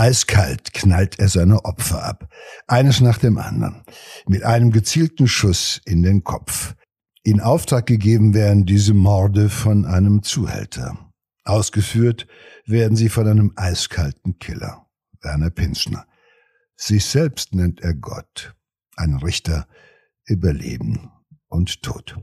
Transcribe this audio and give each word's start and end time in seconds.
Eiskalt 0.00 0.72
knallt 0.72 1.18
er 1.18 1.28
seine 1.28 1.66
Opfer 1.66 2.02
ab, 2.02 2.32
eines 2.66 3.02
nach 3.02 3.18
dem 3.18 3.36
anderen, 3.36 3.82
mit 4.26 4.44
einem 4.44 4.70
gezielten 4.70 5.28
Schuss 5.28 5.82
in 5.84 6.02
den 6.02 6.24
Kopf. 6.24 6.74
In 7.22 7.42
Auftrag 7.42 7.84
gegeben 7.84 8.32
werden 8.32 8.64
diese 8.64 8.94
Morde 8.94 9.50
von 9.50 9.84
einem 9.84 10.22
Zuhälter. 10.22 10.96
Ausgeführt 11.44 12.26
werden 12.64 12.96
sie 12.96 13.10
von 13.10 13.28
einem 13.28 13.52
eiskalten 13.56 14.38
Killer, 14.38 14.86
Werner 15.20 15.50
Pinschner. 15.50 16.06
Sich 16.76 17.04
selbst 17.04 17.54
nennt 17.54 17.82
er 17.82 17.92
Gott, 17.92 18.54
ein 18.96 19.16
Richter 19.16 19.68
über 20.24 20.54
Leben 20.54 21.10
und 21.48 21.82
Tod. 21.82 22.16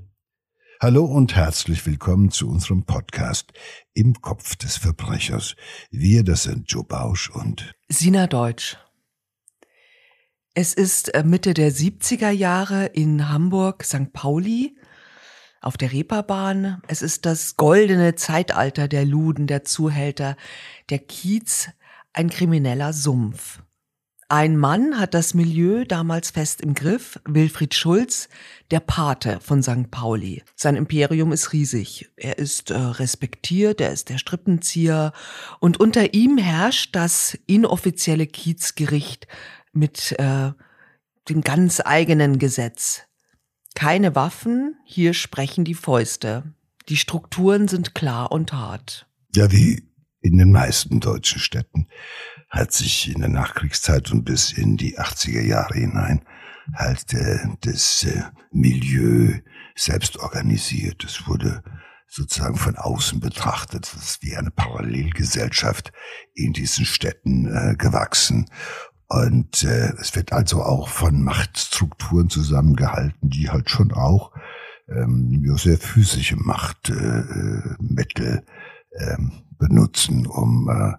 Hallo 0.79 1.05
und 1.05 1.35
herzlich 1.35 1.87
willkommen 1.87 2.29
zu 2.29 2.47
unserem 2.47 2.85
Podcast 2.85 3.51
Im 3.95 4.13
Kopf 4.21 4.55
des 4.57 4.77
Verbrechers. 4.77 5.55
Wir, 5.89 6.23
das 6.23 6.43
sind 6.43 6.71
Joe 6.71 6.83
Bausch 6.83 7.31
und 7.31 7.73
Sina 7.89 8.27
Deutsch. 8.27 8.77
Es 10.53 10.75
ist 10.75 11.15
äh, 11.15 11.23
Mitte 11.23 11.55
der 11.55 11.71
70er 11.71 12.29
Jahre 12.29 12.85
in 12.85 13.27
Hamburg, 13.27 13.83
St. 13.83 14.13
Pauli, 14.13 14.77
auf 15.61 15.77
der 15.77 15.91
Reeperbahn. 15.91 16.83
Es 16.87 17.01
ist 17.01 17.25
das 17.25 17.57
goldene 17.57 18.13
Zeitalter 18.13 18.87
der 18.87 19.03
Luden, 19.03 19.47
der 19.47 19.63
Zuhälter, 19.63 20.37
der 20.91 20.99
Kiez, 20.99 21.69
ein 22.13 22.29
krimineller 22.29 22.93
Sumpf. 22.93 23.63
Ein 24.29 24.57
Mann 24.57 24.99
hat 24.99 25.13
das 25.13 25.33
Milieu 25.33 25.85
damals 25.85 26.31
fest 26.31 26.59
im 26.59 26.73
Griff, 26.73 27.17
Wilfried 27.23 27.73
Schulz, 27.73 28.27
der 28.71 28.81
Pate 28.81 29.39
von 29.39 29.63
St. 29.63 29.89
Pauli. 29.89 30.43
Sein 30.53 30.75
Imperium 30.75 31.31
ist 31.31 31.53
riesig. 31.53 32.09
Er 32.17 32.37
ist 32.37 32.69
äh, 32.69 32.77
respektiert, 32.77 33.79
er 33.79 33.93
ist 33.93 34.09
der 34.09 34.17
Strippenzieher 34.17 35.13
und 35.61 35.79
unter 35.79 36.13
ihm 36.13 36.37
herrscht 36.37 36.93
das 36.93 37.37
inoffizielle 37.47 38.27
Kiezgericht 38.27 39.27
mit 39.71 40.11
äh, 40.19 40.51
dem 41.29 41.41
ganz 41.41 41.81
eigenen 41.83 42.37
Gesetz. 42.37 43.03
Keine 43.75 44.13
Waffen, 44.13 44.75
hier 44.83 45.13
sprechen 45.13 45.63
die 45.63 45.73
Fäuste. 45.73 46.43
Die 46.89 46.97
Strukturen 46.97 47.69
sind 47.69 47.95
klar 47.95 48.33
und 48.33 48.51
hart. 48.51 49.07
Ja, 49.33 49.53
wie 49.53 49.87
in 50.19 50.37
den 50.37 50.51
meisten 50.51 50.99
deutschen 50.99 51.39
Städten 51.39 51.87
hat 52.49 52.71
sich 52.71 53.13
in 53.13 53.21
der 53.21 53.29
Nachkriegszeit 53.29 54.11
und 54.11 54.23
bis 54.23 54.51
in 54.51 54.77
die 54.77 54.97
80er 54.97 55.41
Jahre 55.41 55.75
hinein 55.75 56.23
halt 56.73 57.13
äh, 57.13 57.39
das 57.61 58.03
äh, 58.03 58.23
Milieu 58.51 59.39
selbst 59.75 60.17
organisiert. 60.17 61.03
Es 61.03 61.27
wurde 61.27 61.63
sozusagen 62.07 62.57
von 62.57 62.77
außen 62.77 63.19
betrachtet, 63.19 63.91
das 63.93 64.03
ist 64.03 64.23
wie 64.23 64.35
eine 64.35 64.49
Parallelgesellschaft 64.51 65.91
in 66.33 66.53
diesen 66.53 66.85
Städten 66.85 67.47
äh, 67.47 67.75
gewachsen. 67.75 68.49
Und 69.07 69.63
äh, 69.63 69.93
es 69.99 70.15
wird 70.15 70.33
also 70.33 70.63
auch 70.63 70.89
von 70.89 71.23
Machtstrukturen 71.23 72.29
zusammengehalten, 72.29 73.29
die 73.29 73.49
halt 73.49 73.69
schon 73.69 73.93
auch 73.93 74.33
ähm, 74.89 75.55
sehr 75.57 75.77
physische 75.77 76.37
Machtmittel 76.37 78.43
äh, 78.91 79.03
äh, 79.03 79.17
benutzen, 79.57 80.27
um 80.27 80.69
äh, 80.69 80.93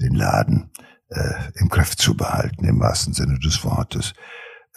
den 0.00 0.14
Laden 0.14 0.70
äh, 1.08 1.50
im 1.56 1.68
Griff 1.68 1.96
zu 1.96 2.16
behalten, 2.16 2.64
im 2.64 2.80
wahrsten 2.80 3.12
Sinne 3.12 3.38
des 3.38 3.64
Wortes. 3.64 4.14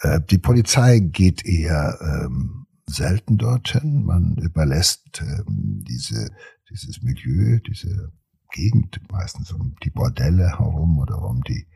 Äh, 0.00 0.20
die 0.30 0.38
Polizei 0.38 0.98
geht 0.98 1.44
eher 1.44 1.98
ähm, 2.00 2.66
selten 2.86 3.38
dorthin. 3.38 4.04
Man 4.04 4.36
überlässt 4.36 5.22
ähm, 5.22 5.84
diese, 5.88 6.30
dieses 6.70 7.02
Milieu, 7.02 7.60
diese 7.60 8.12
Gegend, 8.50 9.00
meistens 9.10 9.50
um 9.52 9.74
die 9.82 9.90
Bordelle 9.90 10.58
herum 10.58 10.98
oder 10.98 11.22
um 11.22 11.42
die, 11.42 11.66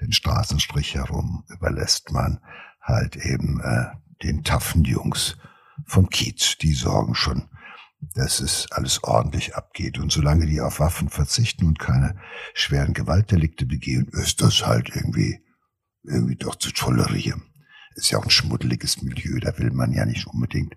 den 0.00 0.12
Straßenstrich 0.12 0.94
herum, 0.94 1.44
überlässt 1.48 2.10
man 2.12 2.40
halt 2.80 3.16
eben 3.16 3.60
äh, 3.60 3.86
den 4.22 4.42
taffen 4.42 4.84
Jungs 4.84 5.36
vom 5.86 6.08
Kiez. 6.08 6.56
Die 6.58 6.72
sorgen 6.72 7.14
schon 7.14 7.48
dass 8.00 8.40
es 8.40 8.66
alles 8.70 9.02
ordentlich 9.02 9.54
abgeht. 9.54 9.98
Und 9.98 10.12
solange 10.12 10.46
die 10.46 10.60
auf 10.60 10.80
Waffen 10.80 11.08
verzichten 11.08 11.66
und 11.66 11.78
keine 11.78 12.16
schweren 12.52 12.94
Gewaltdelikte 12.94 13.66
begehen, 13.66 14.08
ist 14.12 14.42
das 14.42 14.66
halt 14.66 14.90
irgendwie, 14.94 15.40
irgendwie 16.02 16.36
doch 16.36 16.56
zu 16.56 16.70
tolerieren. 16.72 17.42
Ist 17.94 18.10
ja 18.10 18.18
auch 18.18 18.24
ein 18.24 18.30
schmuddeliges 18.30 19.02
Milieu, 19.02 19.38
da 19.40 19.56
will 19.58 19.70
man 19.70 19.92
ja 19.92 20.04
nicht 20.04 20.26
unbedingt 20.26 20.76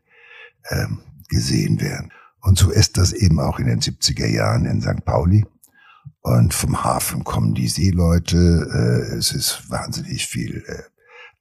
ähm, 0.70 1.00
gesehen 1.30 1.82
werden. 1.82 2.12
Und 2.42 2.58
so 2.58 2.70
ist 2.72 2.98
das 2.98 3.14
eben 3.14 3.40
auch 3.40 3.60
in 3.60 3.68
den 3.68 3.82
70er 3.82 4.28
Jahren 4.28 4.66
in 4.66 4.82
St. 4.82 5.04
Pauli. 5.04 5.46
Und 6.22 6.54
vom 6.54 6.84
Hafen 6.84 7.24
kommen 7.24 7.54
die 7.54 7.68
Seeleute. 7.68 8.38
Äh, 8.38 9.16
es 9.16 9.32
ist 9.32 9.70
wahnsinnig 9.70 10.28
viel 10.28 10.64
äh, 10.68 10.84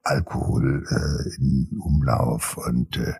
Alkohol 0.03 0.85
äh, 0.89 1.37
in 1.37 1.79
Umlauf 1.81 2.57
und 2.57 2.97
äh, 2.97 3.15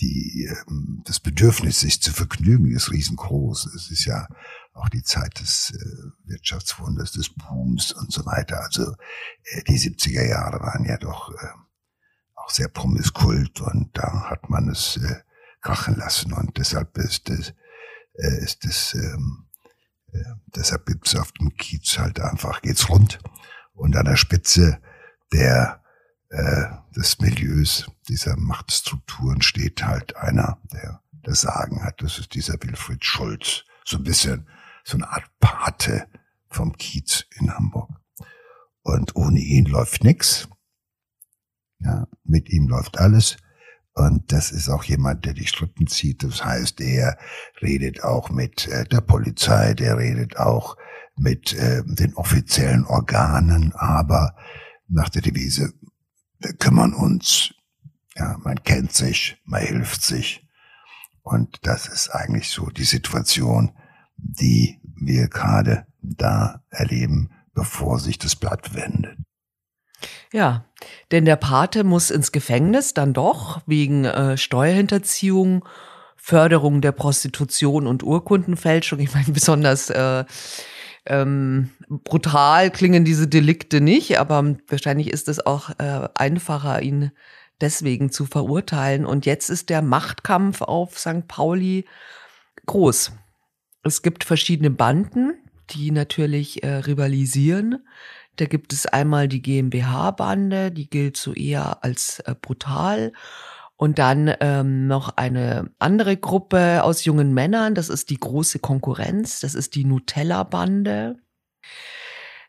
die, 0.00 0.48
ähm, 0.48 1.02
das 1.04 1.20
Bedürfnis, 1.20 1.80
sich 1.80 2.00
zu 2.00 2.12
vergnügen, 2.12 2.74
ist 2.74 2.90
riesengroß. 2.90 3.66
Es 3.74 3.90
ist 3.90 4.04
ja 4.04 4.26
auch 4.72 4.88
die 4.88 5.02
Zeit 5.02 5.40
des 5.40 5.72
äh, 5.74 6.28
Wirtschaftswunders, 6.28 7.12
des 7.12 7.30
Booms 7.30 7.92
und 7.92 8.12
so 8.12 8.24
weiter. 8.24 8.60
Also 8.62 8.94
äh, 9.44 9.62
die 9.64 9.78
70er 9.78 10.26
Jahre 10.26 10.60
waren 10.60 10.84
ja 10.84 10.96
doch 10.96 11.30
äh, 11.30 11.46
auch 12.34 12.50
sehr 12.50 12.68
promiskult 12.68 13.60
und 13.60 13.90
da 13.96 14.30
hat 14.30 14.48
man 14.48 14.68
es 14.68 14.96
äh, 14.96 15.16
krachen 15.60 15.96
lassen 15.96 16.32
und 16.32 16.56
deshalb 16.56 16.96
ist 16.96 17.28
es, 17.28 17.52
äh, 18.14 18.42
ist 18.42 18.64
es 18.64 18.94
ähm, 18.94 19.48
äh, 20.12 20.24
deshalb 20.56 20.86
gibt's 20.86 21.14
auf 21.14 21.32
dem 21.32 21.54
Kiez 21.56 21.98
halt 21.98 22.20
einfach 22.20 22.62
geht's 22.62 22.88
rund 22.88 23.18
und 23.74 23.94
an 23.96 24.06
der 24.06 24.16
Spitze 24.16 24.80
der 25.32 25.79
äh, 26.30 26.64
des 26.96 27.18
Milieus, 27.18 27.90
dieser 28.08 28.36
Machtstrukturen 28.36 29.42
steht 29.42 29.84
halt 29.84 30.16
einer, 30.16 30.58
der 30.72 31.02
das 31.22 31.42
Sagen 31.42 31.84
hat. 31.84 32.02
Das 32.02 32.18
ist 32.18 32.34
dieser 32.34 32.54
Wilfried 32.62 33.04
Schulz. 33.04 33.64
So 33.84 33.98
ein 33.98 34.04
bisschen 34.04 34.48
so 34.84 34.96
eine 34.96 35.08
Art 35.10 35.30
Pate 35.40 36.06
vom 36.48 36.76
Kiez 36.76 37.26
in 37.38 37.54
Hamburg. 37.54 37.90
Und 38.82 39.14
ohne 39.16 39.40
ihn 39.40 39.66
läuft 39.66 40.04
nix. 40.04 40.48
Ja, 41.80 42.06
mit 42.24 42.48
ihm 42.48 42.68
läuft 42.68 42.98
alles. 42.98 43.36
Und 43.94 44.32
das 44.32 44.52
ist 44.52 44.68
auch 44.68 44.84
jemand, 44.84 45.24
der 45.24 45.34
die 45.34 45.46
Strippen 45.46 45.86
zieht. 45.86 46.22
Das 46.22 46.44
heißt, 46.44 46.80
er 46.80 47.18
redet 47.60 48.04
auch 48.04 48.30
mit 48.30 48.68
äh, 48.68 48.84
der 48.84 49.00
Polizei, 49.00 49.74
der 49.74 49.98
redet 49.98 50.36
auch 50.36 50.76
mit 51.16 51.52
äh, 51.54 51.82
den 51.84 52.14
offiziellen 52.14 52.86
Organen, 52.86 53.72
aber 53.74 54.36
nach 54.88 55.08
der 55.08 55.22
Devise, 55.22 55.72
wir 56.40 56.54
kümmern 56.54 56.94
uns. 56.94 57.54
Ja, 58.16 58.36
man 58.42 58.62
kennt 58.64 58.92
sich, 58.92 59.38
man 59.44 59.62
hilft 59.62 60.02
sich. 60.02 60.46
Und 61.22 61.58
das 61.62 61.86
ist 61.86 62.08
eigentlich 62.08 62.48
so 62.48 62.66
die 62.66 62.84
Situation, 62.84 63.72
die 64.16 64.80
wir 64.82 65.28
gerade 65.28 65.86
da 66.02 66.62
erleben, 66.70 67.30
bevor 67.54 67.98
sich 67.98 68.18
das 68.18 68.36
Blatt 68.36 68.74
wendet. 68.74 69.16
Ja, 70.32 70.64
denn 71.10 71.24
der 71.24 71.36
Pate 71.36 71.84
muss 71.84 72.10
ins 72.10 72.32
Gefängnis 72.32 72.94
dann 72.94 73.12
doch 73.12 73.60
wegen 73.66 74.04
äh, 74.04 74.36
Steuerhinterziehung, 74.36 75.64
Förderung 76.16 76.80
der 76.80 76.92
Prostitution 76.92 77.86
und 77.86 78.02
Urkundenfälschung. 78.02 78.98
Ich 79.00 79.12
meine, 79.14 79.32
besonders 79.32 79.90
äh, 79.90 80.24
ähm, 81.06 81.70
brutal 81.88 82.70
klingen 82.70 83.04
diese 83.04 83.26
Delikte 83.26 83.80
nicht, 83.80 84.18
aber 84.18 84.56
wahrscheinlich 84.68 85.10
ist 85.10 85.28
es 85.28 85.44
auch 85.44 85.70
äh, 85.78 86.08
einfacher, 86.14 86.82
ihn 86.82 87.12
deswegen 87.60 88.10
zu 88.10 88.26
verurteilen. 88.26 89.06
Und 89.06 89.26
jetzt 89.26 89.50
ist 89.50 89.70
der 89.70 89.82
Machtkampf 89.82 90.62
auf 90.62 90.98
St. 90.98 91.26
Pauli 91.28 91.86
groß. 92.66 93.12
Es 93.82 94.02
gibt 94.02 94.24
verschiedene 94.24 94.70
Banden, 94.70 95.34
die 95.70 95.90
natürlich 95.90 96.62
äh, 96.62 96.76
rivalisieren. 96.76 97.86
Da 98.36 98.46
gibt 98.46 98.72
es 98.72 98.86
einmal 98.86 99.28
die 99.28 99.42
GmbH-Bande, 99.42 100.70
die 100.70 100.88
gilt 100.88 101.16
so 101.16 101.32
eher 101.32 101.82
als 101.84 102.20
äh, 102.20 102.34
brutal. 102.40 103.12
Und 103.80 103.98
dann 103.98 104.30
ähm, 104.40 104.88
noch 104.88 105.16
eine 105.16 105.70
andere 105.78 106.18
Gruppe 106.18 106.84
aus 106.84 107.06
jungen 107.06 107.32
Männern, 107.32 107.74
das 107.74 107.88
ist 107.88 108.10
die 108.10 108.20
große 108.20 108.58
Konkurrenz, 108.58 109.40
das 109.40 109.54
ist 109.54 109.74
die 109.74 109.86
Nutella-Bande. 109.86 111.16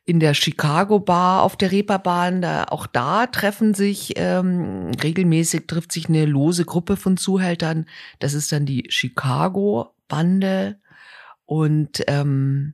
In 0.03 0.19
der 0.19 0.33
Chicago 0.33 0.99
Bar 0.99 1.43
auf 1.43 1.55
der 1.55 1.71
Reeperbahn, 1.71 2.41
da, 2.41 2.65
auch 2.65 2.85
da 2.85 3.27
treffen 3.27 3.73
sich 3.73 4.15
ähm, 4.17 4.91
regelmäßig 5.01 5.67
trifft 5.67 5.93
sich 5.93 6.09
eine 6.09 6.25
lose 6.25 6.65
Gruppe 6.65 6.97
von 6.97 7.15
Zuhältern. 7.15 7.85
Das 8.19 8.33
ist 8.33 8.51
dann 8.51 8.65
die 8.65 8.87
Chicago 8.89 9.95
Bande 10.09 10.81
und 11.45 12.03
ähm, 12.07 12.73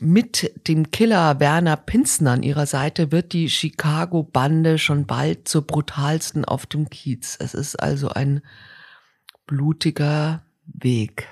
mit 0.00 0.52
dem 0.68 0.90
Killer 0.90 1.40
Werner 1.40 1.76
Pinzner 1.76 2.32
an 2.32 2.42
ihrer 2.42 2.66
Seite 2.66 3.12
wird 3.12 3.32
die 3.32 3.50
Chicago-Bande 3.50 4.78
schon 4.78 5.06
bald 5.06 5.48
zur 5.48 5.66
brutalsten 5.66 6.44
auf 6.44 6.66
dem 6.66 6.88
Kiez. 6.88 7.36
Es 7.40 7.54
ist 7.54 7.76
also 7.76 8.10
ein 8.10 8.42
blutiger 9.46 10.44
Weg. 10.66 11.28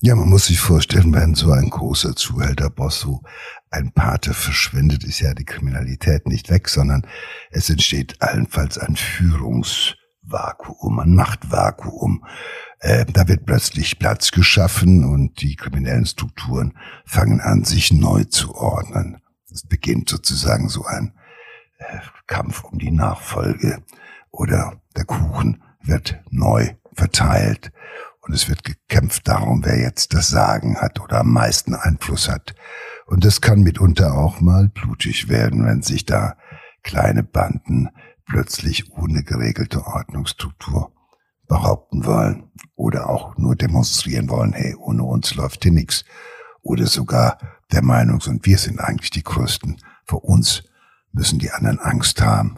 Ja, 0.00 0.16
man 0.16 0.28
muss 0.28 0.46
sich 0.46 0.58
vorstellen, 0.58 1.14
wenn 1.14 1.36
so 1.36 1.52
ein 1.52 1.70
großer 1.70 2.16
Zuhälterboss 2.16 3.00
so 3.00 3.22
ein 3.70 3.92
Pate 3.92 4.34
verschwindet, 4.34 5.04
ist 5.04 5.20
ja 5.20 5.32
die 5.32 5.44
Kriminalität 5.44 6.26
nicht 6.26 6.50
weg, 6.50 6.68
sondern 6.68 7.06
es 7.50 7.70
entsteht 7.70 8.20
allenfalls 8.20 8.78
ein 8.78 8.96
Führungsvakuum, 8.96 10.98
ein 10.98 11.14
Machtvakuum. 11.14 12.24
Äh, 12.82 13.06
da 13.06 13.28
wird 13.28 13.46
plötzlich 13.46 14.00
Platz 14.00 14.32
geschaffen 14.32 15.04
und 15.04 15.40
die 15.40 15.54
kriminellen 15.54 16.04
Strukturen 16.04 16.76
fangen 17.06 17.40
an, 17.40 17.64
sich 17.64 17.92
neu 17.92 18.24
zu 18.24 18.56
ordnen. 18.56 19.22
Es 19.52 19.64
beginnt 19.64 20.08
sozusagen 20.08 20.68
so 20.68 20.84
ein 20.84 21.12
äh, 21.78 21.98
Kampf 22.26 22.64
um 22.64 22.80
die 22.80 22.90
Nachfolge 22.90 23.84
oder 24.32 24.82
der 24.96 25.04
Kuchen 25.04 25.62
wird 25.80 26.20
neu 26.30 26.70
verteilt 26.92 27.70
und 28.20 28.34
es 28.34 28.48
wird 28.48 28.64
gekämpft 28.64 29.28
darum, 29.28 29.64
wer 29.64 29.78
jetzt 29.78 30.12
das 30.12 30.28
Sagen 30.28 30.76
hat 30.80 31.00
oder 31.00 31.20
am 31.20 31.32
meisten 31.32 31.76
Einfluss 31.76 32.28
hat. 32.28 32.56
Und 33.06 33.24
das 33.24 33.40
kann 33.40 33.62
mitunter 33.62 34.14
auch 34.14 34.40
mal 34.40 34.68
blutig 34.68 35.28
werden, 35.28 35.64
wenn 35.66 35.82
sich 35.82 36.04
da 36.04 36.36
kleine 36.82 37.22
Banden 37.22 37.90
plötzlich 38.26 38.90
ohne 38.92 39.22
geregelte 39.22 39.86
Ordnungsstruktur 39.86 40.92
behaupten 41.52 42.06
wollen 42.06 42.50
oder 42.76 43.10
auch 43.10 43.36
nur 43.36 43.54
demonstrieren 43.54 44.30
wollen, 44.30 44.54
hey, 44.54 44.74
ohne 44.74 45.02
uns 45.02 45.34
läuft 45.34 45.64
hier 45.64 45.72
nichts. 45.72 46.02
Oder 46.62 46.86
sogar 46.86 47.36
der 47.72 47.82
Meinung 47.82 48.22
sind, 48.22 48.46
wir 48.46 48.56
sind 48.56 48.80
eigentlich 48.80 49.10
die 49.10 49.22
Größten. 49.22 49.76
Vor 50.06 50.24
uns 50.24 50.62
müssen 51.12 51.38
die 51.38 51.50
anderen 51.50 51.78
Angst 51.78 52.22
haben. 52.22 52.56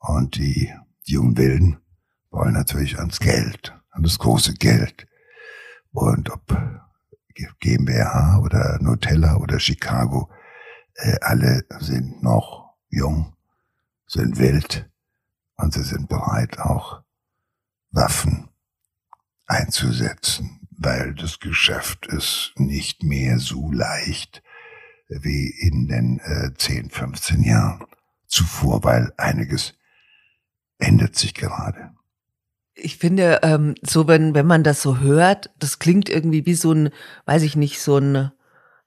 Und 0.00 0.34
die 0.34 0.74
jungen 1.04 1.36
Wilden 1.38 1.76
wollen 2.30 2.54
natürlich 2.54 2.98
ans 2.98 3.20
Geld, 3.20 3.72
an 3.92 4.02
das 4.02 4.18
große 4.18 4.54
Geld. 4.54 5.06
Und 5.92 6.28
ob 6.32 6.58
GmbH 7.60 8.40
oder 8.40 8.80
Nutella 8.80 9.36
oder 9.36 9.60
Chicago, 9.60 10.28
äh, 10.96 11.18
alle 11.20 11.64
sind 11.78 12.20
noch 12.20 12.74
jung, 12.88 13.36
sind 14.08 14.38
wild 14.38 14.90
und 15.56 15.72
sie 15.72 15.84
sind 15.84 16.08
bereit, 16.08 16.58
auch 16.58 17.03
Waffen 17.94 18.48
einzusetzen, 19.46 20.60
weil 20.70 21.14
das 21.14 21.38
Geschäft 21.38 22.06
ist 22.06 22.52
nicht 22.56 23.02
mehr 23.02 23.38
so 23.38 23.70
leicht 23.70 24.42
wie 25.08 25.54
in 25.60 25.88
den 25.88 26.20
äh, 26.20 26.54
10, 26.56 26.90
15 26.90 27.42
Jahren 27.42 27.84
zuvor, 28.26 28.82
weil 28.84 29.12
einiges 29.16 29.74
ändert 30.78 31.16
sich 31.16 31.34
gerade. 31.34 31.92
Ich 32.74 32.96
finde, 32.96 33.40
ähm, 33.42 33.76
so 33.82 34.08
wenn, 34.08 34.34
wenn 34.34 34.46
man 34.46 34.64
das 34.64 34.82
so 34.82 34.98
hört, 34.98 35.50
das 35.58 35.78
klingt 35.78 36.08
irgendwie 36.08 36.44
wie 36.44 36.54
so 36.54 36.72
ein, 36.72 36.90
weiß 37.26 37.42
ich 37.42 37.54
nicht, 37.54 37.80
so 37.80 37.98
ein 37.98 38.32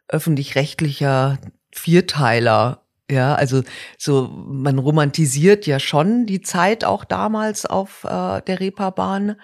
öffentlich-rechtlicher 0.09 1.39
Vierteiler. 1.71 2.83
Ja, 3.09 3.35
also 3.35 3.63
so, 3.97 4.27
man 4.27 4.79
romantisiert 4.79 5.65
ja 5.65 5.79
schon 5.79 6.25
die 6.25 6.41
Zeit 6.41 6.83
auch 6.83 7.05
damals 7.05 7.65
auf 7.65 8.03
äh, 8.03 8.41
der 8.41 8.59
Reeperbahn. 8.59 9.37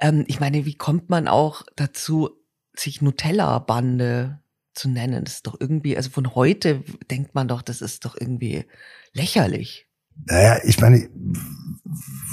Ähm, 0.00 0.24
ich 0.26 0.40
meine, 0.40 0.64
wie 0.64 0.74
kommt 0.74 1.08
man 1.08 1.28
auch 1.28 1.62
dazu, 1.76 2.30
sich 2.74 3.02
Nutella-Bande 3.02 4.40
zu 4.74 4.88
nennen? 4.88 5.24
Das 5.24 5.34
ist 5.34 5.46
doch 5.46 5.56
irgendwie, 5.60 5.96
also 5.96 6.10
von 6.10 6.34
heute 6.34 6.82
denkt 7.08 7.34
man 7.34 7.46
doch, 7.46 7.62
das 7.62 7.80
ist 7.80 8.04
doch 8.04 8.16
irgendwie 8.18 8.64
lächerlich. 9.12 9.86
Naja, 10.24 10.58
ich 10.64 10.80
meine, 10.80 11.08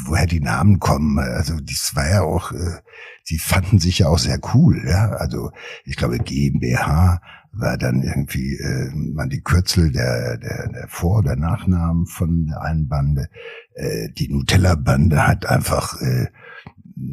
woher 0.05 0.25
die 0.25 0.39
Namen 0.39 0.79
kommen, 0.79 1.19
also 1.19 1.59
das 1.59 1.95
war 1.95 2.09
ja 2.09 2.21
auch, 2.23 2.51
äh, 2.51 2.81
die 3.29 3.37
fanden 3.37 3.77
sich 3.77 3.99
ja 3.99 4.07
auch 4.07 4.17
sehr 4.17 4.39
cool, 4.55 4.83
ja. 4.87 5.09
Also 5.11 5.51
ich 5.85 5.97
glaube 5.97 6.17
GmbH 6.17 7.21
war 7.53 7.77
dann 7.77 8.01
irgendwie 8.01 8.55
äh, 8.55 8.89
man 8.93 9.29
die 9.29 9.41
Kürzel 9.41 9.91
der, 9.91 10.37
der, 10.37 10.69
der 10.69 10.87
Vor- 10.87 11.19
oder 11.19 11.35
Nachnamen 11.35 12.07
von 12.07 12.47
der 12.47 12.61
einen 12.61 12.87
Bande. 12.87 13.29
Äh, 13.75 14.09
die 14.09 14.29
Nutella-Bande 14.29 15.27
hat 15.27 15.45
einfach 15.45 16.01
äh, 16.01 16.27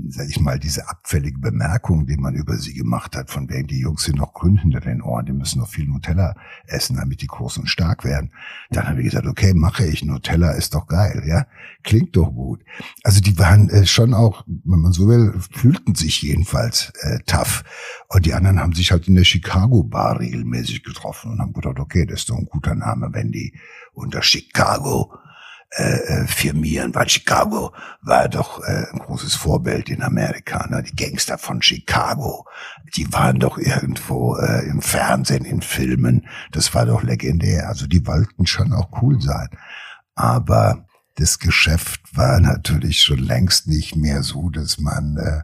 sag 0.08 0.28
ich 0.28 0.40
mal, 0.40 0.58
diese 0.58 0.88
abfällige 0.88 1.38
Bemerkung, 1.38 2.06
die 2.06 2.16
man 2.16 2.34
über 2.34 2.56
sie 2.58 2.74
gemacht 2.74 3.16
hat, 3.16 3.30
von 3.30 3.48
wegen 3.48 3.66
die 3.66 3.80
Jungs 3.80 4.04
sind 4.04 4.18
noch 4.18 4.34
grün 4.34 4.58
hinter 4.58 4.80
den 4.80 5.02
Ohren, 5.02 5.26
die 5.26 5.32
müssen 5.32 5.60
noch 5.60 5.68
viel 5.68 5.86
Nutella 5.86 6.34
essen, 6.66 6.96
damit 6.96 7.22
die 7.22 7.26
groß 7.26 7.58
und 7.58 7.68
stark 7.68 8.04
werden. 8.04 8.30
Dann 8.70 8.88
habe 8.88 9.00
ich 9.00 9.06
gesagt, 9.06 9.26
okay, 9.26 9.54
mache 9.54 9.86
ich, 9.86 10.04
Nutella 10.04 10.52
ist 10.52 10.74
doch 10.74 10.86
geil, 10.86 11.22
ja, 11.26 11.46
klingt 11.82 12.16
doch 12.16 12.32
gut. 12.32 12.62
Also 13.04 13.20
die 13.20 13.38
waren 13.38 13.70
äh, 13.70 13.86
schon 13.86 14.12
auch, 14.12 14.44
wenn 14.46 14.80
man 14.80 14.92
so 14.92 15.08
will, 15.08 15.34
fühlten 15.50 15.94
sich 15.94 16.22
jedenfalls 16.22 16.92
äh, 17.00 17.20
tough. 17.26 17.64
Und 18.08 18.26
die 18.26 18.34
anderen 18.34 18.60
haben 18.60 18.74
sich 18.74 18.92
halt 18.92 19.08
in 19.08 19.14
der 19.14 19.24
Chicago 19.24 19.82
Bar 19.82 20.20
regelmäßig 20.20 20.82
getroffen 20.82 21.32
und 21.32 21.40
haben 21.40 21.52
gedacht, 21.52 21.78
okay, 21.78 22.04
das 22.06 22.20
ist 22.20 22.30
doch 22.30 22.36
ein 22.36 22.46
guter 22.46 22.74
Name, 22.74 23.10
wenn 23.12 23.32
die 23.32 23.54
unter 23.92 24.22
Chicago 24.22 25.14
äh, 25.76 25.82
äh, 25.82 26.26
firmieren, 26.26 26.92
weil 26.96 27.08
Chicago 27.08 27.72
war 28.02 28.28
doch 28.28 28.60
äh, 28.64 28.86
ein 28.92 28.98
großes 28.98 29.36
Vorbild 29.36 29.88
in 29.88 30.02
Amerika. 30.02 30.66
Ne? 30.68 30.82
Die 30.82 30.96
Gangster 30.96 31.38
von 31.38 31.62
Chicago, 31.62 32.44
die 32.96 33.12
waren 33.12 33.38
doch 33.38 33.56
irgendwo 33.56 34.36
äh, 34.36 34.66
im 34.66 34.82
Fernsehen, 34.82 35.44
in 35.44 35.62
Filmen. 35.62 36.26
Das 36.50 36.74
war 36.74 36.86
doch 36.86 37.04
legendär. 37.04 37.68
Also 37.68 37.86
die 37.86 38.04
wollten 38.04 38.48
schon 38.48 38.72
auch 38.72 39.00
cool 39.00 39.20
sein. 39.20 39.48
Aber 40.16 40.86
das 41.14 41.38
Geschäft 41.38 42.00
war 42.16 42.40
natürlich 42.40 43.02
schon 43.02 43.20
längst 43.20 43.68
nicht 43.68 43.94
mehr 43.94 44.24
so, 44.24 44.50
dass 44.50 44.78
man 44.78 45.18
äh, 45.18 45.42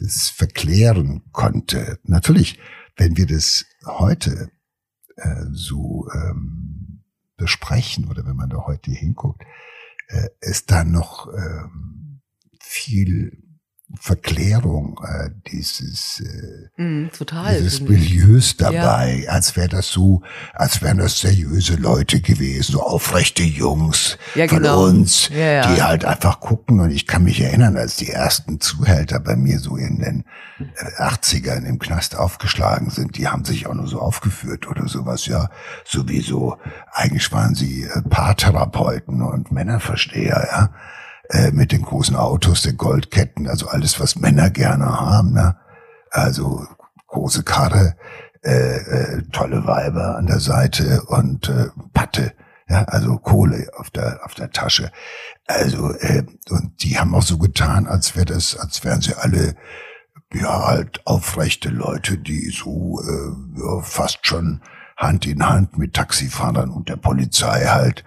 das 0.00 0.28
verklären 0.28 1.22
konnte. 1.30 2.00
Natürlich, 2.02 2.58
wenn 2.96 3.16
wir 3.16 3.26
das 3.26 3.64
heute 3.86 4.50
äh, 5.16 5.44
so 5.52 6.08
ähm, 6.12 6.81
besprechen 7.42 8.08
oder 8.08 8.24
wenn 8.24 8.36
man 8.36 8.48
da 8.50 8.66
heute 8.66 8.92
hinguckt, 8.92 9.42
äh, 10.06 10.28
ist 10.40 10.70
da 10.70 10.84
noch 10.84 11.26
ähm, 11.34 12.20
viel 12.60 13.42
Verklärung 14.00 15.00
äh, 15.06 15.30
dieses, 15.50 16.20
äh, 16.20 16.82
mm, 16.82 17.10
total, 17.16 17.56
dieses 17.58 17.80
Milieus 17.80 18.56
dabei, 18.56 19.24
ja. 19.24 19.32
als 19.32 19.56
wäre 19.56 19.68
das 19.68 19.88
so, 19.88 20.22
als 20.54 20.82
wären 20.82 20.98
das 20.98 21.20
seriöse 21.20 21.76
Leute 21.76 22.20
gewesen, 22.20 22.72
so 22.72 22.82
aufrechte 22.82 23.42
Jungs 23.42 24.18
ja, 24.34 24.48
von 24.48 24.58
genau. 24.58 24.84
uns, 24.84 25.28
ja, 25.28 25.74
die 25.74 25.82
halt 25.82 26.04
einfach 26.04 26.40
gucken. 26.40 26.80
Und 26.80 26.90
ich 26.90 27.06
kann 27.06 27.24
mich 27.24 27.40
erinnern, 27.40 27.76
als 27.76 27.96
die 27.96 28.08
ersten 28.08 28.60
Zuhälter 28.60 29.20
bei 29.20 29.36
mir 29.36 29.58
so 29.58 29.76
in 29.76 29.98
den 29.98 30.24
80ern 30.98 31.64
im 31.64 31.78
Knast 31.78 32.16
aufgeschlagen 32.16 32.90
sind, 32.90 33.16
die 33.16 33.28
haben 33.28 33.44
sich 33.44 33.66
auch 33.66 33.74
nur 33.74 33.88
so 33.88 34.00
aufgeführt 34.00 34.68
oder 34.68 34.88
sowas, 34.88 35.26
ja, 35.26 35.50
sowieso. 35.84 36.56
Eigentlich 36.92 37.30
waren 37.32 37.54
sie 37.54 37.84
äh, 37.84 38.02
Paartherapeuten 38.02 39.22
und 39.22 39.52
Männerversteher, 39.52 40.48
ja 40.50 40.70
äh, 41.32 41.50
mit 41.50 41.72
den 41.72 41.82
großen 41.82 42.14
Autos, 42.14 42.62
den 42.62 42.76
Goldketten, 42.76 43.48
also 43.48 43.66
alles, 43.66 43.98
was 43.98 44.16
Männer 44.16 44.50
gerne 44.50 45.00
haben. 45.00 45.32
Ne? 45.32 45.56
Also 46.10 46.66
große 47.08 47.42
Karre, 47.42 47.96
äh, 48.42 48.76
äh, 48.76 49.22
tolle 49.32 49.66
Weiber 49.66 50.16
an 50.16 50.26
der 50.26 50.40
Seite 50.40 51.02
und 51.06 51.48
äh, 51.48 51.68
Patte, 51.94 52.34
ja, 52.68 52.84
also 52.84 53.16
Kohle 53.16 53.68
auf 53.78 53.90
der 53.90 54.20
auf 54.24 54.34
der 54.34 54.50
Tasche. 54.50 54.90
Also 55.46 55.94
äh, 55.94 56.24
und 56.50 56.82
die 56.82 56.98
haben 56.98 57.14
auch 57.14 57.22
so 57.22 57.38
getan, 57.38 57.86
als 57.86 58.14
wäre 58.14 58.26
das, 58.26 58.56
als 58.56 58.84
wären 58.84 59.00
sie 59.00 59.14
alle 59.14 59.54
ja 60.34 60.66
halt 60.66 61.06
aufrechte 61.06 61.68
Leute, 61.68 62.18
die 62.18 62.50
so 62.50 63.00
äh, 63.00 63.60
ja, 63.60 63.80
fast 63.80 64.26
schon 64.26 64.60
Hand 64.96 65.26
in 65.26 65.46
Hand 65.46 65.78
mit 65.78 65.94
Taxifahrern 65.94 66.70
und 66.70 66.88
der 66.88 66.96
Polizei 66.96 67.66
halt 67.66 68.04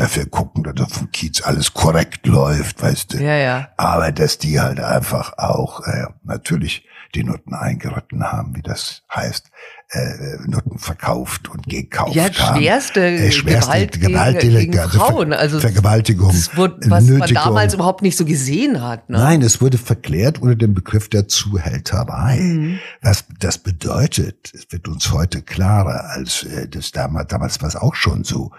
dafür 0.00 0.26
gucken, 0.26 0.62
dass 0.62 0.80
auf 0.80 0.98
dem 0.98 1.10
Kiez 1.10 1.42
alles 1.42 1.74
korrekt 1.74 2.26
läuft, 2.26 2.82
weißt 2.82 3.14
du. 3.14 3.18
Ja, 3.18 3.36
ja. 3.36 3.68
Aber 3.76 4.12
dass 4.12 4.38
die 4.38 4.60
halt 4.60 4.80
einfach 4.80 5.38
auch 5.38 5.86
äh, 5.86 6.06
natürlich 6.24 6.84
die 7.14 7.24
Nutten 7.24 7.54
eingeritten 7.54 8.22
haben, 8.22 8.54
wie 8.54 8.62
das 8.62 9.02
heißt, 9.14 9.50
äh, 9.90 10.36
Nutten 10.46 10.78
verkauft 10.78 11.48
und 11.48 11.66
gekauft 11.66 12.14
ja, 12.14 12.30
schwerste 12.32 13.00
haben. 13.00 13.14
Äh, 13.14 13.32
schwerste 13.32 13.70
Gewalt, 13.70 14.00
Gewalt 14.00 14.40
gegen, 14.40 14.56
gegen 14.56 14.78
also 14.78 14.98
Frauen. 14.98 15.32
Also 15.32 15.60
Vergewaltigung. 15.60 16.28
Das 16.28 16.56
wurde, 16.56 16.76
was 16.90 17.04
Nötigung. 17.04 17.18
man 17.20 17.34
damals 17.34 17.74
überhaupt 17.74 18.02
nicht 18.02 18.18
so 18.18 18.26
gesehen 18.26 18.82
hat. 18.82 19.08
Ne? 19.08 19.18
Nein, 19.18 19.42
es 19.42 19.62
wurde 19.62 19.78
verklärt 19.78 20.42
unter 20.42 20.56
dem 20.56 20.74
Begriff 20.74 21.08
der 21.08 21.28
Zuhälterei. 21.28 22.38
Mhm. 22.40 22.78
Was 23.00 23.24
das 23.40 23.58
bedeutet, 23.58 24.52
es 24.54 24.70
wird 24.70 24.88
uns 24.88 25.10
heute 25.10 25.40
klarer, 25.40 26.10
als 26.10 26.42
äh, 26.42 26.68
das 26.68 26.92
damals, 26.92 27.28
damals 27.28 27.62
war 27.62 27.68
es 27.68 27.76
auch 27.76 27.94
schon 27.94 28.24
so. 28.24 28.50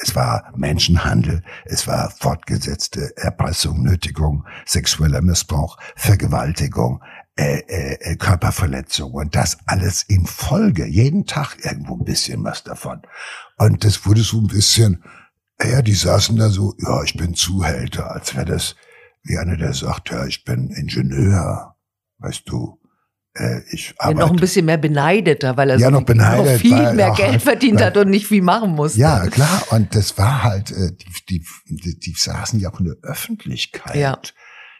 Es 0.00 0.14
war 0.14 0.52
Menschenhandel, 0.56 1.42
es 1.64 1.86
war 1.86 2.10
fortgesetzte 2.10 3.16
Erpressung, 3.16 3.82
Nötigung, 3.82 4.44
sexueller 4.64 5.22
Missbrauch, 5.22 5.76
Vergewaltigung, 5.96 7.02
äh, 7.36 7.60
äh, 7.68 7.98
äh, 8.00 8.16
Körperverletzung 8.16 9.12
und 9.12 9.36
das 9.36 9.58
alles 9.66 10.02
in 10.02 10.26
Folge, 10.26 10.86
jeden 10.86 11.24
Tag 11.24 11.56
irgendwo 11.64 11.96
ein 11.96 12.04
bisschen 12.04 12.42
was 12.42 12.64
davon. 12.64 13.02
Und 13.56 13.84
das 13.84 14.04
wurde 14.06 14.22
so 14.22 14.40
ein 14.40 14.48
bisschen, 14.48 15.04
ja, 15.62 15.82
die 15.82 15.94
saßen 15.94 16.36
da 16.36 16.48
so, 16.48 16.74
ja, 16.78 17.02
ich 17.04 17.16
bin 17.16 17.34
Zuhälter, 17.34 18.10
als 18.10 18.34
wäre 18.34 18.46
das 18.46 18.74
wie 19.22 19.38
einer, 19.38 19.56
der 19.56 19.72
sagt, 19.72 20.10
ja, 20.10 20.26
ich 20.26 20.44
bin 20.44 20.70
Ingenieur, 20.70 21.76
weißt 22.18 22.42
du, 22.46 22.80
Äh, 23.38 23.62
ich 23.70 23.94
ja, 24.00 24.12
noch 24.12 24.30
ein 24.30 24.36
bisschen 24.36 24.66
mehr 24.66 24.78
beneideter, 24.78 25.56
weil 25.56 25.70
er 25.70 25.78
ja, 25.78 25.86
so 25.86 25.92
noch, 25.92 26.02
beneidet, 26.02 26.46
noch 26.46 26.60
viel 26.60 26.92
mehr 26.92 27.12
Geld 27.12 27.32
halt, 27.32 27.42
verdient 27.42 27.80
hat 27.80 27.96
und 27.96 28.10
nicht 28.10 28.26
viel 28.26 28.42
machen 28.42 28.72
musste. 28.72 28.98
Ja, 28.98 29.26
klar. 29.26 29.62
Und 29.70 29.94
das 29.94 30.18
war 30.18 30.42
halt, 30.42 30.70
äh, 30.70 30.92
die, 30.92 31.40
die, 31.40 31.44
die, 31.68 31.98
die 31.98 32.14
saßen 32.16 32.58
ja 32.58 32.70
auch 32.70 32.80
in 32.80 32.86
der 32.86 32.96
Öffentlichkeit. 33.02 33.96
Ja. 33.96 34.18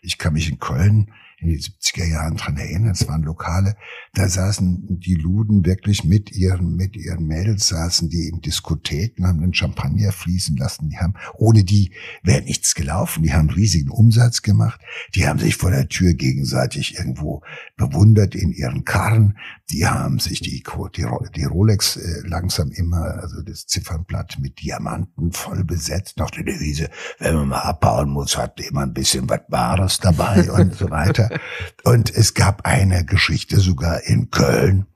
Ich 0.03 0.19
kann 0.19 0.33
mich 0.33 0.50
in 0.50 0.59
Köln 0.59 1.12
in 1.40 1.49
den 1.49 1.59
70er 1.59 2.04
Jahren 2.04 2.37
dran 2.37 2.57
erinnern, 2.57 2.90
es 2.90 3.07
waren 3.07 3.23
Lokale, 3.23 3.76
da 4.14 4.28
saßen 4.28 4.99
die 5.00 5.14
Luden 5.14 5.64
wirklich 5.64 6.02
mit 6.02 6.33
ihren, 6.33 6.75
mit 6.75 6.97
ihren 6.97 7.26
Mädels 7.26 7.68
saßen 7.68 8.09
die 8.09 8.28
in 8.28 8.40
Diskotheken, 8.40 9.26
haben 9.26 9.40
den 9.40 9.54
Champagner 9.54 10.11
fließen 10.11 10.57
lassen, 10.57 10.88
die 10.88 10.99
haben, 10.99 11.14
ohne 11.35 11.62
die 11.62 11.92
wäre 12.23 12.42
nichts 12.42 12.75
gelaufen, 12.75 13.23
die 13.23 13.33
haben 13.33 13.50
riesigen 13.50 13.90
Umsatz 13.90 14.42
gemacht, 14.42 14.80
die 15.14 15.28
haben 15.28 15.38
sich 15.38 15.57
vor 15.57 15.71
der 15.71 15.88
Tür 15.88 16.14
gegenseitig 16.14 16.99
irgendwo 16.99 17.42
bewundert 17.76 18.35
in 18.35 18.52
ihren 18.52 18.85
Karren, 18.85 19.38
die 19.71 19.87
haben 19.87 20.18
sich 20.18 20.40
die, 20.40 20.62
die, 20.97 21.07
die 21.37 21.45
Rolex 21.45 21.97
äh, 21.97 22.26
langsam 22.26 22.71
immer, 22.73 23.18
also 23.21 23.42
das 23.42 23.66
Ziffernblatt 23.66 24.38
mit 24.40 24.61
Diamanten 24.61 25.33
voll 25.33 25.62
besetzt, 25.62 26.18
noch 26.18 26.30
die 26.30 26.45
Devise, 26.45 26.90
wenn 27.18 27.35
man 27.35 27.49
mal 27.49 27.61
abbauen 27.61 28.11
muss, 28.11 28.37
hat 28.37 28.61
immer 28.61 28.83
ein 28.83 28.95
bisschen 28.95 29.28
was 29.28 29.40
Bares 29.49 29.99
dabei 29.99 30.50
und 30.50 30.75
so 30.75 30.90
weiter. 30.90 31.27
Und 31.85 32.14
es 32.14 32.35
gab 32.35 32.66
eine 32.66 33.04
Geschichte 33.04 33.61
sogar 33.61 34.02
in 34.02 34.30
Köln, 34.30 34.87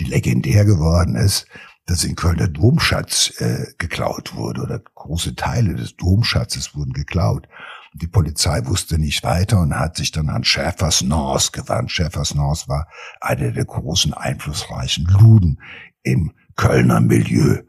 die 0.00 0.04
legendär 0.04 0.64
geworden 0.64 1.16
ist, 1.16 1.46
dass 1.86 2.04
in 2.04 2.16
Köln 2.16 2.36
der 2.36 2.48
Domschatz 2.48 3.32
äh, 3.40 3.66
geklaut 3.78 4.34
wurde 4.34 4.60
oder 4.62 4.78
große 4.78 5.34
Teile 5.34 5.74
des 5.74 5.96
Domschatzes 5.96 6.74
wurden 6.74 6.92
geklaut. 6.92 7.48
Die 7.94 8.06
Polizei 8.06 8.66
wusste 8.66 8.98
nicht 8.98 9.24
weiter 9.24 9.60
und 9.60 9.74
hat 9.74 9.96
sich 9.96 10.12
dann 10.12 10.28
an 10.28 10.44
Schäfers 10.44 11.02
Nors 11.02 11.52
gewandt. 11.52 11.90
Schäfers 11.90 12.34
Nors 12.34 12.68
war 12.68 12.86
einer 13.20 13.50
der 13.50 13.64
großen 13.64 14.12
einflussreichen 14.12 15.06
Luden 15.06 15.62
im 16.02 16.32
Kölner 16.56 17.00
Milieu. 17.00 17.62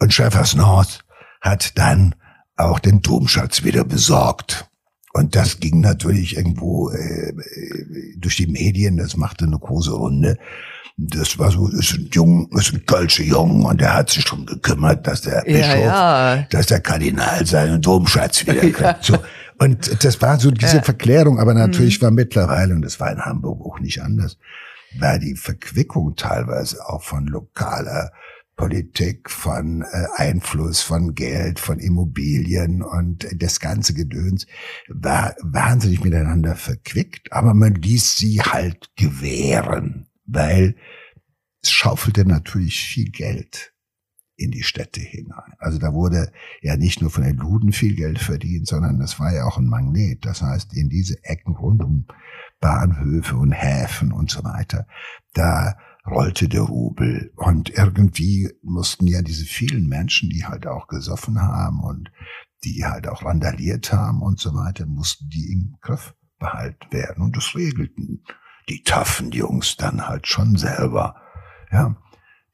Und 0.00 0.12
Schäfers 0.12 0.54
Nors 0.54 1.00
hat 1.40 1.78
dann 1.78 2.16
auch 2.56 2.80
den 2.80 3.00
Domschatz 3.02 3.62
wieder 3.62 3.84
besorgt. 3.84 4.68
Und 5.16 5.34
das 5.34 5.60
ging 5.60 5.80
natürlich 5.80 6.36
irgendwo 6.36 6.90
äh, 6.90 7.32
durch 8.18 8.36
die 8.36 8.48
Medien, 8.48 8.98
das 8.98 9.16
machte 9.16 9.46
eine 9.46 9.58
große 9.58 9.92
Runde. 9.92 10.36
Das 10.98 11.38
war 11.38 11.50
so, 11.50 11.68
ist 11.68 11.94
ein 11.94 12.10
Jung, 12.12 12.50
ist 12.52 12.74
ein 12.74 12.84
Kölsche 12.84 13.22
Jung 13.22 13.64
und 13.64 13.80
der 13.80 13.94
hat 13.94 14.10
sich 14.10 14.24
schon 14.24 14.44
gekümmert, 14.44 15.06
dass 15.06 15.22
der 15.22 15.40
Bischof, 15.40 15.80
ja. 15.80 16.42
dass 16.50 16.66
der 16.66 16.80
Kardinal 16.80 17.46
seinen 17.46 17.80
Domschatz 17.80 18.42
wieder 18.42 18.56
kriegt. 18.56 18.80
Ja. 18.80 18.98
So. 19.00 19.16
Und 19.58 20.04
das 20.04 20.20
war 20.20 20.38
so 20.38 20.50
diese. 20.50 20.82
Verklärung, 20.82 21.40
aber 21.40 21.54
natürlich 21.54 21.98
Mhm. 21.98 22.04
war 22.04 22.10
mittlerweile, 22.10 22.74
und 22.74 22.82
das 22.82 23.00
war 23.00 23.10
in 23.10 23.24
Hamburg 23.24 23.64
auch 23.64 23.80
nicht 23.80 24.02
anders, 24.02 24.36
war 24.98 25.18
die 25.18 25.34
Verquickung 25.34 26.14
teilweise 26.16 26.86
auch 26.86 27.02
von 27.02 27.26
lokaler 27.26 28.12
Politik, 28.56 29.30
von 29.30 29.82
äh, 29.82 30.06
Einfluss, 30.16 30.80
von 30.80 31.14
Geld, 31.14 31.60
von 31.60 31.78
Immobilien 31.78 32.82
und 32.82 33.26
das 33.36 33.60
ganze 33.60 33.92
Gedöns 33.92 34.46
war 34.88 35.36
wahnsinnig 35.42 36.02
miteinander 36.02 36.56
verquickt, 36.56 37.32
aber 37.32 37.52
man 37.52 37.74
ließ 37.74 38.16
sie 38.16 38.40
halt 38.40 38.90
gewähren, 38.96 40.08
weil 40.24 40.76
es 41.62 41.70
schaufelte 41.70 42.24
natürlich 42.24 42.80
viel 42.80 43.10
Geld 43.10 43.74
in 44.36 44.50
die 44.50 44.62
Städte 44.62 45.00
hinein. 45.00 45.54
Also 45.58 45.78
da 45.78 45.92
wurde 45.92 46.32
ja 46.60 46.76
nicht 46.76 47.00
nur 47.00 47.10
von 47.10 47.24
den 47.24 47.36
Luden 47.36 47.72
viel 47.72 47.94
Geld 47.94 48.18
verdient, 48.18 48.66
sondern 48.66 48.98
das 48.98 49.18
war 49.18 49.34
ja 49.34 49.44
auch 49.44 49.58
ein 49.58 49.66
Magnet. 49.66 50.24
Das 50.24 50.42
heißt, 50.42 50.74
in 50.74 50.88
diese 50.88 51.22
Ecken 51.24 51.56
rund 51.56 51.82
um 51.82 52.06
Bahnhöfe 52.60 53.36
und 53.36 53.52
Häfen 53.52 54.12
und 54.12 54.30
so 54.30 54.44
weiter, 54.44 54.86
da 55.32 55.76
rollte 56.06 56.48
der 56.48 56.62
Rubel 56.62 57.32
und 57.36 57.70
irgendwie 57.70 58.50
mussten 58.62 59.06
ja 59.06 59.22
diese 59.22 59.44
vielen 59.44 59.88
Menschen, 59.88 60.30
die 60.30 60.44
halt 60.44 60.66
auch 60.66 60.86
gesoffen 60.86 61.40
haben 61.40 61.80
und 61.80 62.10
die 62.64 62.84
halt 62.84 63.08
auch 63.08 63.24
randaliert 63.24 63.92
haben 63.92 64.22
und 64.22 64.38
so 64.40 64.54
weiter, 64.54 64.86
mussten 64.86 65.28
die 65.28 65.52
im 65.52 65.76
Griff 65.80 66.14
behalten 66.38 66.92
werden 66.92 67.22
und 67.22 67.36
das 67.36 67.54
regelten 67.54 68.22
die 68.68 68.82
taffen 68.82 69.30
Jungs 69.30 69.76
dann 69.76 70.08
halt 70.08 70.26
schon 70.26 70.56
selber. 70.56 71.16
Ja, 71.70 71.96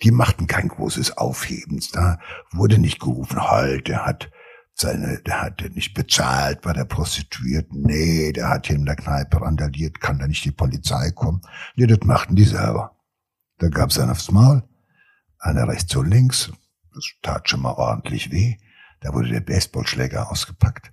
die 0.02 0.10
machten 0.10 0.46
kein 0.46 0.68
großes 0.68 1.16
Aufhebens. 1.16 1.90
Da 1.90 2.18
wurde 2.50 2.78
nicht 2.78 3.00
gerufen, 3.00 3.40
halt, 3.40 3.88
der 3.88 4.04
hat 4.04 4.30
seine, 4.74 5.20
der 5.22 5.42
hat 5.42 5.62
nicht 5.74 5.94
bezahlt 5.94 6.62
bei 6.62 6.72
der 6.72 6.84
Prostituierten. 6.84 7.82
Nee, 7.82 8.32
der 8.32 8.48
hat 8.48 8.66
hier 8.66 8.76
in 8.76 8.84
der 8.84 8.96
Kneipe 8.96 9.40
randaliert, 9.40 10.00
kann 10.00 10.18
da 10.18 10.26
nicht 10.26 10.44
die 10.44 10.50
Polizei 10.50 11.10
kommen. 11.10 11.42
Nee, 11.76 11.86
das 11.86 12.00
machten 12.04 12.36
die 12.36 12.44
selber. 12.44 12.96
Da 13.62 13.68
gab's 13.68 13.96
einen 13.96 14.10
aufs 14.10 14.28
Maul, 14.32 14.64
einer 15.38 15.68
rechts 15.68 15.94
und 15.94 16.10
links. 16.10 16.50
Das 16.92 17.04
tat 17.22 17.48
schon 17.48 17.60
mal 17.60 17.74
ordentlich 17.74 18.32
weh. 18.32 18.56
Da 19.02 19.14
wurde 19.14 19.28
der 19.28 19.40
Baseballschläger 19.40 20.32
ausgepackt. 20.32 20.92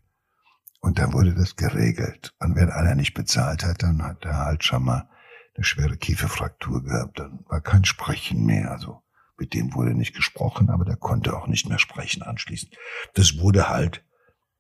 Und 0.79 0.99
dann 0.99 1.11
wurde 1.13 1.33
das 1.33 1.55
geregelt. 1.55 2.31
Und 2.39 2.55
wenn 2.55 2.69
einer 2.69 2.93
nicht 2.93 3.15
bezahlt 3.15 3.65
hat, 3.65 3.81
dann 3.81 4.03
hat 4.03 4.23
er 4.23 4.37
halt 4.37 4.63
schon 4.63 4.83
mal 4.83 5.09
eine 5.55 5.63
schwere 5.63 5.97
Kieferfraktur 5.97 6.83
gehabt. 6.83 7.17
Dann 7.17 7.39
war 7.47 7.59
kein 7.59 7.85
Sprechen 7.85 8.45
mehr. 8.45 8.69
Also 8.69 9.01
mit 9.39 9.55
dem 9.55 9.73
wurde 9.73 9.95
nicht 9.95 10.15
gesprochen, 10.15 10.69
aber 10.69 10.85
der 10.85 10.95
konnte 10.95 11.35
auch 11.35 11.47
nicht 11.47 11.67
mehr 11.67 11.79
sprechen 11.79 12.21
anschließend. 12.21 12.77
Das 13.15 13.39
wurde 13.39 13.67
halt, 13.67 14.03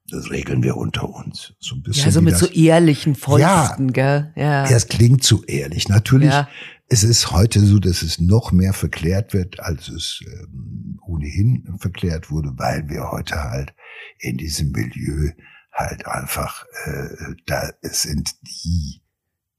das 0.09 0.31
regeln 0.31 0.63
wir 0.63 0.77
unter 0.77 1.07
uns. 1.07 1.53
So 1.59 1.75
ein 1.75 1.83
bisschen. 1.83 2.05
Ja, 2.05 2.11
so 2.11 2.21
mit 2.23 2.33
das, 2.33 2.39
so 2.39 2.47
ehrlichen 2.47 3.13
Fäusten, 3.13 3.93
gell? 3.93 4.33
Ja. 4.35 4.67
ja, 4.67 4.75
es 4.75 4.87
klingt 4.87 5.23
zu 5.23 5.43
ehrlich. 5.45 5.89
Natürlich, 5.89 6.31
Ja. 6.31 6.49
Es 6.89 7.03
ist 7.03 7.31
heute 7.31 7.59
so, 7.59 7.79
dass 7.79 8.01
es 8.01 8.19
noch 8.19 8.51
mehr 8.51 8.73
verklärt 8.73 9.33
wird, 9.33 9.59
als 9.59 9.89
es 9.89 10.21
ähm, 10.25 10.99
ohnehin 11.05 11.77
verklärt 11.79 12.31
wurde, 12.31 12.51
weil 12.55 12.89
wir 12.89 13.11
heute 13.11 13.43
halt 13.43 13.75
in 14.17 14.37
diesem 14.37 14.71
Milieu 14.71 15.31
halt 15.71 16.07
einfach, 16.07 16.65
äh, 16.85 17.35
da 17.45 17.69
es 17.81 18.01
sind 18.01 18.31
die 18.41 19.01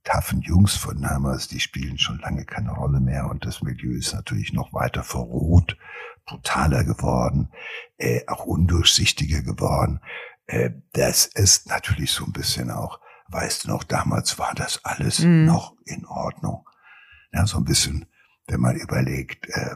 taffen 0.02 0.40
Jungs 0.42 0.74
von 0.74 1.00
damals, 1.00 1.46
die 1.46 1.60
spielen 1.60 1.98
schon 1.98 2.18
lange 2.18 2.44
keine 2.44 2.72
Rolle 2.72 3.00
mehr 3.00 3.28
und 3.30 3.44
das 3.44 3.62
Milieu 3.62 3.96
ist 3.96 4.12
natürlich 4.12 4.52
noch 4.52 4.72
weiter 4.72 5.04
verroht, 5.04 5.76
brutaler 6.26 6.84
geworden, 6.84 7.50
äh, 7.96 8.22
auch 8.26 8.44
undurchsichtiger 8.44 9.42
geworden. 9.42 10.00
Äh, 10.46 10.70
das 10.92 11.26
ist 11.26 11.68
natürlich 11.68 12.10
so 12.10 12.24
ein 12.24 12.32
bisschen 12.32 12.70
auch, 12.70 12.98
weißt 13.28 13.64
du 13.64 13.68
noch, 13.68 13.84
damals 13.84 14.38
war 14.38 14.54
das 14.54 14.84
alles 14.84 15.20
Mhm. 15.20 15.44
noch 15.44 15.76
in 15.84 16.04
Ordnung. 16.06 16.66
Ja, 17.32 17.46
so 17.46 17.58
ein 17.58 17.64
bisschen, 17.64 18.06
wenn 18.46 18.60
man 18.60 18.76
überlegt, 18.76 19.48
äh, 19.48 19.74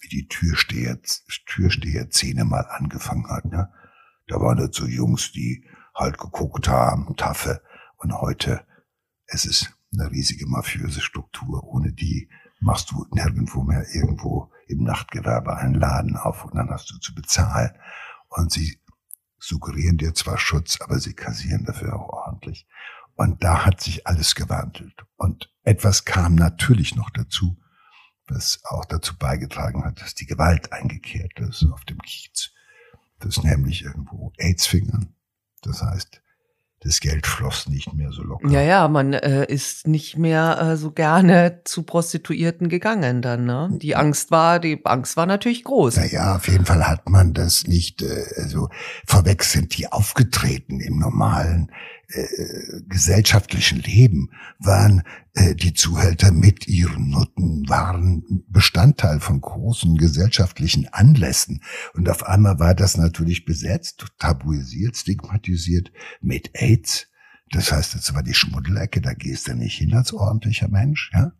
wie 0.00 0.08
die 0.08 0.28
Türsteher, 0.28 0.98
Türsteher-Szene 1.46 2.44
mal 2.44 2.66
angefangen 2.68 3.28
hat. 3.28 3.44
Ne? 3.44 3.72
Da 4.26 4.40
waren 4.40 4.58
das 4.58 4.70
so 4.72 4.86
Jungs, 4.86 5.32
die 5.32 5.64
halt 5.94 6.18
geguckt 6.18 6.68
haben, 6.68 7.16
Taffe. 7.16 7.62
Und 7.96 8.12
heute, 8.12 8.66
es 9.26 9.44
ist 9.44 9.76
eine 9.92 10.10
riesige 10.10 10.46
mafiöse 10.46 11.00
Struktur. 11.00 11.64
Ohne 11.64 11.92
die 11.92 12.28
machst 12.60 12.90
du 12.90 13.06
nirgendwo 13.10 13.62
mehr 13.62 13.84
irgendwo 13.94 14.50
im 14.68 14.84
Nachtgewerbe 14.84 15.56
einen 15.56 15.74
Laden 15.74 16.16
auf 16.16 16.44
und 16.44 16.54
dann 16.54 16.70
hast 16.70 16.90
du 16.90 16.98
zu 16.98 17.14
bezahlen. 17.14 17.70
Und 18.28 18.52
sie 18.52 18.78
suggerieren 19.38 19.98
dir 19.98 20.14
zwar 20.14 20.38
Schutz, 20.38 20.80
aber 20.80 20.98
sie 20.98 21.14
kassieren 21.14 21.64
dafür 21.64 21.94
auch 21.94 22.08
ordentlich. 22.08 22.66
Und 23.22 23.44
da 23.44 23.64
hat 23.64 23.80
sich 23.80 24.04
alles 24.04 24.34
gewandelt. 24.34 25.04
Und 25.16 25.48
etwas 25.62 26.04
kam 26.04 26.34
natürlich 26.34 26.96
noch 26.96 27.08
dazu, 27.10 27.56
was 28.26 28.60
auch 28.64 28.84
dazu 28.84 29.16
beigetragen 29.16 29.84
hat, 29.84 30.00
dass 30.00 30.16
die 30.16 30.26
Gewalt 30.26 30.72
eingekehrt 30.72 31.38
ist 31.38 31.64
auf 31.72 31.84
dem 31.84 31.98
Kiez. 31.98 32.50
Das 33.20 33.36
ist 33.36 33.44
nämlich 33.44 33.84
irgendwo 33.84 34.32
AIDS-Fingern. 34.38 35.14
Das 35.62 35.82
heißt, 35.84 36.20
das 36.80 36.98
Geld 36.98 37.28
floss 37.28 37.68
nicht 37.68 37.94
mehr 37.94 38.10
so 38.10 38.24
locker. 38.24 38.48
Ja, 38.48 38.60
ja, 38.60 38.88
man 38.88 39.12
äh, 39.12 39.44
ist 39.44 39.86
nicht 39.86 40.18
mehr 40.18 40.58
äh, 40.60 40.76
so 40.76 40.90
gerne 40.90 41.60
zu 41.62 41.84
Prostituierten 41.84 42.68
gegangen 42.68 43.22
dann, 43.22 43.44
ne? 43.44 43.70
Die 43.80 43.94
Angst 43.94 44.32
war, 44.32 44.58
die 44.58 44.84
Angst 44.84 45.16
war 45.16 45.26
natürlich 45.26 45.62
groß. 45.62 45.94
Naja, 45.94 46.34
auf 46.34 46.48
jeden 46.48 46.66
Fall 46.66 46.88
hat 46.88 47.08
man 47.08 47.34
das 47.34 47.68
nicht, 47.68 48.02
äh, 48.02 48.24
also 48.36 48.68
vorweg 49.06 49.44
sind 49.44 49.78
die 49.78 49.92
aufgetreten 49.92 50.80
im 50.80 50.98
normalen 50.98 51.70
äh, 52.12 52.82
gesellschaftlichen 52.88 53.80
Leben, 53.80 54.30
waren 54.58 55.02
äh, 55.34 55.54
die 55.54 55.74
Zuhälter 55.74 56.30
mit 56.32 56.68
ihren 56.68 57.10
Nutten, 57.10 57.68
waren 57.68 58.44
Bestandteil 58.48 59.20
von 59.20 59.40
großen 59.40 59.96
gesellschaftlichen 59.96 60.88
Anlässen. 60.88 61.62
Und 61.94 62.08
auf 62.08 62.24
einmal 62.24 62.58
war 62.58 62.74
das 62.74 62.96
natürlich 62.96 63.44
besetzt, 63.44 64.06
tabuisiert, 64.18 64.96
stigmatisiert 64.96 65.90
mit 66.20 66.50
AIDS. 66.54 67.08
Das 67.50 67.72
heißt, 67.72 67.94
das 67.94 68.14
war 68.14 68.22
die 68.22 68.34
Schmuddelecke, 68.34 69.00
da 69.00 69.14
gehst 69.14 69.48
du 69.48 69.54
nicht 69.54 69.78
hin 69.78 69.94
als 69.94 70.12
ordentlicher 70.12 70.68
Mensch, 70.68 71.10
ja? 71.12 71.32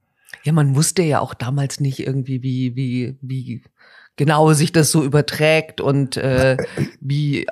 Ja, 0.45 0.52
man 0.52 0.75
wusste 0.75 1.02
ja 1.02 1.21
auch 1.21 1.35
damals 1.35 1.79
nicht 1.79 2.00
irgendwie, 2.00 2.43
wie, 2.43 2.75
wie, 2.75 3.19
wie 3.21 3.62
genau 4.17 4.52
sich 4.52 4.73
das 4.73 4.91
so 4.91 5.05
überträgt 5.05 5.81
und 5.81 6.17
äh, 6.17 6.57
wie 7.00 7.47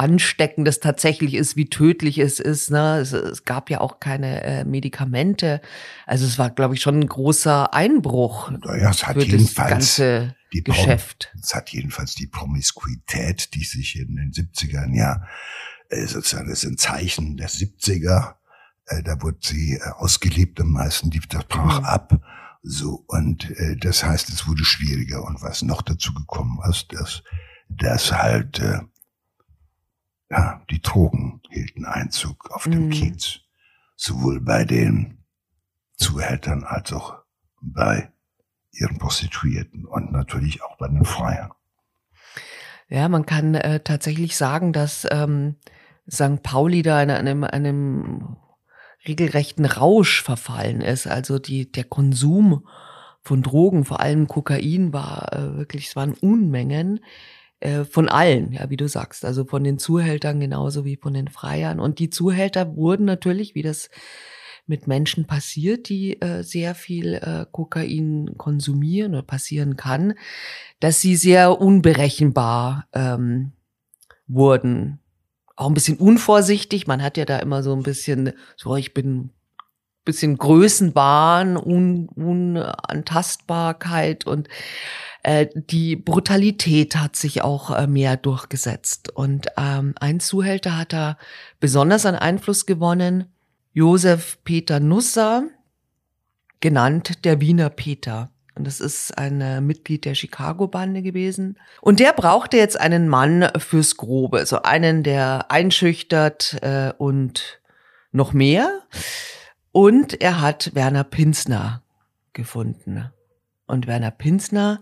ansteckend 0.00 0.66
es 0.66 0.80
tatsächlich 0.80 1.34
ist, 1.34 1.56
wie 1.56 1.68
tödlich 1.68 2.18
es 2.18 2.40
ist. 2.40 2.70
Ne? 2.70 2.98
Es, 3.00 3.12
es 3.12 3.44
gab 3.44 3.68
ja 3.68 3.80
auch 3.80 4.00
keine 4.00 4.42
äh, 4.42 4.64
Medikamente. 4.64 5.60
Also 6.06 6.24
es 6.24 6.38
war, 6.38 6.50
glaube 6.50 6.74
ich, 6.74 6.80
schon 6.80 7.00
ein 7.00 7.06
großer 7.06 7.74
Einbruch 7.74 8.50
naja, 8.50 8.90
es 8.90 9.06
hat 9.06 9.16
für 9.16 9.22
jedenfalls 9.24 9.56
das 9.56 9.68
ganze 9.68 10.34
die 10.52 10.64
Geschäft. 10.64 11.32
Es 11.40 11.54
hat 11.54 11.70
jedenfalls 11.70 12.14
die 12.14 12.26
Promiskuität, 12.26 13.54
die 13.54 13.62
sich 13.62 13.96
in 13.96 14.16
den 14.16 14.32
70ern 14.32 14.96
ja 14.96 15.22
äh, 15.90 16.06
sozusagen 16.06 16.48
das 16.48 16.64
ist 16.64 16.70
ein 16.70 16.78
Zeichen 16.78 17.36
der 17.36 17.50
70er. 17.50 18.34
Äh, 18.86 19.02
da 19.02 19.20
wurde 19.20 19.38
sie 19.42 19.74
äh, 19.74 19.90
ausgelebt 19.98 20.60
am 20.60 20.72
meisten, 20.72 21.10
die 21.10 21.20
das 21.28 21.44
brach 21.44 21.80
Mhm. 21.80 21.84
ab. 21.86 22.20
So, 22.62 23.04
und 23.06 23.50
äh, 23.50 23.76
das 23.76 24.02
heißt, 24.02 24.30
es 24.30 24.46
wurde 24.46 24.64
schwieriger. 24.64 25.24
Und 25.24 25.42
was 25.42 25.62
noch 25.62 25.82
dazu 25.82 26.14
gekommen 26.14 26.58
ist, 26.68 26.92
dass, 26.92 27.22
dass 27.68 28.12
halt 28.12 28.60
äh, 28.60 28.80
ja, 30.30 30.62
die 30.70 30.80
Drogen 30.80 31.40
hielten 31.50 31.84
Einzug 31.84 32.50
auf 32.50 32.64
dem 32.64 32.86
Mhm. 32.86 32.90
Kiez. 32.90 33.40
Sowohl 33.96 34.40
bei 34.40 34.64
den 34.64 35.24
Zuhältern 35.96 36.64
als 36.64 36.92
auch 36.92 37.18
bei 37.60 38.12
ihren 38.72 38.98
Prostituierten 38.98 39.84
und 39.84 40.12
natürlich 40.12 40.62
auch 40.62 40.78
bei 40.78 40.88
den 40.88 41.04
Freiern. 41.04 41.52
Ja, 42.88 43.08
man 43.08 43.26
kann 43.26 43.54
äh, 43.54 43.80
tatsächlich 43.80 44.36
sagen, 44.36 44.72
dass 44.72 45.06
ähm, 45.10 45.56
St. 46.10 46.42
Pauli 46.42 46.82
da 46.82 47.02
in 47.02 47.10
einem, 47.10 47.44
einem 47.44 48.36
regelrechten 49.06 49.64
Rausch 49.64 50.22
verfallen 50.22 50.80
ist. 50.80 51.06
Also 51.06 51.38
die, 51.38 51.70
der 51.70 51.84
Konsum 51.84 52.66
von 53.22 53.42
Drogen, 53.42 53.84
vor 53.84 54.00
allem 54.00 54.28
Kokain, 54.28 54.92
war 54.92 55.32
äh, 55.32 55.56
wirklich, 55.56 55.88
es 55.88 55.96
waren 55.96 56.14
Unmengen 56.14 57.00
äh, 57.60 57.84
von 57.84 58.08
allen, 58.08 58.52
ja, 58.52 58.70
wie 58.70 58.76
du 58.76 58.88
sagst, 58.88 59.24
also 59.24 59.44
von 59.44 59.62
den 59.64 59.78
Zuhältern 59.78 60.40
genauso 60.40 60.84
wie 60.84 60.96
von 60.96 61.14
den 61.14 61.28
Freiern. 61.28 61.78
Und 61.78 61.98
die 61.98 62.10
Zuhälter 62.10 62.74
wurden 62.76 63.04
natürlich, 63.04 63.54
wie 63.54 63.62
das 63.62 63.90
mit 64.66 64.86
Menschen 64.86 65.26
passiert, 65.26 65.88
die 65.88 66.20
äh, 66.20 66.42
sehr 66.42 66.74
viel 66.74 67.14
äh, 67.14 67.44
Kokain 67.50 68.34
konsumieren 68.38 69.12
oder 69.12 69.22
passieren 69.22 69.76
kann, 69.76 70.14
dass 70.78 71.00
sie 71.00 71.16
sehr 71.16 71.60
unberechenbar 71.60 72.86
ähm, 72.92 73.52
wurden. 74.26 75.00
Auch 75.56 75.68
ein 75.68 75.74
bisschen 75.74 75.98
unvorsichtig. 75.98 76.86
Man 76.86 77.02
hat 77.02 77.16
ja 77.16 77.24
da 77.24 77.38
immer 77.40 77.62
so 77.62 77.74
ein 77.74 77.82
bisschen, 77.82 78.32
so 78.56 78.76
ich 78.76 78.94
bin 78.94 79.30
bisschen 80.10 80.38
Größenwahn, 80.38 81.56
Un 81.56 82.08
Unantastbarkeit 82.08 84.26
und 84.26 84.48
äh, 85.22 85.46
die 85.54 85.96
Brutalität 85.96 86.96
hat 86.96 87.16
sich 87.16 87.42
auch 87.42 87.70
äh, 87.70 87.86
mehr 87.86 88.16
durchgesetzt. 88.16 89.10
Und 89.14 89.48
ähm, 89.56 89.94
ein 90.00 90.20
Zuhälter 90.20 90.78
hat 90.78 90.92
da 90.92 91.18
besonders 91.60 92.06
an 92.06 92.14
Einfluss 92.14 92.66
gewonnen, 92.66 93.26
Josef 93.72 94.38
Peter 94.44 94.80
Nusser, 94.80 95.44
genannt 96.60 97.24
der 97.24 97.40
Wiener 97.40 97.70
Peter. 97.70 98.30
Und 98.54 98.66
das 98.66 98.80
ist 98.80 99.16
ein 99.16 99.40
äh, 99.40 99.60
Mitglied 99.60 100.04
der 100.04 100.14
Chicago-Bande 100.14 101.02
gewesen. 101.02 101.58
Und 101.80 102.00
der 102.00 102.12
brauchte 102.12 102.56
jetzt 102.56 102.78
einen 102.78 103.08
Mann 103.08 103.48
fürs 103.58 103.96
Grobe, 103.96 104.44
so 104.44 104.62
einen, 104.62 105.02
der 105.02 105.50
einschüchtert 105.50 106.58
äh, 106.62 106.92
und 106.98 107.60
noch 108.12 108.32
mehr. 108.32 108.80
Und 109.72 110.20
er 110.20 110.40
hat 110.40 110.74
Werner 110.74 111.04
Pinsner 111.04 111.82
gefunden. 112.32 113.10
Und 113.66 113.86
Werner 113.86 114.10
Pinsner, 114.10 114.80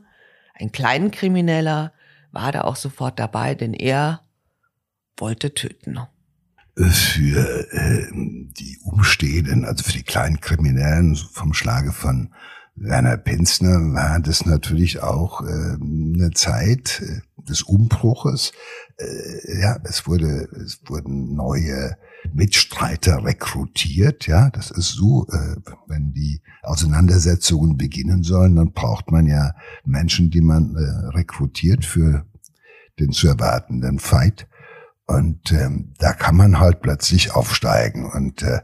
ein 0.54 0.72
Kleinkrimineller, 0.72 1.92
war 2.32 2.52
da 2.52 2.62
auch 2.62 2.76
sofort 2.76 3.18
dabei, 3.18 3.54
denn 3.54 3.74
er 3.74 4.22
wollte 5.16 5.54
töten. 5.54 5.98
Für 6.76 7.72
äh, 7.72 8.06
die 8.12 8.78
Umstehenden, 8.84 9.64
also 9.64 9.84
für 9.84 9.92
die 9.92 10.04
kleinen 10.04 10.40
Kriminellen 10.40 11.16
vom 11.16 11.52
Schlage 11.52 11.92
von 11.92 12.32
Werner 12.76 13.16
Pinsner 13.16 13.92
war 13.92 14.20
das 14.20 14.46
natürlich 14.46 15.02
auch 15.02 15.40
äh, 15.40 15.44
eine 15.44 16.30
Zeit 16.34 17.02
äh, 17.02 17.42
des 17.42 17.62
Umbruches. 17.62 18.52
Äh, 18.96 19.60
ja, 19.60 19.78
es 19.82 20.06
wurde, 20.06 20.48
es 20.64 20.80
wurden 20.86 21.34
neue 21.34 21.96
Mitstreiter 22.32 23.24
rekrutiert. 23.24 24.26
Ja, 24.26 24.50
das 24.50 24.70
ist 24.70 24.90
so, 24.90 25.26
äh, 25.30 25.56
wenn 25.86 26.12
die 26.12 26.40
Auseinandersetzungen 26.62 27.76
beginnen 27.76 28.22
sollen, 28.22 28.56
dann 28.56 28.72
braucht 28.72 29.10
man 29.10 29.26
ja 29.26 29.54
Menschen, 29.84 30.30
die 30.30 30.40
man 30.40 30.74
äh, 30.76 31.16
rekrutiert 31.16 31.84
für 31.84 32.26
den 32.98 33.12
zu 33.12 33.28
erwartenden 33.28 33.98
Fight. 33.98 34.48
Und 35.06 35.52
ähm, 35.52 35.94
da 35.98 36.12
kann 36.12 36.36
man 36.36 36.60
halt 36.60 36.82
plötzlich 36.82 37.32
aufsteigen. 37.34 38.10
Und 38.10 38.42
äh, 38.42 38.60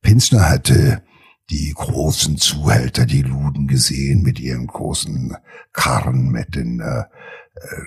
Pinsner 0.00 0.48
hatte 0.48 1.02
die 1.50 1.72
großen 1.74 2.38
Zuhälter, 2.38 3.04
die 3.04 3.22
Luden 3.22 3.66
gesehen 3.66 4.22
mit 4.22 4.40
ihren 4.40 4.66
großen 4.66 5.36
Karren, 5.72 6.30
mit 6.30 6.54
den 6.54 6.80
äh, 6.80 7.04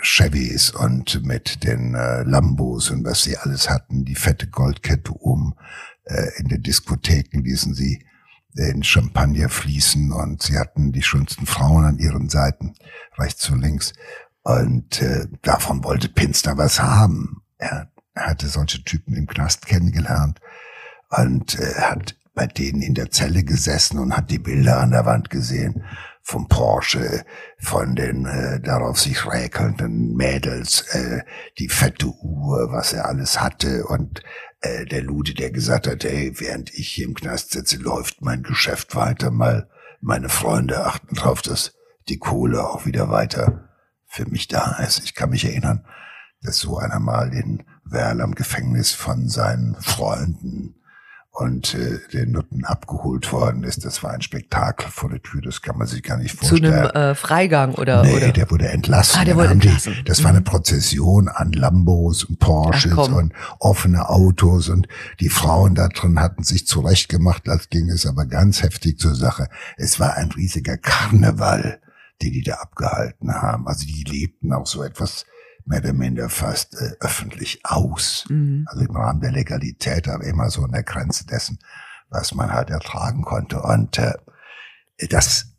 Chevys 0.02 0.72
und 0.72 1.24
mit 1.26 1.64
den 1.64 1.94
äh, 1.94 2.24
Lambos 2.24 2.90
und 2.90 3.04
was 3.04 3.24
sie 3.24 3.38
alles 3.38 3.70
hatten, 3.70 4.06
die 4.06 4.16
fette 4.16 4.48
Goldkette 4.48 5.12
um. 5.12 5.56
Äh, 6.06 6.30
in 6.40 6.48
den 6.48 6.64
Diskotheken 6.64 7.42
ließen 7.42 7.74
sie 7.74 8.06
den 8.54 8.84
Champagner 8.84 9.50
fließen 9.50 10.12
und 10.12 10.42
sie 10.42 10.58
hatten 10.58 10.92
die 10.92 11.04
schönsten 11.04 11.46
Frauen 11.46 11.86
an 11.86 12.00
ihren 12.00 12.30
Seiten, 12.30 12.74
rechts 13.18 13.50
und 13.50 13.62
links. 13.62 13.94
Und 14.42 15.02
äh, 15.02 15.28
davon 15.42 15.84
wollte 15.84 16.10
Pinsner 16.10 16.58
was 16.58 16.82
haben. 16.82 17.44
Er 17.58 17.92
hatte 18.16 18.48
solche 18.48 18.84
Typen 18.84 19.14
im 19.16 19.28
Knast 19.28 19.66
kennengelernt 19.66 20.40
und 21.10 21.60
äh, 21.60 21.74
hat 21.82 22.16
bei 22.34 22.48
denen 22.48 22.82
in 22.82 22.94
der 22.94 23.12
Zelle 23.12 23.44
gesessen 23.44 24.00
und 24.00 24.16
hat 24.16 24.32
die 24.32 24.40
Bilder 24.40 24.80
an 24.80 24.92
der 24.92 25.06
Wand 25.06 25.30
gesehen 25.30 25.84
vom 26.28 26.50
Porsche, 26.50 27.24
von 27.58 27.96
den 27.96 28.26
äh, 28.26 28.60
darauf 28.60 29.00
sich 29.00 29.26
räkelnden 29.26 30.14
Mädels, 30.14 30.82
äh, 30.94 31.22
die 31.58 31.70
fette 31.70 32.08
Uhr, 32.08 32.68
was 32.70 32.92
er 32.92 33.06
alles 33.06 33.40
hatte 33.40 33.86
und 33.86 34.22
äh, 34.60 34.84
der 34.84 35.04
Lude, 35.04 35.34
der 35.34 35.52
gesagt 35.52 35.88
hat, 35.88 36.04
hey, 36.04 36.34
während 36.38 36.74
ich 36.74 36.90
hier 36.90 37.06
im 37.06 37.14
Knast 37.14 37.52
sitze, 37.52 37.78
läuft 37.78 38.22
mein 38.22 38.44
Geschäft 38.44 38.94
weiter, 38.94 39.32
mal 39.32 39.70
meine 40.02 40.28
Freunde 40.28 40.86
achten 40.86 41.16
drauf, 41.16 41.42
dass 41.42 41.72
die 42.10 42.18
Kohle 42.18 42.68
auch 42.68 42.86
wieder 42.86 43.10
weiter 43.10 43.70
für 44.06 44.26
mich 44.26 44.50
da 44.50 44.80
ist. 44.86 45.06
Ich 45.06 45.16
kann 45.16 45.30
mich 45.30 45.46
erinnern, 45.46 45.86
dass 46.42 46.58
so 46.58 46.78
einer 46.78 47.00
mal 47.00 47.34
in 47.34 47.64
Werl 47.86 48.20
am 48.20 48.36
Gefängnis 48.36 48.92
von 48.92 49.30
seinen 49.30 49.76
Freunden 49.76 50.76
und 51.40 51.76
äh, 51.76 52.00
den 52.14 52.32
Nutten 52.32 52.66
abgeholt 52.66 53.32
worden 53.32 53.64
ist. 53.64 53.86
Das 53.86 54.02
war 54.02 54.10
ein 54.12 54.22
Spektakel 54.24 54.90
vor 54.90 55.10
der 55.12 55.22
Tür, 55.22 55.42
das 55.44 55.62
kann 55.62 55.78
man 55.78 55.86
sich 55.86 56.02
gar 56.02 56.18
nicht 56.18 56.32
Zu 56.40 56.48
vorstellen. 56.48 56.74
einem 56.74 57.12
äh, 57.12 57.16
Freigang 57.16 57.76
oder, 57.76 58.02
Nee, 58.04 58.16
oder? 58.16 58.32
der 58.32 58.50
wurde 58.50 58.70
entlassen. 58.70 59.20
Ah, 59.22 59.26
der 59.26 59.36
wurde 59.36 59.50
haben 59.50 59.60
die- 59.60 59.68
entlassen. 59.68 59.96
Das 60.06 60.24
war 60.24 60.32
Mhm. 60.32 60.38
eine 60.38 60.44
Prozession 60.46 61.28
an 61.28 61.52
Lambos 61.52 62.24
und 62.24 62.40
Porsches 62.40 62.94
Ach, 62.98 63.10
und 63.12 63.34
offene 63.60 64.10
Autos 64.10 64.70
und 64.70 64.88
die 65.20 65.30
Frauen 65.30 65.76
da 65.76 65.90
drin 65.90 66.20
hatten 66.20 66.44
sich 66.44 66.66
zurechtgemacht, 66.66 67.48
das 67.48 67.70
ging 67.70 67.90
es 67.92 68.08
aber 68.08 68.26
ganz 68.26 68.64
heftig 68.64 68.98
zur 68.98 69.14
Sache. 69.14 69.48
Es 69.78 70.00
war 70.00 70.16
ein 70.16 70.32
riesiger 70.32 70.78
Karneval, 70.78 71.80
den 72.24 72.34
die 72.34 72.42
da 72.44 72.56
abgehalten 72.56 73.32
haben. 73.32 73.68
Also 73.68 73.86
die 73.86 74.04
lebten 74.08 74.54
auch 74.54 74.66
so 74.66 74.82
etwas 74.82 75.26
mehr 75.68 75.80
oder 75.80 75.94
minder 75.94 76.30
fast 76.30 76.76
äh, 76.76 76.96
öffentlich 77.00 77.62
aus. 77.64 78.26
Mhm. 78.30 78.66
Also 78.68 78.86
im 78.86 78.96
Rahmen 78.96 79.22
der 79.22 79.32
Legalität, 79.32 80.08
aber 80.08 80.24
immer 80.24 80.50
so 80.50 80.64
an 80.64 80.72
der 80.72 80.84
Grenze 80.84 81.26
dessen, 81.26 81.60
was 82.10 82.34
man 82.34 82.52
halt 82.52 82.70
ertragen 82.70 83.24
konnte. 83.24 83.62
Und 83.62 83.98
äh, 83.98 84.14
das 85.10 85.54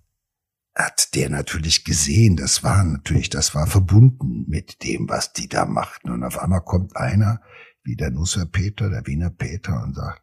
hat 0.74 1.14
der 1.14 1.28
natürlich 1.28 1.84
gesehen. 1.84 2.36
Das 2.36 2.62
war 2.62 2.82
natürlich, 2.84 3.30
das 3.30 3.54
war 3.54 3.66
verbunden 3.66 4.44
mit 4.48 4.82
dem, 4.82 5.08
was 5.08 5.32
die 5.32 5.48
da 5.48 5.66
machten. 5.66 6.10
Und 6.10 6.24
auf 6.24 6.38
einmal 6.38 6.62
kommt 6.62 6.96
einer, 6.96 7.42
wie 7.82 7.96
der 7.96 8.10
Nusser 8.10 8.46
Peter, 8.46 8.88
der 8.88 9.06
Wiener 9.06 9.30
Peter, 9.30 9.82
und 9.82 9.94
sagt, 9.94 10.22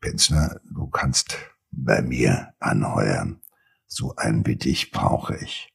Penzner, 0.00 0.60
du 0.64 0.86
kannst 0.88 1.36
bei 1.70 2.02
mir 2.02 2.54
anheuern. 2.58 3.40
So 3.86 4.14
einen 4.16 4.46
wie 4.46 4.56
dich 4.56 4.90
brauche 4.90 5.36
ich. 5.36 5.72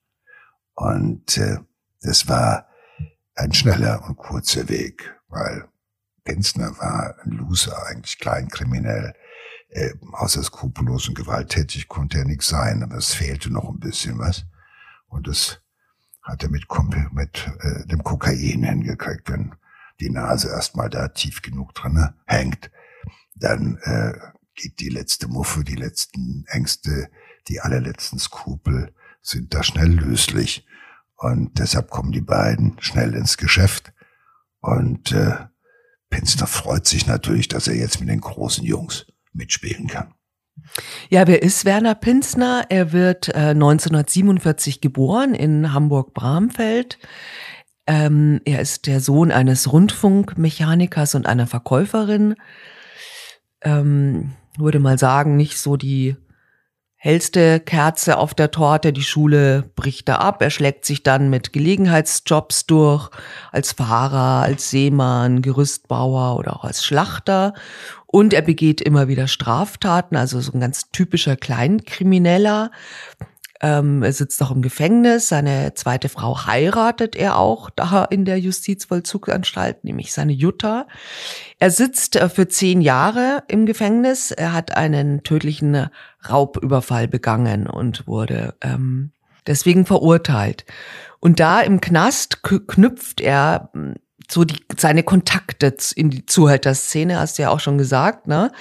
Und 0.76 1.38
äh, 1.38 1.58
das 2.02 2.28
war 2.28 2.69
ein 3.40 3.54
schneller 3.54 4.04
und 4.06 4.18
kurzer 4.18 4.68
Weg, 4.70 5.16
weil 5.30 5.68
Penzner 6.24 6.78
war 6.78 7.16
ein 7.24 7.32
Loser, 7.32 7.88
eigentlich 7.88 8.20
kleinkriminell, 8.20 9.14
äh, 9.70 9.94
außer 10.12 10.44
skrupellos 10.44 11.08
und 11.08 11.16
gewalttätig 11.16 11.88
konnte 11.88 12.20
er 12.20 12.26
nichts 12.26 12.50
sein, 12.50 12.84
aber 12.84 12.98
es 12.98 13.14
fehlte 13.14 13.52
noch 13.52 13.70
ein 13.70 13.80
bisschen 13.80 14.20
was. 14.20 14.46
Und 15.08 15.28
das 15.28 15.62
hat 16.22 16.44
er 16.44 16.50
mit, 16.50 16.66
mit 17.12 17.50
äh, 17.62 17.86
dem 17.88 18.04
Kokain 18.04 18.64
hingekriegt, 18.64 19.30
wenn 19.30 19.56
die 20.00 20.10
Nase 20.10 20.50
erstmal 20.50 20.90
da 20.90 21.08
tief 21.08 21.42
genug 21.42 21.74
drinne 21.74 22.16
hängt, 22.26 22.72
dann 23.36 23.78
äh, 23.84 24.14
geht 24.54 24.80
die 24.80 24.90
letzte 24.90 25.28
Muffe, 25.28 25.64
die 25.64 25.76
letzten 25.76 26.46
Ängste, 26.48 27.10
die 27.48 27.62
allerletzten 27.62 28.20
Skrupel 28.20 28.94
sind 29.22 29.54
da 29.54 29.64
schnell 29.64 29.92
löslich. 29.92 30.66
Und 31.20 31.60
deshalb 31.60 31.90
kommen 31.90 32.14
die 32.14 32.22
beiden 32.22 32.78
schnell 32.80 33.14
ins 33.14 33.38
Geschäft. 33.38 33.92
Und 34.62 35.12
äh, 35.12 35.36
Pinsner 36.10 36.48
freut 36.48 36.88
sich 36.88 37.08
natürlich, 37.08 37.50
dass 37.50 37.68
er 37.68 37.76
jetzt 37.76 38.00
mit 38.00 38.08
den 38.08 38.22
großen 38.22 38.64
Jungs 38.64 39.06
mitspielen 39.34 39.88
kann. 39.88 40.14
Ja, 41.10 41.28
wer 41.28 41.42
ist 41.44 41.66
Werner 41.66 41.96
Pinsner? 41.96 42.66
Er 42.70 42.94
wird 42.94 43.30
äh, 43.30 43.52
1947 43.52 44.80
geboren 44.80 45.34
in 45.34 45.74
Hamburg-Bramfeld. 45.74 47.00
Ähm, 47.86 48.40
er 48.46 48.62
ist 48.62 48.88
der 48.88 49.02
Sohn 49.02 49.32
eines 49.32 49.72
Rundfunkmechanikers 49.72 51.16
und 51.16 51.26
einer 51.26 51.48
Verkäuferin. 51.48 52.36
Ähm, 53.62 54.32
würde 54.58 54.80
mal 54.80 54.98
sagen, 54.98 55.36
nicht 55.36 55.58
so 55.58 55.76
die 55.76 56.16
hellste 57.02 57.62
Kerze 57.62 58.18
auf 58.18 58.34
der 58.34 58.52
Torte. 58.52 58.92
Die 58.92 59.04
Schule 59.04 59.72
bricht 59.76 60.10
er 60.10 60.20
ab. 60.20 60.42
Er 60.42 60.50
schlägt 60.50 60.84
sich 60.84 61.02
dann 61.02 61.30
mit 61.30 61.54
Gelegenheitsjobs 61.54 62.66
durch, 62.66 63.10
als 63.54 63.72
Fahrer, 63.72 64.44
als 64.44 64.70
Seemann, 64.70 65.42
Gerüstbauer 65.42 66.38
oder 66.38 66.58
auch 66.58 66.66
als 66.66 66.84
Schlachter. 66.84 67.54
Und 68.06 68.34
er 68.34 68.42
begeht 68.42 68.82
immer 68.82 69.08
wieder 69.08 69.28
Straftaten, 69.28 70.18
also 70.18 70.42
so 70.42 70.52
ein 70.52 70.60
ganz 70.60 70.92
typischer 70.92 71.38
Kleinkrimineller. 71.38 72.70
Ähm, 73.62 74.04
er 74.04 74.14
sitzt 74.14 74.42
auch 74.42 74.52
im 74.52 74.62
Gefängnis. 74.62 75.28
Seine 75.28 75.74
zweite 75.74 76.08
Frau 76.10 76.46
heiratet 76.46 77.16
er 77.16 77.38
auch 77.38 77.70
da 77.70 78.06
in 78.06 78.26
der 78.26 78.40
Justizvollzugsanstalt, 78.40 79.84
nämlich 79.84 80.14
seine 80.14 80.32
Jutta. 80.32 80.88
Er 81.60 81.72
sitzt 81.72 82.16
äh, 82.16 82.30
für 82.30 82.48
zehn 82.48 82.82
Jahre 82.82 83.44
im 83.48 83.66
Gefängnis. 83.66 84.32
Er 84.32 84.54
hat 84.54 84.78
einen 84.78 85.24
tödlichen 85.24 85.90
Raubüberfall 86.30 87.08
begangen 87.08 87.68
und 87.68 88.08
wurde 88.08 88.56
ähm, 88.62 89.12
deswegen 89.46 89.86
verurteilt. 89.86 90.66
Und 91.20 91.40
da 91.40 91.60
im 91.60 91.82
Knast 91.82 92.44
knüpft 92.44 93.20
er 93.20 93.70
hm, 93.74 93.96
so 94.32 94.46
die, 94.46 94.64
seine 94.78 95.04
Kontakte 95.04 95.76
in 95.96 96.10
die 96.10 96.26
Zuhälterszene, 96.26 97.20
hast 97.20 97.38
du 97.38 97.44
ja 97.44 97.50
auch 97.50 97.60
schon 97.60 97.78
gesagt, 97.78 98.28
ne? 98.28 98.52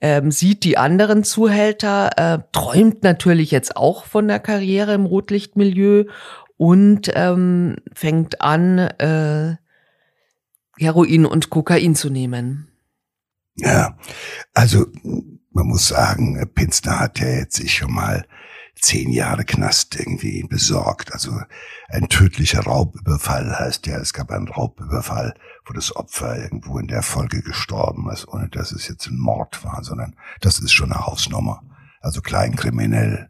Ähm, 0.00 0.30
sieht 0.30 0.64
die 0.64 0.78
anderen 0.78 1.24
Zuhälter, 1.24 2.10
äh, 2.16 2.38
träumt 2.52 3.02
natürlich 3.02 3.50
jetzt 3.50 3.76
auch 3.76 4.06
von 4.06 4.28
der 4.28 4.38
Karriere 4.38 4.94
im 4.94 5.06
Rotlichtmilieu 5.06 6.04
und 6.56 7.10
ähm, 7.14 7.76
fängt 7.92 8.40
an, 8.40 8.78
äh, 8.78 9.56
Heroin 10.78 11.26
und 11.26 11.50
Kokain 11.50 11.94
zu 11.94 12.10
nehmen. 12.10 12.68
Ja, 13.56 13.98
also 14.54 14.86
man 15.50 15.66
muss 15.66 15.88
sagen, 15.88 16.48
Pinsner 16.54 17.00
hat 17.00 17.20
ja 17.20 17.28
jetzt 17.28 17.56
sich 17.56 17.74
schon 17.74 17.92
mal 17.92 18.24
zehn 18.74 19.10
Jahre 19.10 19.44
Knast 19.44 19.98
irgendwie 19.98 20.42
besorgt. 20.42 21.12
Also 21.12 21.40
ein 21.88 22.08
tödlicher 22.08 22.60
Raubüberfall 22.60 23.58
heißt 23.58 23.86
ja, 23.86 23.98
es 23.98 24.12
gab 24.12 24.30
einen 24.30 24.48
Raubüberfall, 24.48 25.34
wo 25.66 25.72
das 25.72 25.94
Opfer 25.94 26.36
irgendwo 26.38 26.78
in 26.78 26.88
der 26.88 27.02
Folge 27.02 27.42
gestorben 27.42 28.10
ist, 28.10 28.26
ohne 28.28 28.48
dass 28.48 28.72
es 28.72 28.88
jetzt 28.88 29.06
ein 29.06 29.18
Mord 29.18 29.64
war, 29.64 29.84
sondern 29.84 30.16
das 30.40 30.58
ist 30.58 30.72
schon 30.72 30.92
eine 30.92 31.06
Hausnummer. 31.06 31.62
Also 32.00 32.20
kleinkriminell. 32.20 33.28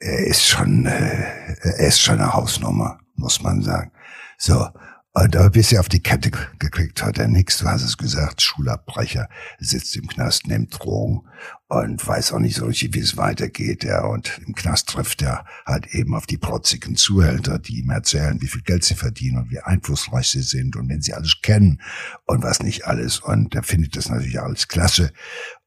Er 0.00 0.26
ist 0.26 0.46
schon, 0.46 0.86
äh, 0.86 1.56
er 1.62 1.86
ist 1.86 2.00
schon 2.00 2.18
eine 2.20 2.32
Hausnummer, 2.32 3.00
muss 3.14 3.42
man 3.42 3.62
sagen. 3.62 3.92
So, 4.38 4.68
und 5.16 5.36
aber 5.36 5.50
bis 5.50 5.70
er 5.70 5.78
auf 5.78 5.88
die 5.88 6.02
Kette 6.02 6.32
gekriegt 6.58 7.00
hat, 7.04 7.18
er 7.18 7.28
nix, 7.28 7.58
du 7.58 7.66
hast 7.66 7.84
es 7.84 7.96
gesagt, 7.96 8.42
Schulabbrecher, 8.42 9.28
sitzt 9.60 9.94
im 9.94 10.08
Knast, 10.08 10.48
nimmt 10.48 10.76
Drogen 10.76 11.22
und 11.68 12.04
weiß 12.04 12.32
auch 12.32 12.40
nicht 12.40 12.56
so 12.56 12.66
richtig, 12.66 12.94
wie 12.94 12.98
es 12.98 13.16
weitergeht. 13.16 13.84
Ja, 13.84 14.06
und 14.06 14.40
im 14.44 14.56
Knast 14.56 14.88
trifft 14.88 15.22
er 15.22 15.44
halt 15.66 15.86
eben 15.94 16.16
auf 16.16 16.26
die 16.26 16.36
protzigen 16.36 16.96
Zuhälter, 16.96 17.60
die 17.60 17.78
ihm 17.78 17.90
erzählen, 17.90 18.42
wie 18.42 18.48
viel 18.48 18.62
Geld 18.62 18.82
sie 18.82 18.96
verdienen 18.96 19.38
und 19.38 19.50
wie 19.50 19.60
einflussreich 19.60 20.26
sie 20.26 20.42
sind 20.42 20.74
und 20.74 20.88
wenn 20.88 21.00
sie 21.00 21.14
alles 21.14 21.36
kennen 21.42 21.80
und 22.26 22.42
was 22.42 22.64
nicht 22.64 22.88
alles. 22.88 23.20
Und 23.20 23.54
er 23.54 23.62
findet 23.62 23.94
das 23.94 24.08
natürlich 24.08 24.40
alles 24.40 24.66
klasse. 24.66 25.12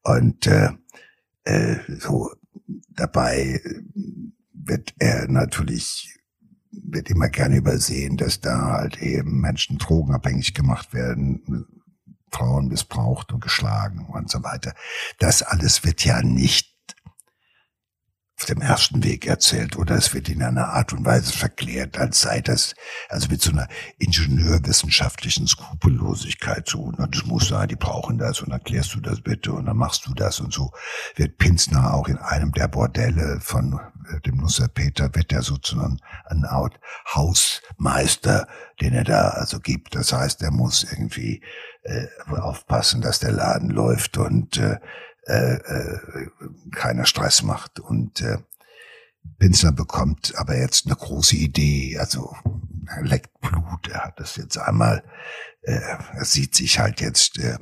Und 0.02 0.46
äh, 0.46 0.72
äh, 1.44 1.76
so 2.00 2.30
dabei 2.90 3.62
wird 4.52 4.92
er 4.98 5.26
natürlich 5.28 6.17
wird 6.70 7.10
immer 7.10 7.28
gerne 7.28 7.56
übersehen, 7.56 8.16
dass 8.16 8.40
da 8.40 8.72
halt 8.72 8.98
eben 8.98 9.40
Menschen 9.40 9.78
drogenabhängig 9.78 10.54
gemacht 10.54 10.92
werden, 10.92 11.66
Frauen 12.30 12.68
missbraucht 12.68 13.32
und 13.32 13.40
geschlagen 13.40 14.06
und 14.06 14.30
so 14.30 14.42
weiter. 14.42 14.74
Das 15.18 15.42
alles 15.42 15.84
wird 15.84 16.04
ja 16.04 16.22
nicht 16.22 16.77
auf 18.38 18.46
dem 18.46 18.60
ersten 18.60 19.02
Weg 19.02 19.26
erzählt 19.26 19.76
oder 19.76 19.96
es 19.96 20.14
wird 20.14 20.28
in 20.28 20.42
einer 20.42 20.68
Art 20.68 20.92
und 20.92 21.04
Weise 21.04 21.32
verklärt, 21.32 21.98
als 21.98 22.20
sei 22.20 22.40
das, 22.40 22.74
also 23.08 23.28
mit 23.28 23.42
so 23.42 23.50
einer 23.50 23.66
ingenieurwissenschaftlichen 23.98 25.48
Skrupellosigkeit 25.48 26.68
so, 26.68 26.82
und 26.82 27.14
das 27.14 27.26
muss 27.26 27.48
sein, 27.48 27.68
die 27.68 27.76
brauchen 27.76 28.16
das 28.16 28.40
und 28.40 28.52
erklärst 28.52 28.94
du 28.94 29.00
das 29.00 29.20
bitte 29.20 29.52
und 29.52 29.66
dann 29.66 29.76
machst 29.76 30.06
du 30.06 30.14
das 30.14 30.38
und 30.38 30.52
so 30.52 30.70
wird 31.16 31.38
Pinsner 31.38 31.94
auch 31.94 32.06
in 32.06 32.18
einem 32.18 32.52
der 32.52 32.68
Bordelle 32.68 33.40
von 33.40 33.80
äh, 34.08 34.20
dem 34.20 34.36
Nusser 34.36 34.68
Peter 34.68 35.12
wird 35.14 35.32
er 35.32 35.42
sozusagen 35.42 35.98
ein 36.26 36.44
Art 36.44 36.78
Hausmeister, 37.12 38.46
den 38.80 38.94
er 38.94 39.04
da 39.04 39.30
also 39.30 39.58
gibt. 39.58 39.96
Das 39.96 40.12
heißt, 40.12 40.42
er 40.42 40.52
muss 40.52 40.84
irgendwie 40.84 41.42
äh, 41.82 42.06
aufpassen, 42.28 43.00
dass 43.00 43.18
der 43.18 43.32
Laden 43.32 43.70
läuft 43.70 44.16
und 44.16 44.58
äh, 44.58 44.76
äh, 45.28 45.56
äh, 45.56 46.00
keiner 46.72 47.04
Stress 47.04 47.42
macht. 47.42 47.80
Und 47.80 48.20
äh, 48.22 48.38
Pinsler 49.38 49.72
bekommt 49.72 50.34
aber 50.36 50.56
jetzt 50.56 50.86
eine 50.86 50.96
große 50.96 51.36
Idee. 51.36 51.98
Also 51.98 52.34
er 52.86 53.02
leckt 53.02 53.38
Blut. 53.40 53.88
Er 53.88 54.04
hat 54.04 54.18
das 54.18 54.36
jetzt 54.36 54.56
einmal, 54.56 55.04
äh, 55.62 55.74
er 55.74 56.24
sieht 56.24 56.54
sich 56.54 56.78
halt 56.78 57.00
jetzt 57.00 57.38
äh, 57.38 57.58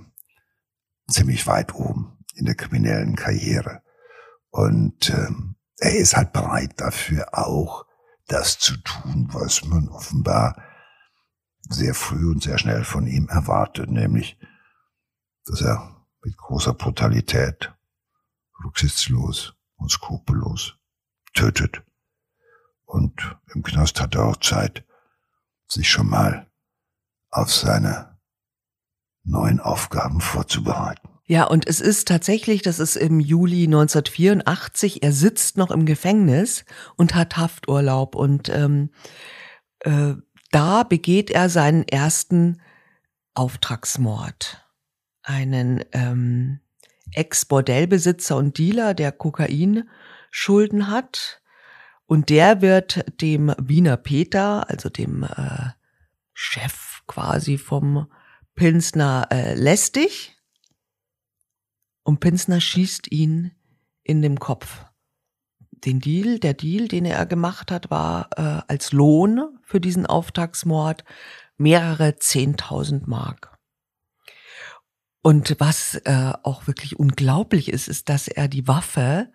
ziemlich 1.09 1.47
weit 1.47 1.75
oben 1.75 2.19
in 2.35 2.47
der 2.47 2.55
kriminellen 2.55 3.17
Karriere. 3.17 3.83
Und 4.51 5.11
äh, 5.11 5.29
er 5.79 5.97
ist 5.97 6.17
halt 6.17 6.33
bereit 6.33 6.75
dafür 6.77 7.37
auch, 7.37 7.85
das 8.29 8.59
zu 8.59 8.77
tun, 8.79 9.29
was 9.33 9.65
man 9.65 9.89
offenbar 9.89 10.63
sehr 11.69 11.95
früh 11.95 12.31
und 12.31 12.43
sehr 12.43 12.59
schnell 12.59 12.85
von 12.85 13.07
ihm 13.07 13.29
erwartet, 13.29 13.91
nämlich, 13.91 14.39
dass 15.45 15.61
er 15.61 15.96
mit 16.27 16.37
großer 16.37 16.75
Brutalität, 16.75 17.73
rücksichtslos 18.65 19.55
und 19.77 19.93
skrupellos 19.93 20.75
tötet. 21.35 21.83
Und 22.85 23.37
im 23.55 23.63
Knast 23.63 24.01
hat 24.01 24.17
er 24.17 24.25
auch 24.25 24.37
Zeit, 24.39 24.85
sich 25.69 25.89
schon 25.89 26.09
mal 26.09 26.51
auf 27.31 27.53
seine 27.53 28.19
neuen 29.23 29.61
Aufgaben 29.61 30.21
vorzubereiten. 30.21 31.09
Ja, 31.27 31.45
und 31.45 31.67
es 31.69 31.81
ist 31.81 32.09
tatsächlich, 32.09 32.63
das 32.63 32.81
ist 32.81 32.97
im 32.97 33.21
Juli 33.21 33.65
1984, 33.65 35.05
er 35.05 35.13
sitzt 35.13 35.57
noch 35.57 35.71
im 35.71 35.87
Gefängnis 35.87 36.65
und 36.97 37.15
hat 37.15 37.37
Hafturlaub 37.37 38.17
und 38.17 38.49
ähm, 38.49 38.91
äh, 39.81 40.15
da 40.51 40.83
begeht 40.83 41.31
er 41.31 41.49
seinen 41.51 41.87
ersten 41.87 42.61
Auftragsmord 43.35 44.66
einen 45.27 45.85
ähm, 45.93 46.61
Ex-Bordellbesitzer 47.13 48.37
und 48.37 48.59
Dealer, 48.59 48.95
der 48.95 49.13
Kokain-Schulden 49.13 50.89
hat. 50.89 51.43
Und 52.07 52.31
der 52.31 52.63
wird 52.63 53.05
dem 53.21 53.53
Wiener 53.59 53.97
Peter, 53.97 54.71
also 54.71 54.89
dem 54.89 55.25
äh, 55.25 55.71
Chef 56.33 57.03
quasi 57.07 57.59
vom 57.59 58.11
Pinsner, 58.55 59.29
äh, 59.31 59.55
lästig. 59.55 60.37
Und 62.05 62.21
Pinsner 62.21 62.61
schießt 62.61 63.11
ihn 63.11 63.51
in 64.05 64.23
dem 64.23 64.39
Kopf. 64.39 64.85
Den 65.73 66.01
Deal, 66.01 66.39
der 66.39 66.55
Deal, 66.55 66.87
den 66.89 67.05
er 67.05 67.27
gemacht 67.27 67.71
hat, 67.71 67.91
war 67.91 68.31
äh, 68.37 68.63
als 68.69 68.93
Lohn 68.93 69.59
für 69.63 69.81
diesen 69.81 70.07
Auftragsmord 70.07 71.05
mehrere 71.57 72.17
zehntausend 72.17 73.09
Mark. 73.09 73.56
Und 75.27 75.57
was 75.59 75.97
äh, 76.05 76.35
auch 76.45 76.69
wirklich 76.69 77.01
unglaublich 77.01 77.73
ist, 77.73 77.89
ist, 77.89 78.09
dass 78.11 78.29
er 78.29 78.47
die 78.47 78.69
Waffe, 78.69 79.29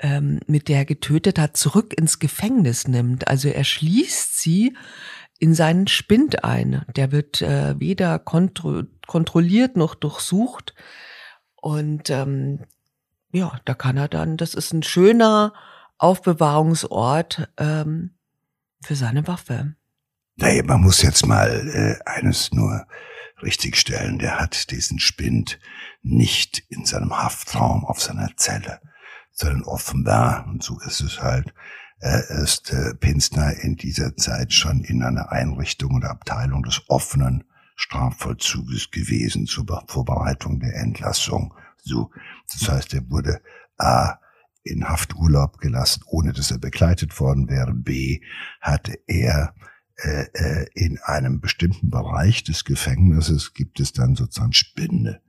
ähm, 0.00 0.40
mit 0.46 0.68
der 0.68 0.80
er 0.80 0.84
getötet 0.84 1.38
hat, 1.38 1.56
zurück 1.56 1.94
ins 1.98 2.18
Gefängnis 2.18 2.86
nimmt. 2.86 3.26
Also 3.26 3.48
er 3.48 3.64
schließt 3.64 4.38
sie 4.38 4.76
in 5.38 5.54
seinen 5.54 5.86
Spind 5.86 6.44
ein. 6.44 6.84
Der 6.94 7.10
wird 7.10 7.40
äh, 7.40 7.80
weder 7.80 8.18
kontro 8.18 8.82
kontrolliert 9.06 9.78
noch 9.78 9.94
durchsucht. 9.94 10.74
Und 11.56 12.10
ähm, 12.10 12.66
ja, 13.32 13.58
da 13.64 13.72
kann 13.72 13.96
er 13.96 14.08
dann, 14.08 14.36
das 14.36 14.52
ist 14.52 14.74
ein 14.74 14.82
schöner 14.82 15.54
Aufbewahrungsort 15.96 17.48
ähm, 17.56 18.10
für 18.84 18.94
seine 18.94 19.26
Waffe. 19.26 19.74
Naja, 20.36 20.62
man 20.64 20.82
muss 20.82 21.00
jetzt 21.00 21.24
mal 21.26 21.48
äh, 21.48 21.96
eines 22.04 22.52
nur 22.52 22.86
richtigstellen, 23.42 24.18
der 24.18 24.38
hat 24.38 24.70
diesen 24.70 24.98
Spind 24.98 25.58
nicht 26.02 26.62
in 26.68 26.84
seinem 26.84 27.16
Haftraum 27.16 27.84
auf 27.84 28.00
seiner 28.00 28.36
Zelle, 28.36 28.80
sondern 29.32 29.62
offenbar, 29.64 30.46
und 30.48 30.62
so 30.62 30.78
ist 30.80 31.00
es 31.00 31.20
halt, 31.20 31.52
er 32.00 32.30
ist 32.30 32.72
äh, 32.72 32.94
Pinsner 32.94 33.52
in 33.62 33.76
dieser 33.76 34.16
Zeit 34.16 34.52
schon 34.52 34.84
in 34.84 35.02
einer 35.02 35.32
Einrichtung 35.32 35.96
oder 35.96 36.10
Abteilung 36.10 36.62
des 36.62 36.82
offenen 36.88 37.44
Strafvollzuges 37.74 38.90
gewesen 38.90 39.46
zur 39.46 39.66
Vorbereitung 39.88 40.60
der 40.60 40.74
Entlassung. 40.76 41.54
So, 41.78 42.10
das 42.52 42.68
heißt, 42.68 42.94
er 42.94 43.08
wurde 43.10 43.40
A 43.78 44.18
in 44.62 44.88
Hafturlaub 44.88 45.58
gelassen, 45.58 46.02
ohne 46.06 46.32
dass 46.32 46.50
er 46.50 46.58
begleitet 46.58 47.18
worden 47.18 47.48
wäre. 47.48 47.72
B 47.72 48.20
hatte 48.60 48.98
er 49.06 49.54
äh, 49.98 50.26
äh, 50.32 50.66
in 50.74 50.98
einem 50.98 51.40
bestimmten 51.40 51.90
Bereich 51.90 52.44
des 52.44 52.64
Gefängnisses 52.64 53.52
gibt 53.54 53.80
es 53.80 53.92
dann 53.92 54.14
sozusagen 54.14 54.52
Spinde. 54.52 55.20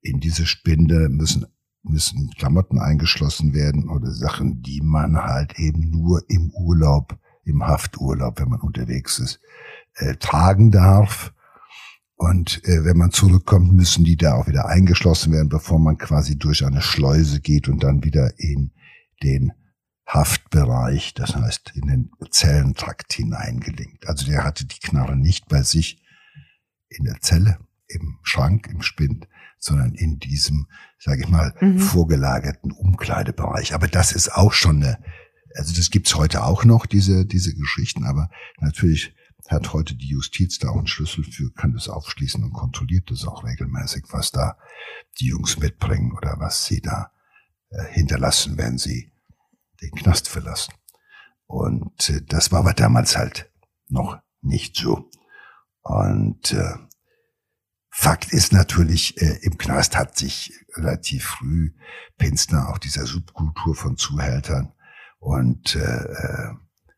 In 0.00 0.20
diese 0.20 0.46
Spinde 0.46 1.08
müssen 1.08 1.46
müssen 1.84 2.30
Klamotten 2.38 2.78
eingeschlossen 2.78 3.54
werden 3.54 3.88
oder 3.88 4.10
Sachen, 4.10 4.62
die 4.62 4.80
man 4.82 5.16
halt 5.16 5.58
eben 5.58 5.90
nur 5.90 6.22
im 6.28 6.50
Urlaub, 6.50 7.18
im 7.44 7.66
Hafturlaub, 7.66 8.40
wenn 8.40 8.48
man 8.48 8.60
unterwegs 8.60 9.18
ist, 9.18 9.40
äh, 9.96 10.14
tragen 10.16 10.70
darf. 10.70 11.34
Und 12.16 12.62
äh, 12.64 12.84
wenn 12.84 12.96
man 12.96 13.10
zurückkommt, 13.10 13.72
müssen 13.72 14.04
die 14.04 14.16
da 14.16 14.34
auch 14.34 14.46
wieder 14.46 14.66
eingeschlossen 14.66 15.32
werden, 15.32 15.48
bevor 15.48 15.78
man 15.78 15.98
quasi 15.98 16.38
durch 16.38 16.64
eine 16.64 16.80
Schleuse 16.80 17.40
geht 17.40 17.68
und 17.68 17.82
dann 17.82 18.02
wieder 18.02 18.38
in 18.38 18.70
den 19.22 19.52
Haftbereich, 20.06 21.14
das 21.14 21.34
heißt 21.34 21.72
in 21.74 21.88
den 21.88 22.10
Zellentrakt 22.30 23.12
hineingelingt. 23.12 24.06
Also 24.06 24.26
der 24.26 24.44
hatte 24.44 24.66
die 24.66 24.80
Knarre 24.80 25.16
nicht 25.16 25.48
bei 25.48 25.62
sich 25.62 26.02
in 26.88 27.04
der 27.04 27.20
Zelle, 27.20 27.58
im 27.86 28.18
Schrank, 28.22 28.68
im 28.68 28.82
Spind, 28.82 29.28
sondern 29.58 29.94
in 29.94 30.18
diesem, 30.18 30.68
sage 30.98 31.22
ich 31.22 31.28
mal, 31.28 31.54
mhm. 31.60 31.78
vorgelagerten 31.78 32.70
Umkleidebereich. 32.70 33.74
Aber 33.74 33.88
das 33.88 34.12
ist 34.12 34.32
auch 34.32 34.52
schon 34.52 34.82
eine, 34.82 35.02
also 35.54 35.74
das 35.74 35.90
gibt's 35.90 36.14
heute 36.14 36.44
auch 36.44 36.64
noch, 36.64 36.86
diese, 36.86 37.24
diese 37.24 37.54
Geschichten, 37.54 38.04
aber 38.04 38.30
natürlich 38.60 39.14
hat 39.48 39.72
heute 39.72 39.94
die 39.94 40.08
Justiz 40.08 40.58
da 40.58 40.70
auch 40.70 40.78
einen 40.78 40.86
Schlüssel 40.86 41.24
für, 41.24 41.52
kann 41.52 41.72
das 41.72 41.88
aufschließen 41.88 42.42
und 42.42 42.52
kontrolliert 42.52 43.10
das 43.10 43.26
auch 43.26 43.44
regelmäßig, 43.44 44.04
was 44.10 44.32
da 44.32 44.56
die 45.18 45.26
Jungs 45.26 45.58
mitbringen 45.58 46.12
oder 46.12 46.36
was 46.38 46.66
sie 46.66 46.80
da 46.80 47.10
äh, 47.70 47.84
hinterlassen, 47.92 48.56
wenn 48.56 48.78
sie 48.78 49.12
den 49.84 49.94
Knast 49.94 50.28
verlassen. 50.28 50.74
Und 51.46 52.10
äh, 52.10 52.22
das 52.26 52.52
war 52.52 52.60
aber 52.60 52.72
damals 52.74 53.16
halt 53.16 53.50
noch 53.88 54.18
nicht 54.40 54.76
so. 54.76 55.10
Und 55.82 56.52
äh, 56.52 56.74
Fakt 57.96 58.32
ist 58.32 58.52
natürlich, 58.52 59.20
äh, 59.22 59.38
im 59.42 59.56
Knast 59.56 59.96
hat 59.96 60.18
sich 60.18 60.52
relativ 60.74 61.24
früh 61.24 61.70
Pinsner 62.18 62.68
auch 62.68 62.78
dieser 62.78 63.06
Subkultur 63.06 63.76
von 63.76 63.96
Zuhältern 63.96 64.72
und 65.20 65.76
äh, 65.76 65.78
äh, 65.78 66.54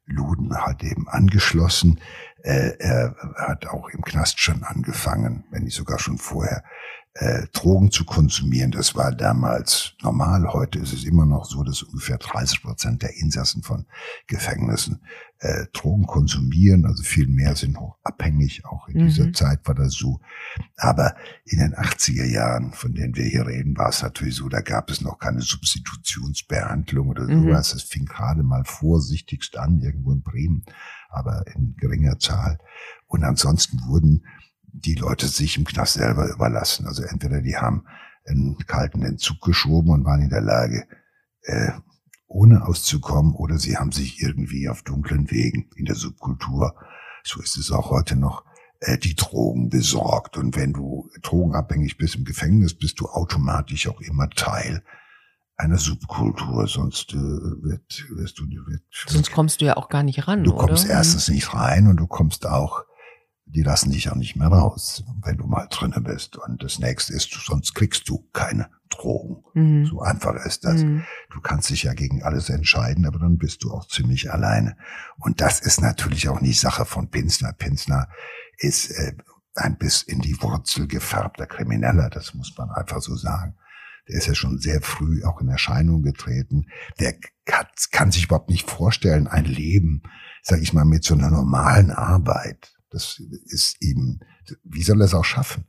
Luden 0.07 0.57
halt 0.57 0.83
eben 0.83 1.07
angeschlossen. 1.09 2.01
Äh, 2.43 2.77
er 2.79 3.15
hat 3.37 3.67
auch 3.67 3.89
im 3.91 4.03
Knast 4.03 4.41
schon 4.41 4.63
angefangen, 4.63 5.45
wenn 5.51 5.65
nicht 5.65 5.77
sogar 5.77 5.99
schon 5.99 6.17
vorher, 6.17 6.65
äh, 7.19 7.47
Drogen 7.53 7.91
zu 7.91 8.05
konsumieren. 8.05 8.73
Das 8.73 8.95
war 8.95 9.11
damals 9.11 9.95
normal. 10.03 10.53
Heute 10.53 10.79
ist 10.79 10.93
es 10.93 11.05
immer 11.05 11.25
noch 11.25 11.47
so, 11.47 11.63
dass 11.63 11.83
ungefähr 11.83 12.19
30 12.19 12.63
Prozent 12.63 13.03
der 13.03 13.17
Insassen 13.17 13.63
von 13.63 13.87
Gefängnissen 14.27 15.01
äh, 15.39 15.65
Drogen 15.73 16.07
konsumieren. 16.07 16.85
Also 16.85 17.03
viel 17.03 17.27
mehr 17.27 17.57
sind 17.57 17.79
hoch 17.81 17.97
abhängig. 18.03 18.67
Auch 18.67 18.89
in 18.89 19.03
mhm. 19.03 19.07
dieser 19.07 19.33
Zeit 19.33 19.67
war 19.67 19.75
das 19.75 19.95
so. 19.95 20.21
Aber 20.77 21.17
in 21.45 21.59
den 21.59 21.75
80er 21.75 22.27
Jahren, 22.27 22.73
von 22.73 22.93
denen 22.93 23.17
wir 23.17 23.25
hier 23.25 23.47
reden, 23.47 23.79
war 23.79 23.89
es 23.89 24.03
natürlich 24.03 24.37
so, 24.37 24.51
da 24.51 24.61
gab 24.61 24.91
es 24.91 25.01
noch 25.01 25.19
keine 25.19 25.41
Substitutionsbehandlung 25.41 27.09
oder 27.09 27.25
mhm. 27.25 27.45
sowas. 27.45 27.73
Es 27.73 27.85
fing 27.85 28.05
gerade 28.05 28.43
mal 28.43 28.65
vorsichtigst 28.65 29.57
an, 29.57 29.81
irgendwo 29.81 30.13
in 30.13 30.23
Bremen, 30.23 30.65
aber 31.09 31.45
in 31.55 31.77
geringer 31.77 32.19
Zahl. 32.19 32.59
Und 33.07 33.25
ansonsten 33.25 33.81
wurden 33.87 34.27
die 34.81 34.95
Leute 34.95 35.27
sich 35.27 35.57
im 35.57 35.65
Knast 35.65 35.95
selber 35.95 36.29
überlassen. 36.29 36.87
Also 36.87 37.03
entweder 37.03 37.41
die 37.41 37.57
haben 37.57 37.85
einen 38.27 38.57
kalten 38.67 39.03
Entzug 39.03 39.41
geschoben 39.41 39.91
und 39.91 40.05
waren 40.05 40.23
in 40.23 40.31
der 40.31 40.41
Lage, 40.41 40.87
äh, 41.43 41.73
ohne 42.29 42.67
auszukommen, 42.67 43.35
oder 43.35 43.59
sie 43.59 43.77
haben 43.77 43.93
sich 43.93 44.21
irgendwie 44.21 44.69
auf 44.69 44.83
dunklen 44.83 45.31
Wegen 45.31 45.71
in 45.77 45.85
der 45.85 45.95
Subkultur, 45.95 46.75
so 47.23 47.41
ist 47.41 47.57
es 47.57 47.71
auch 47.71 47.91
heute 47.91 48.17
noch, 48.17 48.45
äh, 48.81 48.99
die 48.99 49.15
Drogen 49.15 49.69
besorgt. 49.69 50.37
Und 50.37 50.57
wenn 50.57 50.73
du 50.73 51.09
drogenabhängig 51.23 51.97
bist 51.97 52.17
im 52.17 52.25
Gefängnis, 52.25 52.77
bist 52.77 53.01
du 53.01 53.07
automatisch 53.07 53.89
auch 53.89 54.01
immer 54.01 54.29
Teil 54.31 54.83
einer 55.57 55.79
Subkultur, 55.79 56.67
sonst 56.67 57.15
äh, 57.15 57.17
wird, 57.17 58.05
wirst 58.11 58.39
du, 58.39 58.45
wird, 58.45 58.83
sonst 59.07 59.33
kommst 59.33 59.61
du 59.61 59.65
ja 59.65 59.77
auch 59.77 59.89
gar 59.89 60.03
nicht 60.03 60.29
ran. 60.29 60.45
Du 60.45 60.55
kommst 60.55 60.85
oder? 60.85 60.95
erstens 60.95 61.29
nicht 61.29 61.55
rein 61.55 61.87
und 61.87 61.97
du 61.97 62.07
kommst 62.07 62.47
auch 62.47 62.85
die 63.47 63.63
lassen 63.63 63.93
dich 63.93 64.11
auch 64.11 64.17
nicht 64.17 64.37
mehr 64.37 64.49
raus, 64.49 65.05
wenn 65.23 65.37
du 65.37 65.47
mal 65.47 65.67
drinnen 65.71 66.03
bist. 66.03 66.37
Und 66.37 66.63
das 66.63 66.79
nächste 66.79 67.15
ist, 67.15 67.31
sonst 67.31 67.75
kriegst 67.75 68.09
du 68.09 68.29
keine 68.33 68.69
Drogen. 68.91 69.45
Mhm. 69.55 69.87
So 69.87 70.01
einfach 70.01 70.35
ist 70.45 70.65
das. 70.65 70.83
Mhm. 70.83 71.05
Du 71.31 71.41
kannst 71.41 71.71
dich 71.71 71.85
ja 71.85 71.95
gegen 71.95 72.23
alles 72.23 72.51
entscheiden, 72.51 73.07
aber 73.07 73.19
dann 73.19 73.39
bist 73.39 73.63
du 73.63 73.73
auch 73.73 73.87
ziemlich 73.87 74.33
alleine. 74.33 74.77
Und 75.19 75.41
das 75.41 75.61
ist 75.61 75.81
natürlich 75.81 76.29
auch 76.29 76.41
nicht 76.41 76.61
Sache 76.61 76.85
von 76.85 77.09
Pinsner. 77.09 77.53
Pinsner 77.53 78.09
ist 78.59 78.91
äh, 78.91 79.15
ein 79.55 79.79
bis 79.79 80.03
in 80.03 80.21
die 80.21 80.41
Wurzel 80.43 80.87
gefärbter 80.87 81.47
Krimineller, 81.47 82.11
das 82.11 82.35
muss 82.35 82.53
man 82.59 82.71
einfach 82.71 83.01
so 83.01 83.17
sagen. 83.17 83.57
Der 84.09 84.19
ist 84.19 84.27
ja 84.27 84.35
schon 84.35 84.59
sehr 84.59 84.81
früh 84.83 85.25
auch 85.25 85.41
in 85.41 85.49
Erscheinung 85.49 86.03
getreten. 86.03 86.67
Der 87.01 87.15
kann, 87.45 87.67
kann 87.91 88.13
sich 88.13 88.27
überhaupt 88.27 88.51
nicht 88.51 88.69
vorstellen, 88.69 89.27
ein 89.27 89.45
Leben, 89.45 90.03
sag 90.43 90.61
ich 90.61 90.73
mal, 90.73 90.85
mit 90.85 91.05
so 91.05 91.15
einer 91.15 91.31
normalen 91.31 91.91
Arbeit 91.91 92.76
das 92.91 93.21
ist 93.47 93.77
ihm, 93.81 94.21
wie 94.65 94.83
soll 94.83 95.01
er 95.01 95.07
es 95.07 95.15
auch 95.15 95.25
schaffen? 95.25 95.65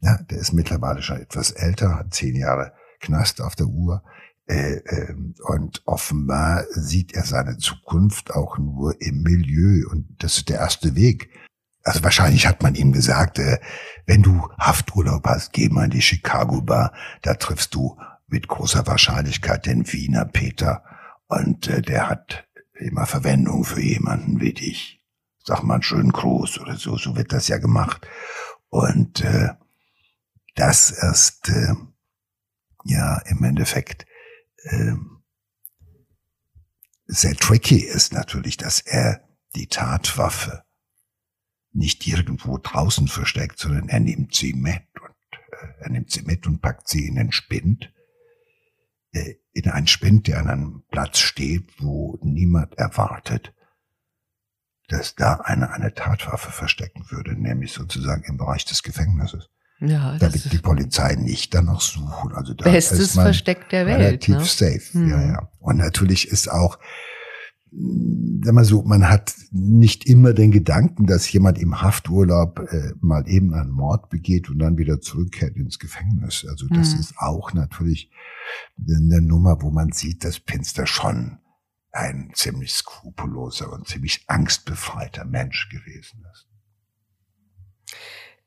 Ja, 0.00 0.16
der 0.22 0.38
ist 0.38 0.52
mittlerweile 0.52 1.02
schon 1.02 1.20
etwas 1.20 1.52
älter, 1.52 1.96
hat 1.96 2.14
zehn 2.14 2.34
Jahre 2.34 2.72
Knast 3.00 3.40
auf 3.40 3.54
der 3.54 3.66
Uhr. 3.66 4.02
Äh, 4.46 4.76
äh, 4.84 5.14
und 5.44 5.82
offenbar 5.86 6.64
sieht 6.70 7.14
er 7.14 7.24
seine 7.24 7.58
Zukunft 7.58 8.32
auch 8.32 8.58
nur 8.58 9.00
im 9.00 9.22
Milieu. 9.22 9.88
Und 9.90 10.16
das 10.18 10.38
ist 10.38 10.48
der 10.48 10.58
erste 10.58 10.96
Weg. 10.96 11.30
Also 11.84 12.02
wahrscheinlich 12.02 12.46
hat 12.46 12.62
man 12.62 12.74
ihm 12.74 12.92
gesagt, 12.92 13.38
äh, 13.38 13.58
wenn 14.06 14.22
du 14.22 14.48
Hafturlaub 14.58 15.24
hast, 15.26 15.52
geh 15.52 15.68
mal 15.68 15.84
in 15.84 15.90
die 15.90 16.02
Chicago 16.02 16.62
Bar. 16.62 16.92
Da 17.22 17.34
triffst 17.34 17.74
du 17.74 17.96
mit 18.26 18.48
großer 18.48 18.86
Wahrscheinlichkeit 18.86 19.66
den 19.66 19.92
Wiener 19.92 20.24
Peter. 20.24 20.82
Und 21.28 21.68
äh, 21.68 21.82
der 21.82 22.08
hat 22.08 22.48
immer 22.74 23.06
Verwendung 23.06 23.64
für 23.64 23.80
jemanden 23.80 24.40
wie 24.40 24.52
dich 24.52 25.01
sag 25.44 25.62
mal 25.62 25.74
einen 25.74 25.82
schönen 25.82 26.12
Gruß 26.12 26.60
oder 26.60 26.76
so, 26.76 26.96
so 26.96 27.16
wird 27.16 27.32
das 27.32 27.48
ja 27.48 27.58
gemacht. 27.58 28.06
Und 28.68 29.22
äh, 29.22 29.50
das 30.54 30.90
erst 30.90 31.48
äh, 31.48 31.74
ja 32.84 33.18
im 33.26 33.42
Endeffekt 33.44 34.06
äh, 34.64 34.92
sehr 37.06 37.36
tricky 37.36 37.76
ist 37.78 38.12
natürlich, 38.12 38.56
dass 38.56 38.80
er 38.80 39.28
die 39.54 39.66
Tatwaffe 39.66 40.64
nicht 41.72 42.06
irgendwo 42.06 42.58
draußen 42.58 43.08
versteckt, 43.08 43.58
sondern 43.58 43.88
er 43.88 44.00
nimmt 44.00 44.34
sie 44.34 44.54
mit 44.54 44.82
und 45.00 45.38
äh, 45.52 45.66
er 45.80 45.90
nimmt 45.90 46.10
sie 46.10 46.22
mit 46.22 46.46
und 46.46 46.60
packt 46.60 46.88
sie 46.88 47.06
in 47.06 47.16
den 47.16 47.32
Spind, 47.32 47.92
äh, 49.12 49.34
in 49.52 49.70
einen 49.70 49.86
Spind, 49.86 50.26
der 50.26 50.38
an 50.38 50.48
einem 50.48 50.82
Platz 50.90 51.18
steht, 51.18 51.68
wo 51.78 52.18
niemand 52.22 52.74
erwartet, 52.74 53.54
dass 54.92 55.14
da 55.14 55.34
einer 55.36 55.72
eine 55.72 55.94
Tatwaffe 55.94 56.52
verstecken 56.52 57.06
würde, 57.08 57.34
nämlich 57.34 57.72
sozusagen 57.72 58.22
im 58.24 58.36
Bereich 58.36 58.64
des 58.64 58.82
Gefängnisses. 58.82 59.48
Ja, 59.80 60.16
da 60.18 60.32
wird 60.32 60.52
die 60.52 60.58
Polizei 60.58 61.16
nicht 61.16 61.54
danach 61.54 61.80
suchen. 61.80 62.32
Also 62.34 62.54
da 62.54 62.70
bestes 62.70 63.00
ist 63.00 63.16
man 63.16 63.24
Versteck 63.24 63.68
der 63.70 63.86
Welt. 63.86 63.98
Relativ 63.98 64.36
ne? 64.36 64.44
safe. 64.44 64.92
Hm. 64.92 65.10
Ja, 65.10 65.22
ja. 65.22 65.48
Und 65.58 65.78
natürlich 65.78 66.28
ist 66.28 66.48
auch, 66.48 66.78
sag 67.72 68.54
mal 68.54 68.64
so, 68.64 68.82
man 68.82 69.08
hat 69.08 69.34
nicht 69.50 70.06
immer 70.06 70.34
den 70.34 70.52
Gedanken, 70.52 71.06
dass 71.06 71.32
jemand 71.32 71.58
im 71.58 71.82
Hafturlaub 71.82 72.60
äh, 72.70 72.92
mal 73.00 73.26
eben 73.26 73.54
einen 73.54 73.70
Mord 73.70 74.08
begeht 74.08 74.50
und 74.50 74.60
dann 74.60 74.78
wieder 74.78 75.00
zurückkehrt 75.00 75.56
ins 75.56 75.80
Gefängnis. 75.80 76.46
Also 76.48 76.68
das 76.68 76.92
hm. 76.92 77.00
ist 77.00 77.14
auch 77.18 77.52
natürlich 77.52 78.10
eine 78.78 79.20
Nummer, 79.20 79.62
wo 79.62 79.70
man 79.70 79.90
sieht, 79.90 80.24
dass 80.24 80.38
Pinster 80.38 80.86
schon 80.86 81.38
ein 81.92 82.32
ziemlich 82.34 82.72
skrupelloser 82.72 83.72
und 83.72 83.86
ziemlich 83.86 84.24
angstbefreiter 84.26 85.24
Mensch 85.24 85.68
gewesen 85.68 86.24
ist. 86.32 86.46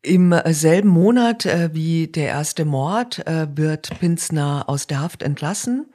Im 0.01 0.35
selben 0.49 0.89
Monat 0.89 1.45
äh, 1.45 1.73
wie 1.73 2.07
der 2.07 2.27
erste 2.27 2.65
Mord 2.65 3.25
äh, 3.25 3.47
wird 3.55 3.99
Pinzner 3.99 4.65
aus 4.67 4.85
der 4.87 5.01
Haft 5.01 5.23
entlassen. 5.23 5.91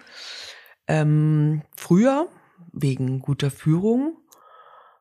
Ähm, 0.89 1.63
früher 1.77 2.29
wegen 2.73 3.21
guter 3.21 3.51
Führung. 3.51 4.17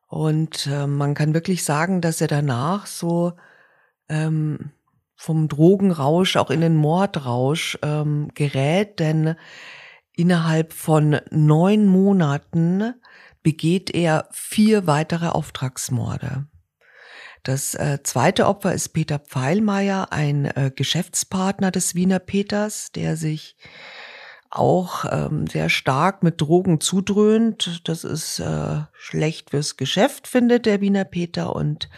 Und 0.06 0.66
äh, 0.66 0.86
man 0.86 1.14
kann 1.14 1.34
wirklich 1.34 1.64
sagen, 1.64 2.00
dass 2.00 2.20
er 2.20 2.28
danach 2.28 2.86
so 2.86 3.32
ähm, 4.08 4.72
vom 5.16 5.48
Drogenrausch 5.48 6.36
auch 6.36 6.50
in 6.50 6.60
den 6.60 6.76
Mordrausch 6.76 7.78
ähm, 7.82 8.28
gerät, 8.34 8.98
denn 9.00 9.36
Innerhalb 10.16 10.72
von 10.72 11.20
neun 11.30 11.86
Monaten 11.86 12.94
begeht 13.42 13.90
er 13.90 14.28
vier 14.32 14.86
weitere 14.86 15.28
Auftragsmorde. 15.28 16.46
Das 17.42 17.74
äh, 17.74 18.00
zweite 18.02 18.46
Opfer 18.46 18.74
ist 18.74 18.90
Peter 18.90 19.18
Pfeilmeier, 19.18 20.12
ein 20.12 20.44
äh, 20.44 20.70
Geschäftspartner 20.74 21.70
des 21.70 21.94
Wiener 21.94 22.18
Peters, 22.18 22.92
der 22.92 23.16
sich 23.16 23.56
auch 24.50 25.04
ähm, 25.10 25.46
sehr 25.46 25.70
stark 25.70 26.22
mit 26.22 26.40
Drogen 26.40 26.80
zudröhnt. 26.80 27.88
Das 27.88 28.04
ist 28.04 28.40
äh, 28.40 28.80
schlecht 28.92 29.50
fürs 29.50 29.76
Geschäft, 29.76 30.26
findet 30.26 30.66
der 30.66 30.80
Wiener 30.80 31.04
Peter. 31.04 31.54
Und 31.54 31.88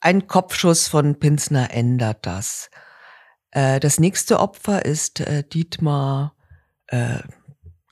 ein 0.00 0.26
Kopfschuss 0.26 0.88
von 0.88 1.18
Pinsner 1.18 1.70
ändert 1.70 2.26
das. 2.26 2.68
Äh, 3.52 3.80
das 3.80 4.00
nächste 4.00 4.40
Opfer 4.40 4.84
ist 4.84 5.20
äh, 5.20 5.44
Dietmar 5.44 6.34
äh, 6.88 7.20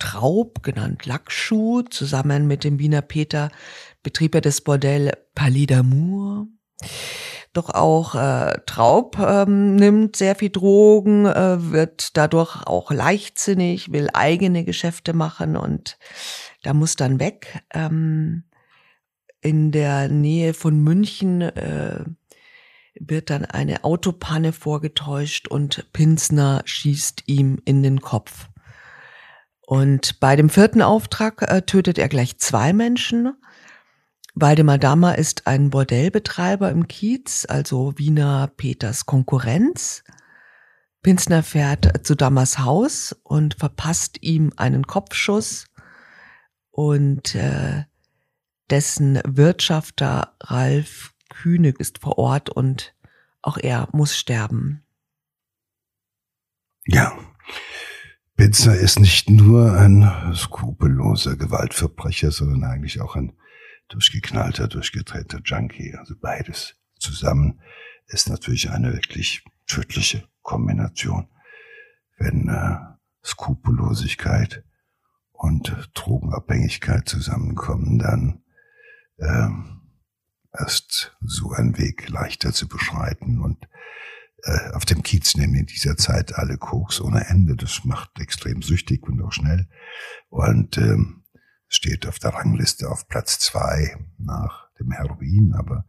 Traub, 0.03 0.65
genannt 0.65 1.07
Lackschuh. 1.07 1.83
Zusammen 1.83 2.49
mit 2.49 2.65
dem 2.65 2.81
Wiener 2.81 3.03
Peter 3.03 3.53
betrieb 4.03 4.35
er 4.35 4.41
das 4.41 4.61
Bordell 4.61 5.13
Palais 5.37 5.67
d'Amour. 5.67 6.49
Doch 7.53 7.71
auch 7.71 8.17
äh, 8.17 8.59
Traub 8.67 9.17
ähm, 9.21 9.77
nimmt 9.77 10.17
sehr 10.17 10.35
viel 10.35 10.51
Drogen, 10.51 11.27
äh, 11.27 11.71
wird 11.71 12.17
dadurch 12.17 12.67
auch 12.67 12.91
leichtsinnig, 12.91 13.93
will 13.93 14.09
eigene 14.13 14.65
Geschäfte 14.65 15.13
machen 15.13 15.57
und 15.57 15.99
da 16.65 16.75
muss 16.75 16.97
dann 16.97 17.21
weg. 17.21 17.63
Ähm, 17.73 18.43
in 19.41 19.71
der 19.71 20.09
Nähe 20.09 20.53
von 20.53 20.81
München 20.81 21.43
äh, 21.43 22.05
wird 22.99 23.31
dann 23.31 23.45
eine 23.45 23.85
Autopanne 23.85 24.53
vorgetäuscht 24.53 25.47
und 25.47 25.87
Pinsner 25.93 26.63
schießt 26.65 27.23
ihm 27.27 27.61
in 27.65 27.85
den 27.85 28.01
Kopf. 28.01 28.49
Und 29.67 30.21
bei 30.21 30.37
dem 30.37 30.51
vierten 30.51 30.83
Auftrag 30.83 31.43
äh, 31.43 31.63
tötet 31.63 31.99
er 31.99 32.09
gleich 32.09 32.39
zwei 32.39 32.73
Menschen. 32.73 33.35
Waldemar 34.35 34.79
Dammer 34.79 35.19
ist 35.19 35.47
ein 35.47 35.71
Bordellbetreiber 35.71 36.71
im 36.71 36.89
Kiez, 36.89 37.47
also 37.49 37.97
Wiener 37.99 38.51
Peters 38.57 39.07
Konkurrenz. 39.07 40.05
Pinsner 41.03 41.43
fährt 41.43 42.07
zu 42.07 42.15
Dammers 42.15 42.61
Haus 42.61 43.15
und 43.25 43.55
verpasst 43.55 44.23
ihm 44.23 44.53
einen 44.57 44.87
Kopfschuss 44.87 45.67
und 46.71 47.35
äh, 47.35 47.85
dessen 48.71 49.21
Wirtschafter 49.27 50.35
Ralf 50.41 51.13
Kühne 51.29 51.75
ist 51.79 51.99
vor 51.99 52.19
Ort 52.19 52.51
und 52.51 52.95
auch 53.43 53.59
er 53.59 53.89
muss 53.93 54.17
sterben. 54.17 54.85
Ja. 56.87 57.13
Pinsner 58.37 58.75
ist 58.75 58.99
nicht 58.99 59.29
nur 59.29 59.73
ein 59.75 60.35
skrupelloser 60.35 61.37
Gewaltverbrecher, 61.37 62.31
sondern 62.31 62.65
eigentlich 62.65 63.01
auch 63.01 63.15
ein 63.15 63.33
durchgeknallter, 63.89 64.69
durchgedrehter 64.69 65.41
Junkie. 65.45 65.95
Also 65.95 66.15
beides 66.21 66.77
zusammen 66.99 67.61
ist 68.07 68.29
natürlich 68.29 68.71
eine 68.71 68.93
wirklich 68.93 69.45
tödliche 69.67 70.27
Kombination. 70.43 71.29
Wenn 72.19 72.49
äh, 72.49 72.79
Skrupellosigkeit 73.25 74.65
und 75.33 75.91
Drogenabhängigkeit 75.95 77.09
zusammenkommen, 77.09 77.99
dann 77.99 78.43
äh, 79.19 79.49
ist 80.65 81.17
so 81.21 81.51
ein 81.53 81.79
Weg 81.79 82.09
leichter 82.09 82.53
zu 82.53 82.69
beschreiten. 82.69 83.41
Und 83.41 83.69
äh, 84.43 84.73
auf 84.73 84.85
dem 84.85 85.03
Kiez 85.03 85.37
nehmen 85.37 85.55
in 85.55 85.67
dieser 85.67 85.97
Zeit 85.97 86.35
alle 86.35 86.59
Koks 86.59 87.01
ohne 87.01 87.27
Ende. 87.29 87.57
Das 87.57 87.85
macht 87.85 88.19
extrem 88.21 88.63
süchtig 88.63 89.07
und 89.09 89.23
auch 89.23 89.33
schnell. 89.33 89.69
Und 90.29 90.79
ähm, 90.79 91.25
steht 91.69 92.07
auf 92.07 92.19
der 92.19 92.35
Rangliste 92.35 92.91
auf 92.91 93.09
Platz 93.09 93.39
zwei 93.39 93.97
nach 94.19 94.69
dem 94.79 94.91
Heroin, 94.91 95.55
aber 95.55 95.87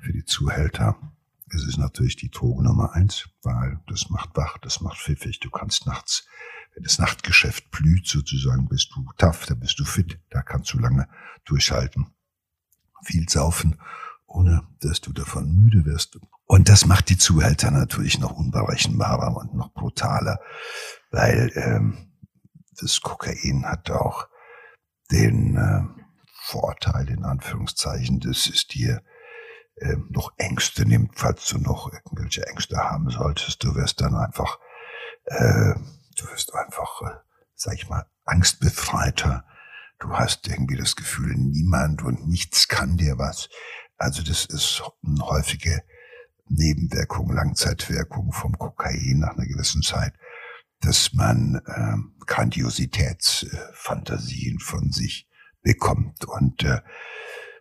für 0.00 0.12
die 0.12 0.24
Zuhälter 0.24 0.96
ist 1.50 1.66
es 1.66 1.76
natürlich 1.76 2.16
die 2.16 2.30
Droge 2.30 2.64
Nummer 2.64 2.92
eins, 2.94 3.28
weil 3.42 3.80
das 3.86 4.08
macht 4.10 4.36
wach, 4.36 4.58
das 4.58 4.80
macht 4.80 4.98
pfiffig. 4.98 5.40
Du 5.40 5.50
kannst 5.50 5.86
nachts, 5.86 6.26
wenn 6.74 6.82
das 6.82 6.98
Nachtgeschäft 6.98 7.70
blüht 7.70 8.06
sozusagen, 8.06 8.68
bist 8.68 8.92
du 8.94 9.04
tough, 9.16 9.46
da 9.46 9.54
bist 9.54 9.78
du 9.78 9.84
fit, 9.84 10.18
da 10.30 10.42
kannst 10.42 10.72
du 10.72 10.78
lange 10.78 11.08
durchhalten. 11.44 12.06
Viel 13.04 13.28
saufen, 13.28 13.78
ohne 14.26 14.66
dass 14.80 15.00
du 15.00 15.12
davon 15.12 15.54
müde 15.54 15.84
wirst. 15.84 16.18
Und 16.46 16.68
das 16.68 16.86
macht 16.86 17.08
die 17.08 17.18
Zuhälter 17.18 17.70
natürlich 17.70 18.18
noch 18.18 18.30
unberechenbarer 18.30 19.36
und 19.36 19.54
noch 19.54 19.72
brutaler, 19.72 20.38
weil 21.10 21.50
ähm, 21.56 22.12
das 22.80 23.00
Kokain 23.00 23.64
hat 23.66 23.90
auch 23.90 24.28
den 25.10 25.56
äh, 25.56 26.02
Vorteil, 26.42 27.08
in 27.10 27.24
Anführungszeichen, 27.24 28.20
dass 28.20 28.46
es 28.46 28.68
dir 28.68 29.02
äh, 29.76 29.96
noch 30.10 30.32
Ängste 30.36 30.86
nimmt, 30.86 31.18
falls 31.18 31.46
du 31.48 31.58
noch 31.58 31.92
irgendwelche 31.92 32.46
Ängste 32.46 32.76
haben 32.76 33.10
solltest. 33.10 33.62
Du 33.64 33.74
wirst 33.74 34.00
dann 34.00 34.14
einfach, 34.14 34.60
äh, 35.24 35.74
du 36.16 36.30
wirst 36.30 36.54
einfach, 36.54 37.02
äh, 37.02 37.16
sag 37.54 37.74
ich 37.74 37.88
mal, 37.88 38.06
angstbefreiter. 38.24 39.44
Du 39.98 40.10
hast 40.12 40.46
irgendwie 40.46 40.76
das 40.76 40.94
Gefühl, 40.94 41.34
niemand 41.34 42.02
und 42.02 42.28
nichts 42.28 42.68
kann 42.68 42.96
dir 42.96 43.18
was. 43.18 43.48
Also 43.96 44.22
das 44.22 44.44
ist 44.44 44.82
eine 45.04 45.26
häufige 45.26 45.82
Nebenwirkung, 46.48 47.32
Langzeitwirkung 47.32 48.32
vom 48.32 48.58
Kokain 48.58 49.20
nach 49.20 49.36
einer 49.36 49.46
gewissen 49.46 49.82
Zeit 49.82 50.14
dass 50.80 51.12
man 51.14 51.62
äh, 51.66 51.96
Grandiositätsfantasien 52.26 54.58
von 54.58 54.90
sich 54.92 55.26
bekommt. 55.62 56.26
Und 56.26 56.64
äh, 56.64 56.82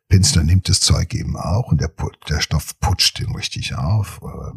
Pinsler 0.07 0.43
nimmt 0.43 0.69
das 0.69 0.81
Zeug 0.81 1.15
eben 1.15 1.35
auch 1.37 1.71
und 1.71 1.81
der, 1.81 1.91
der 2.29 2.39
Stoff 2.39 2.79
putscht 2.79 3.19
ihn 3.19 3.35
richtig 3.35 3.75
auf. 3.75 4.21
Äh, 4.21 4.53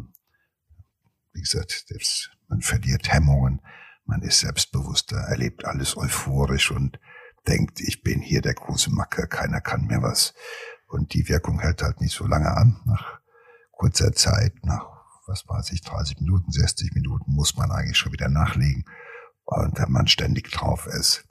wie 1.33 1.41
gesagt, 1.41 1.87
das, 1.89 2.29
man 2.47 2.61
verliert 2.61 3.11
Hemmungen, 3.11 3.61
man 4.05 4.21
ist 4.21 4.39
selbstbewusster, 4.39 5.17
erlebt 5.17 5.65
alles 5.65 5.97
euphorisch 5.97 6.71
und 6.71 6.99
denkt, 7.47 7.79
ich 7.79 8.03
bin 8.03 8.21
hier 8.21 8.41
der 8.41 8.55
große 8.55 8.91
Macker, 8.91 9.27
keiner 9.27 9.61
kann 9.61 9.85
mir 9.85 10.01
was. 10.01 10.33
Und 10.87 11.13
die 11.13 11.29
Wirkung 11.29 11.59
hält 11.59 11.83
halt 11.83 12.01
nicht 12.01 12.15
so 12.15 12.25
lange 12.25 12.51
an. 12.55 12.81
Nach 12.85 13.18
kurzer 13.79 14.11
Zeit, 14.11 14.53
nach 14.63 14.85
was 15.25 15.47
weiß 15.47 15.71
ich, 15.71 15.81
30 15.81 16.19
Minuten, 16.19 16.51
60 16.51 16.93
Minuten 16.93 17.33
muss 17.33 17.55
man 17.55 17.71
eigentlich 17.71 17.97
schon 17.97 18.11
wieder 18.11 18.29
nachlegen. 18.29 18.83
Und 19.45 19.79
wenn 19.79 19.91
man 19.91 20.07
ständig 20.07 20.51
drauf 20.51 20.85
ist, 20.87 21.23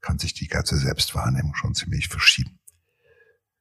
kann 0.00 0.18
sich 0.18 0.34
die 0.34 0.48
ganze 0.48 0.76
Selbstwahrnehmung 0.76 1.54
schon 1.54 1.74
ziemlich 1.74 2.08
verschieben. 2.08 2.58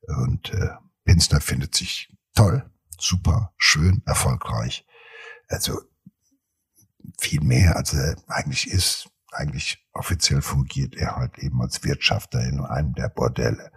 Und 0.07 0.51
äh, 0.53 0.69
Pinsner 1.05 1.41
findet 1.41 1.75
sich 1.75 2.13
toll, 2.33 2.69
super, 2.97 3.53
schön, 3.57 4.01
erfolgreich. 4.05 4.85
Also 5.47 5.79
viel 7.19 7.41
mehr, 7.41 7.75
als 7.75 7.93
er 7.93 8.15
eigentlich 8.27 8.67
ist. 8.69 9.09
Eigentlich 9.31 9.85
offiziell 9.93 10.41
fungiert 10.41 10.95
er 10.95 11.15
halt 11.15 11.37
eben 11.39 11.61
als 11.61 11.83
Wirtschafter 11.83 12.41
in 12.43 12.59
einem 12.59 12.93
der 12.93 13.09
Bordelle 13.09 13.71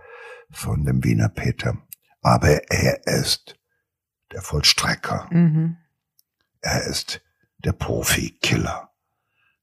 von 0.51 0.85
dem 0.85 1.03
Wiener 1.05 1.29
Peter. 1.29 1.79
Aber 2.23 2.71
er 2.71 3.07
ist 3.07 3.57
der 4.37 4.43
Vollstrecker. 4.43 5.29
Mhm. 5.31 5.79
Er 6.61 6.83
ist 6.85 7.23
der 7.65 7.73
Profi-Killer. 7.73 8.93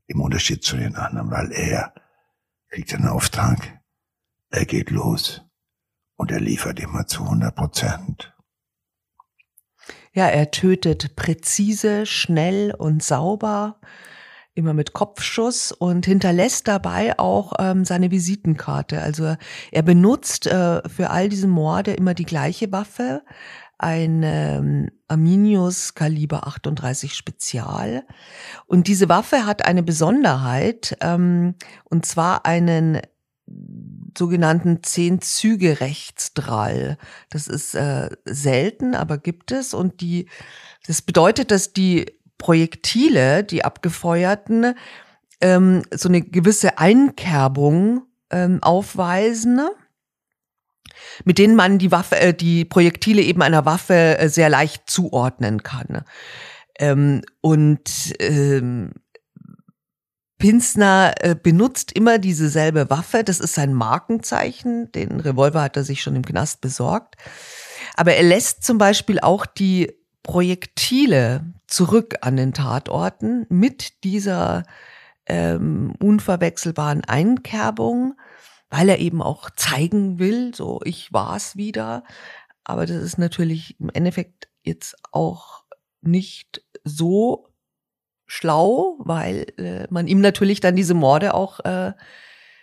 Im 0.08 0.20
Unterschied 0.20 0.64
zu 0.64 0.76
den 0.76 0.96
anderen, 0.96 1.30
weil 1.30 1.52
er 1.52 1.94
kriegt 2.70 2.92
einen 2.94 3.08
Auftrag, 3.08 3.80
er 4.50 4.66
geht 4.66 4.90
los 4.90 5.42
und 6.16 6.32
er 6.32 6.40
liefert 6.40 6.80
immer 6.80 7.06
zu 7.06 7.24
100 7.24 7.56
Prozent. 7.56 8.34
Ja, 10.12 10.28
er 10.28 10.50
tötet 10.50 11.16
präzise, 11.16 12.08
schnell 12.08 12.74
und 12.74 13.04
sauber, 13.04 13.80
immer 14.56 14.74
mit 14.74 14.94
Kopfschuss 14.94 15.72
und 15.72 16.06
hinterlässt 16.06 16.68
dabei 16.68 17.18
auch 17.18 17.54
ähm, 17.60 17.86
seine 17.86 18.12
Visitenkarte. 18.12 19.02
Also 19.02 19.36
er 19.72 19.82
benutzt 19.82 20.48
äh, 20.48 20.88
für 20.88 21.10
all 21.10 21.30
diese 21.30 21.48
Morde 21.48 21.94
immer 21.94 22.14
die 22.14 22.26
gleiche 22.26 22.72
Waffe, 22.72 23.24
ein 23.78 24.22
ähm, 24.24 24.90
Arminius 25.08 25.96
Kaliber 25.96 26.48
38 26.48 27.16
Spezial. 27.16 28.06
Und 28.66 28.88
diese 28.88 29.10
Waffe 29.10 29.46
hat 29.46 29.66
eine 29.66 29.84
Besonderheit, 29.84 30.98
ähm, 31.02 31.56
und 31.86 32.06
zwar 32.06 32.46
einen 32.46 33.02
sogenannten 34.18 34.82
Zehn-Züge-Rechtsdrall. 34.84 36.98
Das 37.30 37.48
ist 37.48 37.76
äh, 37.76 38.10
selten, 38.26 38.96
aber 38.96 39.18
gibt 39.18 39.52
es. 39.52 39.74
Und 39.74 40.00
die, 40.02 40.30
das 40.86 41.02
bedeutet, 41.02 41.52
dass 41.52 41.74
die 41.74 42.06
Projektile, 42.38 43.44
die 43.44 43.66
abgefeuerten, 43.66 44.76
ähm, 45.42 45.82
so 45.92 46.08
eine 46.10 46.22
gewisse 46.22 46.78
Einkerbung 46.78 48.04
ähm, 48.30 48.60
aufweisen 48.62 49.62
mit 51.26 51.38
denen 51.38 51.56
man 51.56 51.80
die 51.80 51.92
Waffe, 51.92 52.20
äh, 52.20 52.34
die 52.34 52.66
Projektile 52.66 53.22
eben 53.22 53.42
einer 53.42 53.66
Waffe 53.66 54.18
äh, 54.18 54.30
sehr 54.30 54.50
leicht 54.50 54.90
zuordnen 54.90 55.64
kann. 55.64 56.04
Ähm, 56.80 57.22
und 57.42 58.14
ähm, 58.20 58.92
Pinsner 60.44 61.14
äh, 61.22 61.36
benutzt 61.42 61.94
immer 61.94 62.20
dieselbe 62.20 62.90
Waffe. 62.90 63.24
Das 63.24 63.40
ist 63.40 63.54
sein 63.54 63.74
Markenzeichen. 63.74 64.92
Den 64.92 65.20
Revolver 65.20 65.62
hat 65.62 65.78
er 65.78 65.84
sich 65.84 66.02
schon 66.02 66.18
im 66.18 66.26
Knast 66.26 66.60
besorgt. 66.60 67.16
Aber 67.96 68.16
er 68.16 68.24
lässt 68.24 68.64
zum 68.64 68.78
Beispiel 68.78 69.20
auch 69.20 69.46
die 69.46 69.94
Projektile 70.22 71.46
zurück 71.68 72.16
an 72.22 72.36
den 72.36 72.54
Tatorten 72.54 73.46
mit 73.50 74.04
dieser 74.04 74.64
ähm, 75.28 75.94
unverwechselbaren 76.00 77.04
Einkerbung, 77.06 78.16
weil 78.74 78.90
er 78.90 78.98
eben 78.98 79.22
auch 79.22 79.52
zeigen 79.52 80.18
will, 80.18 80.56
so 80.56 80.82
ich 80.84 81.14
war's 81.14 81.56
wieder. 81.56 82.04
Aber 82.64 82.88
das 82.88 83.04
ist 83.04 83.20
natürlich 83.20 83.80
im 83.80 83.92
Endeffekt 83.94 84.50
jetzt 84.64 84.96
auch 85.12 85.64
nicht 86.02 86.64
so 86.84 87.50
schlau, 88.26 88.98
weil 88.98 89.46
äh, 89.60 89.86
man 89.92 90.08
ihm 90.08 90.22
natürlich 90.22 90.60
dann 90.60 90.76
diese 90.76 90.96
Morde 90.96 91.36
auch 91.36 91.60
äh, 91.60 91.94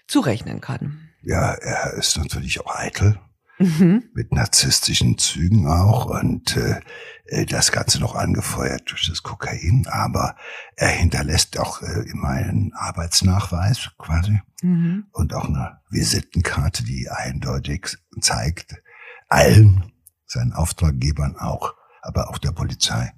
zurechnen 0.09 0.61
kann. 0.61 1.11
Ja, 1.23 1.53
er 1.53 1.95
ist 1.95 2.19
natürlich 2.19 2.61
auch 2.61 2.75
eitel. 2.75 3.21
Mhm. 3.61 4.05
Mit 4.15 4.33
narzisstischen 4.33 5.19
Zügen 5.19 5.67
auch 5.69 6.07
und 6.07 6.57
äh, 6.57 6.81
äh, 7.27 7.45
das 7.45 7.73
Ganze 7.73 8.01
noch 8.01 8.15
angefeuert 8.15 8.91
durch 8.91 9.07
das 9.09 9.23
Kokain, 9.23 9.87
aber 9.87 10.35
er 10.77 10.89
hinterlässt 10.89 11.59
auch 11.59 11.83
äh, 11.83 12.09
immer 12.11 12.31
einen 12.31 12.73
Arbeitsnachweis 12.73 13.91
quasi 13.99 14.41
mhm. 14.63 15.09
und 15.13 15.35
auch 15.35 15.45
eine 15.45 15.79
Visitenkarte, 15.91 16.85
die 16.85 17.11
eindeutig 17.11 17.99
zeigt, 18.21 18.83
allen 19.29 19.93
seinen 20.27 20.55
Auftraggebern 20.55 21.37
auch, 21.37 21.75
aber 22.01 22.31
auch 22.31 22.39
der 22.39 22.53
Polizei, 22.53 23.13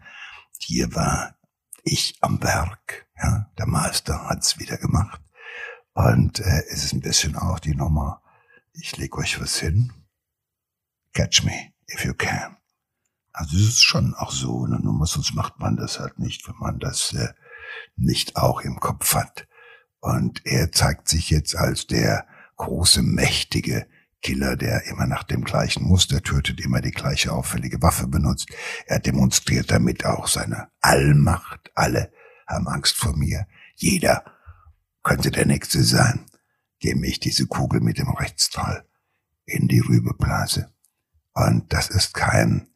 hier 0.59 0.93
war 0.95 1.37
ich 1.85 2.19
am 2.21 2.43
Werk. 2.43 3.07
Ja, 3.23 3.47
der 3.59 3.67
Meister 3.67 4.29
hat's 4.29 4.59
wieder 4.59 4.77
gemacht. 4.77 5.21
Und 5.95 6.41
äh, 6.41 6.63
es 6.71 6.85
ist 6.85 6.95
ein 6.95 7.01
bisschen 7.01 7.37
auch 7.37 7.61
die 7.61 7.77
Nummer, 7.77 8.23
ich 8.73 8.97
leg 8.97 9.17
euch 9.17 9.41
was 9.41 9.59
hin. 9.59 9.93
Catch 11.13 11.45
me 11.45 11.73
if 11.93 12.05
you 12.05 12.15
can. 12.15 12.57
Also 13.33 13.57
es 13.57 13.63
ist 13.63 13.83
schon 13.83 14.15
auch 14.15 14.33
so 14.33 14.65
eine 14.65 14.79
Nummer, 14.79 15.07
sonst 15.07 15.35
macht 15.35 15.59
man 15.59 15.77
das 15.77 15.99
halt 15.99 16.19
nicht, 16.19 16.47
wenn 16.47 16.57
man 16.59 16.79
das 16.79 17.13
äh, 17.15 17.29
nicht 17.97 18.37
auch 18.37 18.61
im 18.61 18.79
Kopf 18.81 19.15
hat. 19.15 19.47
Und 20.01 20.45
er 20.45 20.73
zeigt 20.73 21.09
sich 21.09 21.31
jetzt 21.31 21.57
als 21.57 21.87
der 21.87 22.27
große, 22.57 23.03
mächtige 23.03 23.87
Killer, 24.21 24.57
der 24.57 24.85
immer 24.87 25.07
nach 25.07 25.25
dem 25.25 25.45
gleichen 25.45 25.85
Muster 25.85 26.23
tötet, 26.23 26.61
immer 26.61 26.81
die 26.81 26.91
gleiche 26.91 27.33
auffällige 27.33 27.83
Waffe 27.83 28.07
benutzt. 28.07 28.49
Er 28.87 29.01
demonstriert 29.01 29.71
damit 29.71 30.05
auch 30.05 30.29
seine 30.29 30.69
Allmacht. 30.81 31.71
Alle 31.75 32.13
haben 32.47 32.69
Angst 32.69 32.97
vor 32.97 33.17
mir. 33.17 33.47
Jeder 33.75 34.25
könnte 35.03 35.31
der 35.31 35.47
Nächste 35.47 35.83
sein, 35.83 36.27
dem 36.85 37.03
ich 37.03 37.21
diese 37.21 37.47
Kugel 37.47 37.81
mit 37.81 37.99
dem 37.99 38.11
Rechtsstrahl 38.11 38.87
in 39.45 39.69
die 39.69 39.81
Rübe 39.81 40.15
blase. 40.15 40.72
Und 41.35 41.73
das 41.73 41.89
ist 41.89 42.15
kein, 42.15 42.69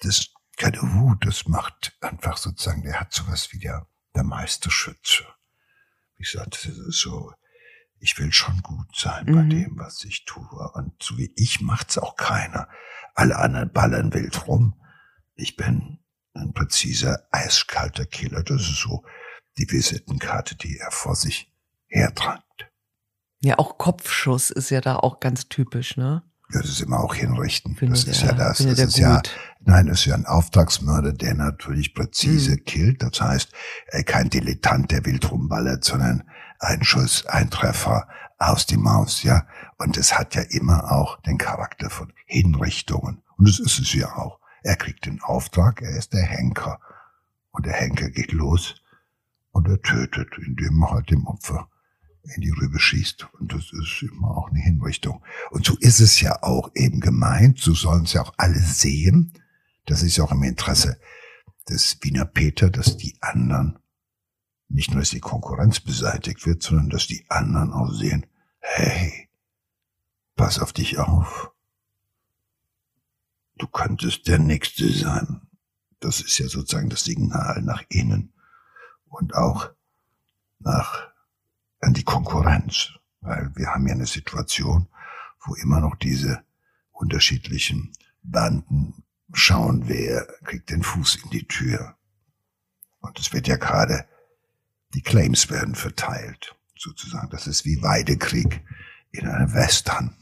das 0.00 0.18
ist 0.18 0.34
keine 0.56 0.80
Wut, 0.80 1.26
das 1.26 1.46
macht 1.46 1.96
einfach 2.00 2.36
sozusagen, 2.36 2.82
der 2.82 3.00
hat 3.00 3.12
sowas 3.12 3.52
wie 3.52 3.58
der, 3.58 3.86
der 4.14 4.24
Meisterschütze. 4.24 5.24
Wie 6.16 6.22
gesagt, 6.22 6.54
das 6.54 6.64
ist 6.64 7.00
so, 7.00 7.32
ich 7.98 8.18
will 8.18 8.32
schon 8.32 8.62
gut 8.62 8.96
sein 8.96 9.26
mhm. 9.26 9.34
bei 9.34 9.42
dem, 9.42 9.78
was 9.78 10.04
ich 10.04 10.24
tue. 10.24 10.70
Und 10.74 11.02
so 11.02 11.18
wie 11.18 11.32
ich 11.36 11.60
macht's 11.60 11.98
auch 11.98 12.16
keiner. 12.16 12.68
Alle 13.14 13.36
anderen 13.36 13.72
ballern 13.72 14.12
wild 14.12 14.46
rum. 14.46 14.80
Ich 15.34 15.56
bin 15.56 15.98
ein 16.34 16.52
präziser, 16.52 17.26
eiskalter 17.32 18.06
Killer. 18.06 18.42
Das 18.42 18.62
ist 18.62 18.80
so 18.80 19.04
die 19.58 19.70
Visitenkarte, 19.70 20.54
die 20.54 20.78
er 20.78 20.90
vor 20.90 21.16
sich 21.16 21.52
hertragt. 21.88 22.70
Ja, 23.40 23.58
auch 23.58 23.78
Kopfschuss 23.78 24.50
ist 24.50 24.70
ja 24.70 24.80
da 24.80 24.96
auch 24.96 25.20
ganz 25.20 25.48
typisch, 25.48 25.96
ne? 25.96 26.22
Ja, 26.52 26.60
das 26.60 26.70
ist 26.70 26.80
immer 26.80 27.00
auch 27.00 27.14
hinrichten. 27.14 27.74
Findet 27.74 28.06
das 28.06 28.16
ist 28.16 28.22
er, 28.22 28.30
ja 28.30 28.34
das. 28.34 28.58
Das 28.58 28.78
ist 28.78 28.94
gut. 28.94 28.98
ja, 28.98 29.22
nein, 29.64 29.86
das 29.86 30.00
ist 30.00 30.06
ja 30.06 30.14
ein 30.14 30.26
Auftragsmörder, 30.26 31.12
der 31.12 31.34
natürlich 31.34 31.94
präzise 31.94 32.52
mhm. 32.52 32.64
killt. 32.64 33.02
Das 33.02 33.20
heißt, 33.20 33.52
er 33.88 34.04
kein 34.04 34.30
Dilettant, 34.30 34.90
der 34.92 35.04
wild 35.04 35.30
rumballert, 35.30 35.84
sondern 35.84 36.24
ein 36.60 36.84
Schuss, 36.84 37.26
ein 37.26 37.50
Treffer 37.50 38.08
aus 38.38 38.66
die 38.66 38.76
Maus, 38.76 39.22
ja. 39.22 39.46
Und 39.78 39.96
es 39.96 40.16
hat 40.18 40.34
ja 40.34 40.42
immer 40.42 40.92
auch 40.92 41.20
den 41.22 41.38
Charakter 41.38 41.90
von 41.90 42.12
Hinrichtungen. 42.26 43.22
Und 43.36 43.48
das 43.48 43.58
ist 43.58 43.78
es 43.78 43.92
ja 43.92 44.14
auch. 44.16 44.38
Er 44.62 44.76
kriegt 44.76 45.06
den 45.06 45.20
Auftrag, 45.22 45.82
er 45.82 45.96
ist 45.96 46.12
der 46.12 46.22
Henker. 46.22 46.80
Und 47.50 47.66
der 47.66 47.74
Henker 47.74 48.10
geht 48.10 48.32
los 48.32 48.82
und 49.52 49.68
er 49.68 49.80
tötet, 49.80 50.28
indem 50.38 50.82
er 50.82 50.90
halt 50.90 51.10
dem 51.10 51.26
Opfer 51.26 51.68
in 52.34 52.40
die 52.40 52.50
Rübe 52.50 52.78
schießt. 52.78 53.28
Und 53.34 53.52
das 53.52 53.72
ist 53.72 54.02
immer 54.02 54.36
auch 54.36 54.50
eine 54.50 54.60
Hinrichtung. 54.60 55.22
Und 55.50 55.64
so 55.64 55.76
ist 55.78 56.00
es 56.00 56.20
ja 56.20 56.42
auch 56.42 56.70
eben 56.74 57.00
gemeint, 57.00 57.58
so 57.58 57.74
sollen 57.74 58.04
es 58.04 58.12
ja 58.12 58.22
auch 58.22 58.34
alle 58.36 58.60
sehen. 58.60 59.32
Das 59.86 60.02
ist 60.02 60.16
ja 60.16 60.24
auch 60.24 60.32
im 60.32 60.42
Interesse 60.42 60.98
des 61.68 61.98
Wiener 62.02 62.24
Peter, 62.24 62.70
dass 62.70 62.96
die 62.96 63.16
anderen 63.20 63.78
nicht 64.68 64.90
nur, 64.90 65.00
dass 65.00 65.10
die 65.10 65.20
Konkurrenz 65.20 65.80
beseitigt 65.80 66.44
wird, 66.46 66.62
sondern 66.62 66.90
dass 66.90 67.06
die 67.06 67.24
anderen 67.28 67.72
auch 67.72 67.92
sehen, 67.92 68.26
hey, 68.58 69.28
pass 70.34 70.58
auf 70.58 70.72
dich 70.72 70.98
auf. 70.98 71.52
Du 73.58 73.66
könntest 73.66 74.26
der 74.26 74.38
Nächste 74.38 74.92
sein. 74.92 75.42
Das 76.00 76.20
ist 76.20 76.38
ja 76.38 76.48
sozusagen 76.48 76.90
das 76.90 77.04
Signal 77.04 77.62
nach 77.62 77.82
innen 77.88 78.34
und 79.08 79.34
auch 79.34 79.70
nach 80.58 81.05
an 81.80 81.94
die 81.94 82.04
Konkurrenz, 82.04 82.90
weil 83.20 83.50
wir 83.54 83.68
haben 83.68 83.86
ja 83.86 83.94
eine 83.94 84.06
Situation, 84.06 84.88
wo 85.44 85.54
immer 85.54 85.80
noch 85.80 85.96
diese 85.96 86.42
unterschiedlichen 86.92 87.92
Banden 88.22 89.04
schauen, 89.32 89.88
wer 89.88 90.26
kriegt 90.44 90.70
den 90.70 90.82
Fuß 90.82 91.16
in 91.24 91.30
die 91.30 91.46
Tür. 91.46 91.96
Und 93.00 93.18
es 93.18 93.32
wird 93.32 93.48
ja 93.48 93.56
gerade 93.56 94.06
die 94.94 95.02
Claims 95.02 95.50
werden 95.50 95.74
verteilt, 95.74 96.54
sozusagen. 96.76 97.28
Das 97.30 97.46
ist 97.46 97.64
wie 97.64 97.82
Weidekrieg 97.82 98.62
in 99.10 99.28
einem 99.28 99.52
Western. 99.52 100.16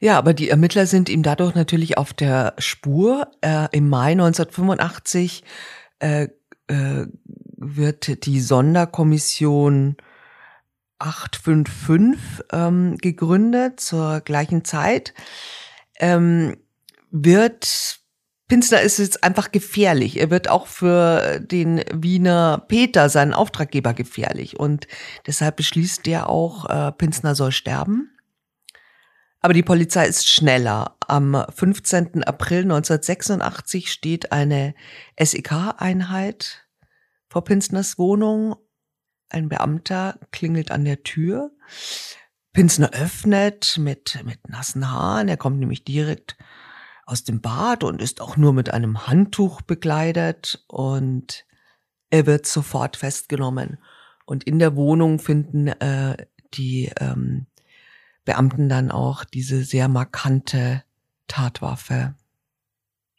Ja, 0.00 0.18
aber 0.18 0.34
die 0.34 0.48
Ermittler 0.48 0.86
sind 0.86 1.08
ihm 1.08 1.22
dadurch 1.22 1.54
natürlich 1.54 1.96
auf 1.96 2.12
der 2.12 2.54
Spur. 2.58 3.30
Äh, 3.40 3.68
Im 3.70 3.88
Mai 3.88 4.12
1985 4.12 5.44
äh, 6.00 6.28
äh, 6.66 7.06
wird 7.62 8.26
die 8.26 8.40
Sonderkommission 8.40 9.96
855 10.98 12.44
ähm, 12.52 12.96
gegründet 12.98 13.80
zur 13.80 14.20
gleichen 14.20 14.64
Zeit. 14.64 15.14
Ähm, 15.98 16.56
wird 17.10 18.00
Pinsler 18.48 18.82
ist 18.82 18.98
jetzt 18.98 19.24
einfach 19.24 19.50
gefährlich. 19.50 20.20
Er 20.20 20.30
wird 20.30 20.48
auch 20.48 20.66
für 20.66 21.40
den 21.40 21.82
Wiener 21.90 22.62
Peter, 22.68 23.08
seinen 23.08 23.32
Auftraggeber, 23.32 23.94
gefährlich. 23.94 24.60
Und 24.60 24.86
deshalb 25.26 25.56
beschließt 25.56 26.06
er 26.08 26.28
auch, 26.28 26.68
äh, 26.68 26.92
Pinsner 26.92 27.34
soll 27.34 27.52
sterben. 27.52 28.10
Aber 29.40 29.54
die 29.54 29.62
Polizei 29.62 30.06
ist 30.06 30.28
schneller. 30.28 30.96
Am 31.08 31.44
15. 31.54 32.24
April 32.24 32.62
1986 32.62 33.90
steht 33.90 34.32
eine 34.32 34.74
SEK-Einheit 35.18 36.66
vor 37.32 37.44
Pinsners 37.44 37.96
Wohnung. 37.96 38.56
Ein 39.30 39.48
Beamter 39.48 40.18
klingelt 40.32 40.70
an 40.70 40.84
der 40.84 41.02
Tür. 41.02 41.50
Pinsner 42.52 42.90
öffnet 42.92 43.78
mit, 43.78 44.22
mit 44.26 44.50
nassen 44.50 44.90
Haaren. 44.90 45.28
Er 45.28 45.38
kommt 45.38 45.58
nämlich 45.58 45.82
direkt 45.82 46.36
aus 47.06 47.24
dem 47.24 47.40
Bad 47.40 47.84
und 47.84 48.02
ist 48.02 48.20
auch 48.20 48.36
nur 48.36 48.52
mit 48.52 48.74
einem 48.74 49.06
Handtuch 49.06 49.62
bekleidet 49.62 50.62
und 50.68 51.46
er 52.10 52.26
wird 52.26 52.44
sofort 52.44 52.98
festgenommen. 52.98 53.78
Und 54.26 54.44
in 54.44 54.58
der 54.58 54.76
Wohnung 54.76 55.18
finden 55.18 55.68
äh, 55.68 56.26
die 56.52 56.92
ähm, 57.00 57.46
Beamten 58.26 58.68
dann 58.68 58.90
auch 58.90 59.24
diese 59.24 59.64
sehr 59.64 59.88
markante 59.88 60.84
Tatwaffe. 61.28 62.14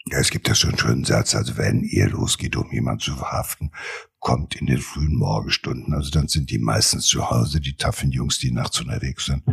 Ja, 0.07 0.17
es 0.19 0.31
gibt 0.31 0.49
ja 0.49 0.55
so 0.55 0.67
einen 0.67 0.77
schönen 0.77 1.05
Satz, 1.05 1.33
also 1.33 1.57
wenn 1.57 1.81
ihr 1.83 2.09
losgeht, 2.09 2.57
um 2.57 2.69
jemanden 2.71 2.99
zu 2.99 3.15
verhaften, 3.15 3.71
kommt 4.19 4.55
in 4.55 4.65
den 4.65 4.79
frühen 4.79 5.15
Morgenstunden. 5.15 5.93
Also 5.93 6.11
dann 6.11 6.27
sind 6.27 6.49
die 6.49 6.59
meistens 6.59 7.05
zu 7.05 7.29
Hause, 7.29 7.61
die 7.61 7.75
taffen 7.75 8.11
Jungs, 8.11 8.37
die 8.39 8.51
nachts 8.51 8.81
unterwegs 8.81 9.25
sind. 9.25 9.43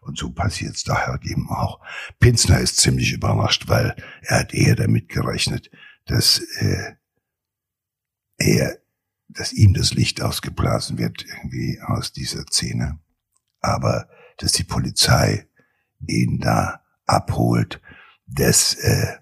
Und 0.00 0.16
so 0.16 0.30
passiert 0.30 0.76
es 0.76 0.84
daher 0.84 1.18
eben 1.24 1.50
auch. 1.50 1.80
Pinsner 2.20 2.58
ist 2.60 2.78
ziemlich 2.78 3.12
überrascht, 3.12 3.68
weil 3.68 3.94
er 4.22 4.40
hat 4.40 4.54
eher 4.54 4.76
damit 4.76 5.10
gerechnet, 5.10 5.70
dass 6.06 6.38
äh, 6.58 6.94
er, 8.38 8.78
dass 9.28 9.52
ihm 9.52 9.74
das 9.74 9.92
Licht 9.92 10.22
ausgeblasen 10.22 10.96
wird 10.96 11.26
irgendwie 11.26 11.80
aus 11.86 12.12
dieser 12.12 12.46
Szene. 12.46 12.98
Aber 13.60 14.08
dass 14.38 14.52
die 14.52 14.64
Polizei 14.64 15.48
ihn 16.06 16.38
da 16.38 16.82
abholt, 17.04 17.82
das 18.26 18.74
äh, 18.74 19.16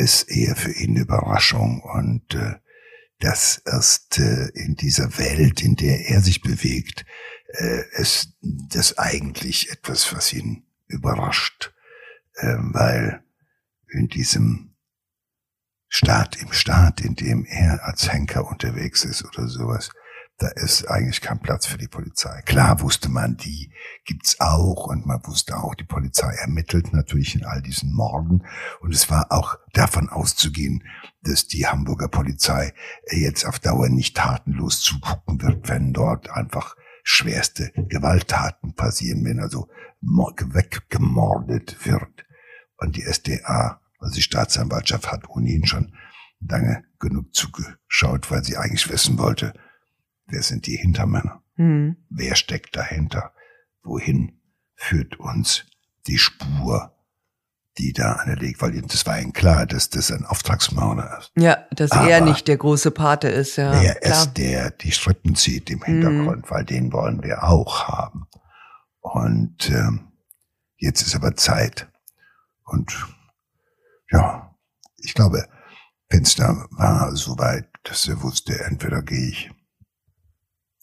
ist 0.00 0.30
eher 0.30 0.56
für 0.56 0.72
ihn 0.72 0.90
eine 0.90 1.00
Überraschung 1.00 1.80
und 1.80 2.34
äh, 2.34 2.56
dass 3.20 3.58
erst 3.66 4.18
äh, 4.18 4.48
in 4.54 4.76
dieser 4.76 5.18
Welt, 5.18 5.62
in 5.62 5.76
der 5.76 6.08
er 6.08 6.20
sich 6.20 6.40
bewegt, 6.40 7.04
äh, 7.52 7.82
ist 7.92 8.32
das 8.40 8.98
eigentlich 8.98 9.70
etwas, 9.70 10.14
was 10.14 10.32
ihn 10.32 10.64
überrascht, 10.86 11.72
äh, 12.34 12.56
weil 12.58 13.22
in 13.88 14.08
diesem 14.08 14.74
Staat, 15.88 16.36
im 16.40 16.52
Staat, 16.52 17.00
in 17.00 17.14
dem 17.14 17.44
er 17.44 17.84
als 17.84 18.10
Henker 18.10 18.46
unterwegs 18.46 19.04
ist 19.04 19.24
oder 19.24 19.48
sowas, 19.48 19.90
da 20.40 20.48
ist 20.48 20.86
eigentlich 20.88 21.20
kein 21.20 21.38
Platz 21.38 21.66
für 21.66 21.76
die 21.76 21.86
Polizei. 21.86 22.40
Klar 22.46 22.80
wusste 22.80 23.10
man, 23.10 23.36
die 23.36 23.70
gibt's 24.06 24.40
auch 24.40 24.86
und 24.86 25.04
man 25.04 25.20
wusste 25.26 25.58
auch, 25.58 25.74
die 25.74 25.84
Polizei 25.84 26.32
ermittelt 26.40 26.94
natürlich 26.94 27.34
in 27.34 27.44
all 27.44 27.60
diesen 27.60 27.92
Morden 27.92 28.46
und 28.80 28.94
es 28.94 29.10
war 29.10 29.30
auch 29.32 29.56
davon 29.74 30.08
auszugehen, 30.08 30.82
dass 31.22 31.46
die 31.46 31.66
Hamburger 31.66 32.08
Polizei 32.08 32.72
jetzt 33.10 33.44
auf 33.44 33.58
Dauer 33.58 33.90
nicht 33.90 34.16
tatenlos 34.16 34.80
zugucken 34.80 35.42
wird, 35.42 35.68
wenn 35.68 35.92
dort 35.92 36.30
einfach 36.30 36.74
schwerste 37.02 37.70
Gewalttaten 37.76 38.74
passieren, 38.74 39.22
wenn 39.26 39.40
also 39.40 39.68
weggemordet 40.00 41.84
wird. 41.84 42.24
Und 42.78 42.96
die 42.96 43.02
SDA, 43.02 43.82
also 43.98 44.14
die 44.14 44.22
Staatsanwaltschaft, 44.22 45.12
hat 45.12 45.28
ohnehin 45.28 45.66
schon 45.66 45.94
lange 46.40 46.82
genug 46.98 47.34
zugeschaut, 47.34 48.30
weil 48.30 48.42
sie 48.42 48.56
eigentlich 48.56 48.88
wissen 48.88 49.18
wollte, 49.18 49.52
Wer 50.30 50.42
sind 50.42 50.66
die 50.66 50.76
Hintermänner? 50.76 51.42
Mhm. 51.56 51.96
Wer 52.08 52.36
steckt 52.36 52.76
dahinter? 52.76 53.32
Wohin 53.82 54.40
führt 54.74 55.18
uns 55.18 55.64
die 56.06 56.18
Spur, 56.18 56.94
die 57.78 57.92
da 57.92 58.12
anlegt? 58.12 58.62
Weil 58.62 58.80
das 58.82 59.06
war 59.06 59.20
ihnen 59.20 59.32
klar, 59.32 59.66
dass 59.66 59.90
das 59.90 60.10
ein 60.10 60.24
Auftragsmörder 60.24 61.18
ist. 61.18 61.32
Ja, 61.36 61.66
dass 61.72 61.92
Aber 61.92 62.08
er 62.08 62.20
nicht 62.20 62.48
der 62.48 62.56
große 62.56 62.90
Pate 62.90 63.28
ist. 63.28 63.56
Ja, 63.56 63.72
wer 63.72 63.94
klar. 63.96 64.12
ist 64.12 64.34
der, 64.34 64.70
die 64.70 64.92
Strippen 64.92 65.34
zieht 65.34 65.70
im 65.70 65.82
Hintergrund, 65.82 66.44
mhm. 66.44 66.50
weil 66.50 66.64
den 66.64 66.92
wollen 66.92 67.22
wir 67.22 67.44
auch 67.44 67.88
haben. 67.88 68.26
Und 69.00 69.70
ähm, 69.70 70.12
jetzt 70.76 71.02
ist 71.02 71.14
aber 71.14 71.34
Zeit. 71.36 71.88
Und 72.64 73.06
ja, 74.10 74.54
ich 74.98 75.14
glaube, 75.14 75.46
Fenster 76.10 76.66
war 76.70 77.14
so 77.16 77.38
weit, 77.38 77.68
dass 77.84 78.08
er 78.08 78.22
wusste, 78.22 78.64
entweder 78.64 79.02
gehe 79.02 79.28
ich 79.28 79.50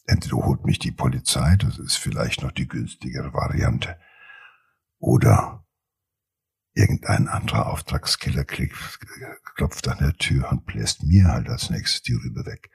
Entweder 0.07 0.37
holt 0.37 0.65
mich 0.65 0.79
die 0.79 0.91
Polizei, 0.91 1.57
das 1.57 1.77
ist 1.77 1.97
vielleicht 1.97 2.41
noch 2.41 2.51
die 2.51 2.67
günstigere 2.67 3.33
Variante, 3.33 3.99
oder 4.99 5.65
irgendein 6.73 7.27
anderer 7.27 7.67
Auftragskiller 7.67 8.45
klopft 8.45 9.87
an 9.87 9.97
der 9.99 10.13
Tür 10.13 10.49
und 10.51 10.65
bläst 10.65 11.03
mir 11.03 11.25
halt 11.25 11.49
als 11.49 11.69
nächstes 11.69 12.03
die 12.03 12.13
Rübe 12.13 12.45
weg. 12.45 12.69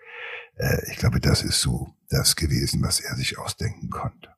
Äh, 0.56 0.90
ich 0.90 0.98
glaube, 0.98 1.20
das 1.20 1.42
ist 1.42 1.60
so 1.60 1.94
das 2.10 2.36
gewesen, 2.36 2.82
was 2.82 3.00
er 3.00 3.16
sich 3.16 3.38
ausdenken 3.38 3.90
konnte. 3.90 4.34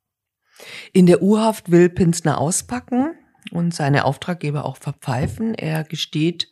In 0.93 1.07
der 1.07 1.23
Urhaft 1.23 1.71
will 1.71 1.89
Pinsner 1.89 2.39
auspacken 2.39 3.15
und 3.51 3.75
seine 3.75 4.05
Auftraggeber 4.05 4.65
auch 4.65 4.77
verpfeifen. 4.77 5.55
Er 5.55 5.83
gesteht 5.83 6.49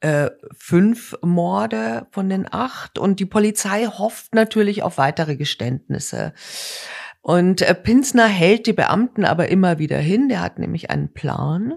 äh, 0.00 0.30
fünf 0.56 1.16
Morde 1.22 2.06
von 2.10 2.28
den 2.28 2.46
acht 2.50 2.98
und 2.98 3.20
die 3.20 3.26
Polizei 3.26 3.86
hofft 3.86 4.34
natürlich 4.34 4.82
auf 4.82 4.98
weitere 4.98 5.36
Geständnisse. 5.36 6.32
Und 7.22 7.62
äh, 7.62 7.74
Pinsner 7.74 8.26
hält 8.26 8.66
die 8.66 8.72
Beamten 8.72 9.24
aber 9.24 9.48
immer 9.48 9.78
wieder 9.78 9.98
hin. 9.98 10.28
Der 10.28 10.42
hat 10.42 10.58
nämlich 10.58 10.90
einen 10.90 11.12
Plan. 11.12 11.74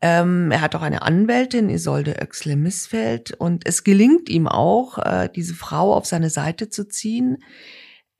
Ähm, 0.00 0.50
er 0.50 0.60
hat 0.60 0.74
auch 0.74 0.82
eine 0.82 1.02
Anwältin, 1.02 1.70
Isolde 1.70 2.16
Oechsle-Missfeld, 2.20 3.32
und 3.32 3.66
es 3.66 3.82
gelingt 3.82 4.28
ihm 4.28 4.46
auch, 4.46 4.98
äh, 4.98 5.28
diese 5.34 5.54
Frau 5.54 5.94
auf 5.94 6.06
seine 6.06 6.28
Seite 6.28 6.68
zu 6.68 6.88
ziehen. 6.88 7.38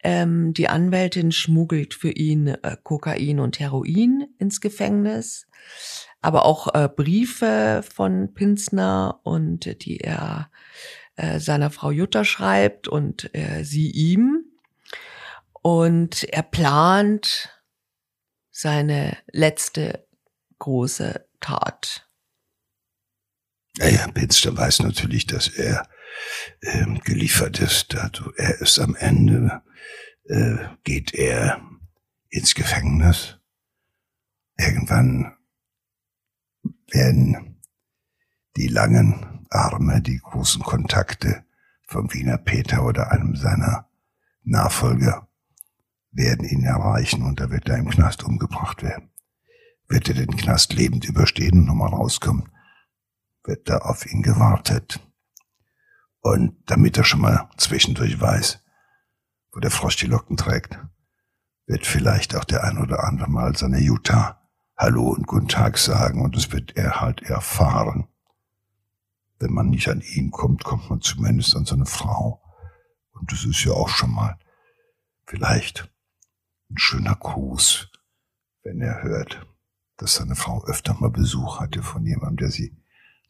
Ähm, 0.02 0.52
die 0.54 0.68
Anwältin 0.68 1.32
schmuggelt 1.32 1.92
für 1.92 2.10
ihn 2.10 2.48
äh, 2.48 2.76
Kokain 2.82 3.40
und 3.40 3.58
Heroin 3.58 4.26
ins 4.38 4.60
Gefängnis 4.60 5.46
aber 6.26 6.44
auch 6.44 6.74
äh, 6.74 6.88
Briefe 6.88 7.84
von 7.88 8.34
Pinsner 8.34 9.20
und 9.22 9.84
die 9.84 10.00
er 10.00 10.50
äh, 11.14 11.38
seiner 11.38 11.70
Frau 11.70 11.92
Jutta 11.92 12.24
schreibt 12.24 12.88
und 12.88 13.32
äh, 13.32 13.62
sie 13.62 13.92
ihm. 13.92 14.44
Und 15.62 16.24
er 16.24 16.42
plant 16.42 17.62
seine 18.50 19.16
letzte 19.30 20.04
große 20.58 21.28
Tat. 21.38 22.08
Ja, 23.76 23.86
ja, 23.86 24.08
Pinsner 24.08 24.56
weiß 24.56 24.80
natürlich, 24.80 25.28
dass 25.28 25.46
er 25.46 25.88
ähm, 26.60 27.00
geliefert 27.04 27.60
ist. 27.60 27.94
Also 27.94 28.32
er 28.34 28.60
ist 28.60 28.80
am 28.80 28.96
Ende, 28.96 29.62
äh, 30.24 30.56
geht 30.82 31.14
er 31.14 31.60
ins 32.30 32.56
Gefängnis. 32.56 33.38
Irgendwann 34.58 35.35
werden 36.90 37.60
die 38.56 38.68
langen 38.68 39.46
Arme, 39.50 40.00
die 40.00 40.18
großen 40.18 40.62
Kontakte 40.62 41.44
vom 41.86 42.12
Wiener 42.12 42.38
Peter 42.38 42.84
oder 42.84 43.12
einem 43.12 43.36
seiner 43.36 43.88
Nachfolger 44.42 45.28
werden 46.10 46.48
ihn 46.48 46.64
erreichen 46.64 47.22
und 47.22 47.40
da 47.40 47.50
wird 47.50 47.68
er 47.68 47.76
im 47.76 47.90
Knast 47.90 48.24
umgebracht 48.24 48.82
werden. 48.82 49.10
Wird 49.88 50.08
er 50.08 50.14
den 50.14 50.36
Knast 50.36 50.72
lebend 50.72 51.04
überstehen 51.04 51.60
und 51.60 51.66
nochmal 51.66 51.90
rauskommen, 51.90 52.48
wird 53.44 53.68
da 53.68 53.78
auf 53.78 54.06
ihn 54.06 54.22
gewartet. 54.22 55.00
Und 56.20 56.56
damit 56.66 56.96
er 56.96 57.04
schon 57.04 57.20
mal 57.20 57.48
zwischendurch 57.56 58.20
weiß, 58.20 58.60
wo 59.52 59.60
der 59.60 59.70
Frosch 59.70 59.96
die 59.96 60.06
Locken 60.06 60.36
trägt, 60.36 60.78
wird 61.66 61.86
vielleicht 61.86 62.34
auch 62.34 62.44
der 62.44 62.64
ein 62.64 62.78
oder 62.78 63.04
andere 63.04 63.30
mal 63.30 63.56
seine 63.56 63.78
Jutta 63.78 64.45
Hallo 64.78 65.08
und 65.08 65.26
Guten 65.26 65.48
Tag 65.48 65.78
sagen 65.78 66.20
und 66.20 66.36
das 66.36 66.52
wird 66.52 66.76
er 66.76 67.00
halt 67.00 67.22
erfahren. 67.22 68.08
Wenn 69.38 69.50
man 69.50 69.70
nicht 69.70 69.88
an 69.88 70.02
ihn 70.02 70.30
kommt, 70.30 70.64
kommt 70.64 70.90
man 70.90 71.00
zumindest 71.00 71.56
an 71.56 71.64
seine 71.64 71.86
Frau. 71.86 72.42
Und 73.12 73.32
das 73.32 73.46
ist 73.46 73.64
ja 73.64 73.72
auch 73.72 73.88
schon 73.88 74.10
mal 74.10 74.38
vielleicht 75.24 75.90
ein 76.68 76.76
schöner 76.76 77.14
Gruß, 77.14 77.90
wenn 78.64 78.82
er 78.82 79.02
hört, 79.02 79.46
dass 79.96 80.16
seine 80.16 80.36
Frau 80.36 80.62
öfter 80.66 80.92
mal 80.92 81.08
Besuch 81.08 81.58
hatte 81.58 81.82
von 81.82 82.04
jemandem, 82.04 82.36
der 82.36 82.50
sie 82.50 82.76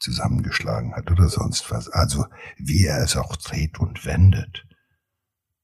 zusammengeschlagen 0.01 0.97
hat 0.97 1.13
oder 1.13 1.29
sonst 1.29 1.71
was. 1.71 1.89
Also 1.89 2.27
wie 2.59 2.87
er 2.87 3.05
es 3.05 3.17
auch 3.17 3.37
dreht 3.37 3.79
und 3.79 4.05
wendet. 4.05 4.67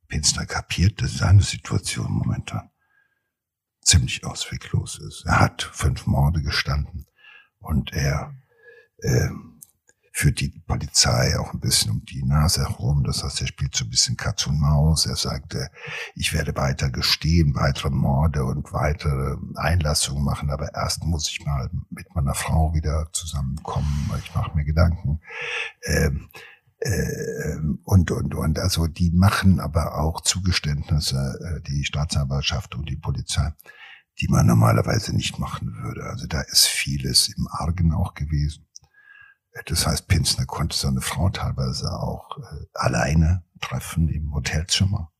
Pinsner 0.06 0.46
kapiert 0.46 1.02
das 1.02 1.18
seine 1.18 1.42
Situation 1.42 2.12
momentan 2.12 2.71
ziemlich 3.82 4.24
ausweglos 4.24 4.98
ist. 4.98 5.24
Er 5.26 5.40
hat 5.40 5.62
fünf 5.62 6.06
Morde 6.06 6.42
gestanden 6.42 7.06
und 7.58 7.92
er 7.92 8.34
äh, 8.98 9.28
führt 10.12 10.40
die 10.40 10.50
Polizei 10.66 11.38
auch 11.38 11.54
ein 11.54 11.60
bisschen 11.60 11.90
um 11.90 12.04
die 12.04 12.22
Nase 12.22 12.60
herum. 12.68 13.02
Das 13.02 13.24
heißt, 13.24 13.40
er 13.40 13.46
spielt 13.46 13.74
so 13.74 13.84
ein 13.84 13.90
bisschen 13.90 14.16
Katz 14.16 14.46
und 14.46 14.60
Maus. 14.60 15.06
Er 15.06 15.16
sagte, 15.16 15.70
ich 16.14 16.34
werde 16.34 16.54
weiter 16.54 16.90
gestehen, 16.90 17.54
weitere 17.54 17.90
Morde 17.90 18.44
und 18.44 18.72
weitere 18.72 19.36
Einlassungen 19.56 20.22
machen, 20.22 20.50
aber 20.50 20.74
erst 20.74 21.02
muss 21.04 21.28
ich 21.30 21.44
mal 21.44 21.70
mit 21.90 22.14
meiner 22.14 22.34
Frau 22.34 22.74
wieder 22.74 23.08
zusammenkommen. 23.12 24.10
Ich 24.22 24.34
mache 24.34 24.54
mir 24.54 24.64
Gedanken. 24.64 25.20
Ähm, 25.84 26.28
äh, 26.82 27.58
und, 27.84 28.10
und, 28.10 28.34
und. 28.34 28.58
Also 28.58 28.86
die 28.86 29.10
machen 29.12 29.60
aber 29.60 29.98
auch 29.98 30.20
Zugeständnisse, 30.22 31.16
äh, 31.16 31.60
die 31.62 31.84
Staatsanwaltschaft 31.84 32.74
und 32.74 32.88
die 32.88 32.96
Polizei, 32.96 33.52
die 34.20 34.28
man 34.28 34.46
normalerweise 34.46 35.14
nicht 35.14 35.38
machen 35.38 35.74
würde. 35.82 36.04
Also 36.04 36.26
da 36.26 36.40
ist 36.40 36.66
vieles 36.66 37.28
im 37.28 37.46
Argen 37.50 37.92
auch 37.92 38.14
gewesen. 38.14 38.66
Äh, 39.52 39.62
das 39.66 39.86
heißt, 39.86 40.08
Pinsner 40.08 40.46
konnte 40.46 40.76
seine 40.76 41.00
Frau 41.00 41.30
teilweise 41.30 41.90
auch 41.92 42.38
äh, 42.38 42.66
alleine 42.74 43.44
treffen 43.60 44.08
im 44.08 44.34
Hotelzimmer, 44.34 45.12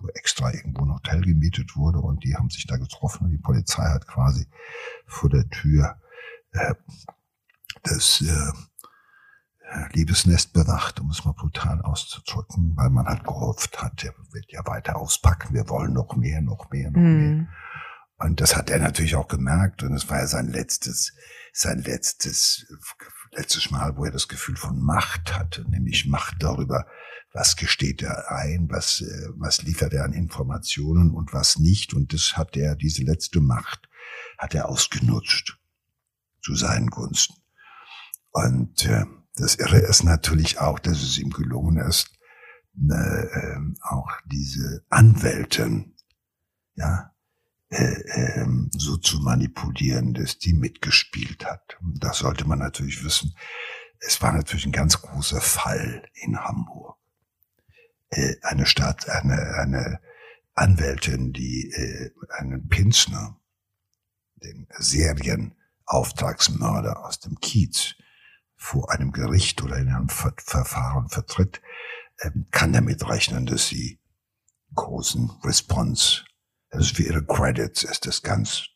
wo 0.00 0.08
extra 0.08 0.52
irgendwo 0.52 0.84
ein 0.84 0.94
Hotel 0.94 1.20
gemietet 1.20 1.76
wurde 1.76 2.00
und 2.00 2.24
die 2.24 2.34
haben 2.34 2.50
sich 2.50 2.66
da 2.66 2.76
getroffen 2.76 3.26
und 3.26 3.30
die 3.30 3.38
Polizei 3.38 3.84
hat 3.84 4.08
quasi 4.08 4.48
vor 5.06 5.30
der 5.30 5.48
Tür 5.48 6.00
äh, 6.50 6.74
das 7.84 8.20
äh, 8.20 8.52
Liebesnest 9.92 10.52
bewacht, 10.52 11.00
um 11.00 11.10
es 11.10 11.24
mal 11.24 11.32
brutal 11.32 11.82
auszudrücken, 11.82 12.72
weil 12.76 12.90
man 12.90 13.06
halt 13.06 13.24
gehofft 13.24 13.82
hat, 13.82 14.02
er 14.04 14.14
wird 14.32 14.50
ja 14.50 14.66
weiter 14.66 14.96
auspacken, 14.96 15.54
wir 15.54 15.68
wollen 15.68 15.92
noch 15.92 16.16
mehr, 16.16 16.40
noch 16.40 16.70
mehr, 16.70 16.90
noch 16.90 17.00
mhm. 17.00 17.36
mehr. 17.36 17.48
Und 18.18 18.40
das 18.40 18.56
hat 18.56 18.70
er 18.70 18.80
natürlich 18.80 19.14
auch 19.14 19.28
gemerkt 19.28 19.82
und 19.82 19.94
es 19.94 20.08
war 20.08 20.18
ja 20.18 20.26
sein 20.26 20.48
letztes, 20.48 21.12
sein 21.52 21.82
letztes, 21.82 22.66
letztes 23.32 23.70
Mal, 23.70 23.96
wo 23.96 24.04
er 24.04 24.10
das 24.10 24.26
Gefühl 24.26 24.56
von 24.56 24.80
Macht 24.80 25.38
hatte, 25.38 25.68
nämlich 25.70 26.06
Macht 26.06 26.36
darüber, 26.40 26.86
was 27.32 27.56
gesteht 27.56 28.02
er 28.02 28.30
ein, 28.30 28.68
was, 28.70 29.02
äh, 29.02 29.28
was 29.36 29.62
liefert 29.62 29.92
er 29.92 30.04
an 30.04 30.12
Informationen 30.12 31.12
und 31.12 31.32
was 31.32 31.58
nicht. 31.58 31.94
Und 31.94 32.12
das 32.12 32.36
hat 32.36 32.56
er, 32.56 32.74
diese 32.74 33.02
letzte 33.02 33.40
Macht, 33.40 33.88
hat 34.38 34.54
er 34.54 34.68
ausgenutzt 34.68 35.58
zu 36.42 36.54
seinen 36.54 36.88
Gunsten. 36.88 37.36
Und 38.30 38.84
äh, 38.86 39.04
das 39.38 39.56
Irre 39.56 39.78
ist 39.78 40.04
natürlich 40.04 40.58
auch, 40.58 40.78
dass 40.78 41.02
es 41.02 41.18
ihm 41.18 41.30
gelungen 41.30 41.78
ist, 41.78 42.10
ne, 42.74 43.28
äh, 43.32 43.58
auch 43.82 44.10
diese 44.26 44.84
Anwälten, 44.88 45.96
ja, 46.74 47.12
äh, 47.70 48.02
ähm, 48.14 48.70
so 48.72 48.96
zu 48.96 49.20
manipulieren, 49.20 50.14
dass 50.14 50.38
die 50.38 50.54
mitgespielt 50.54 51.44
hat. 51.44 51.76
Das 52.00 52.18
sollte 52.18 52.46
man 52.46 52.60
natürlich 52.60 53.04
wissen. 53.04 53.34
Es 54.00 54.22
war 54.22 54.32
natürlich 54.32 54.64
ein 54.66 54.72
ganz 54.72 55.02
großer 55.02 55.40
Fall 55.40 56.08
in 56.14 56.38
Hamburg. 56.38 56.96
Äh, 58.10 58.36
eine 58.42 58.66
Stadt, 58.66 59.08
eine, 59.08 59.56
eine 59.58 60.00
Anwältin, 60.54 61.32
die 61.32 61.70
äh, 61.70 62.10
einen 62.38 62.68
Pinsner, 62.68 63.40
den 64.36 64.68
Serienauftragsmörder 64.78 67.04
aus 67.04 67.18
dem 67.20 67.40
Kiez, 67.40 67.96
vor 68.58 68.90
einem 68.90 69.12
Gericht 69.12 69.62
oder 69.62 69.76
in 69.78 69.88
einem 69.88 70.08
Ver 70.08 70.34
Verfahren 70.36 71.08
vertritt, 71.08 71.62
ähm, 72.20 72.46
kann 72.50 72.72
damit 72.72 73.08
rechnen, 73.08 73.46
dass 73.46 73.68
sie 73.68 74.00
großen 74.74 75.30
Response, 75.44 76.24
also 76.70 76.94
für 76.94 77.04
ihre 77.04 77.24
Credits 77.24 77.84
ist 77.84 78.04
das 78.06 78.22
ganz 78.22 78.68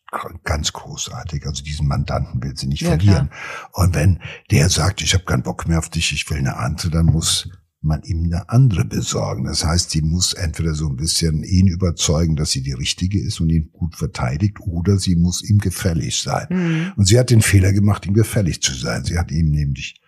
ganz 0.43 0.73
großartig. 0.73 1.45
Also 1.45 1.63
diesen 1.63 1.87
Mandanten 1.87 2.41
will 2.43 2.55
sie 2.55 2.67
nicht 2.67 2.81
ja, 2.81 2.89
verlieren. 2.89 3.29
Klar. 3.29 3.69
Und 3.73 3.95
wenn 3.95 4.21
der 4.51 4.69
sagt, 4.69 5.01
ich 5.01 5.13
habe 5.13 5.23
keinen 5.23 5.43
Bock 5.43 5.67
mehr 5.67 5.79
auf 5.79 5.89
dich, 5.89 6.11
ich 6.13 6.29
will 6.29 6.37
eine 6.37 6.57
andere, 6.57 6.91
dann 6.91 7.07
muss 7.07 7.49
man 7.83 8.01
ihm 8.03 8.23
eine 8.23 8.49
andere 8.49 8.85
besorgen. 8.85 9.45
Das 9.45 9.65
heißt, 9.65 9.91
sie 9.91 10.01
muss 10.01 10.33
entweder 10.33 10.73
so 10.73 10.87
ein 10.87 10.95
bisschen 10.95 11.43
ihn 11.43 11.67
überzeugen, 11.67 12.35
dass 12.35 12.51
sie 12.51 12.61
die 12.61 12.71
richtige 12.71 13.21
ist 13.21 13.41
und 13.41 13.49
ihn 13.49 13.71
gut 13.71 13.95
verteidigt, 13.95 14.59
oder 14.61 14.97
sie 14.97 15.15
muss 15.15 15.43
ihm 15.43 15.57
gefällig 15.57 16.21
sein. 16.21 16.47
Mhm. 16.49 16.93
Und 16.95 17.05
sie 17.05 17.19
hat 17.19 17.29
den 17.29 17.41
Fehler 17.41 17.73
gemacht, 17.73 18.05
ihm 18.05 18.13
gefällig 18.13 18.61
zu 18.61 18.73
sein. 18.73 19.03
Sie 19.03 19.17
hat 19.17 19.31
ihm 19.31 19.49
nämlich 19.49 19.99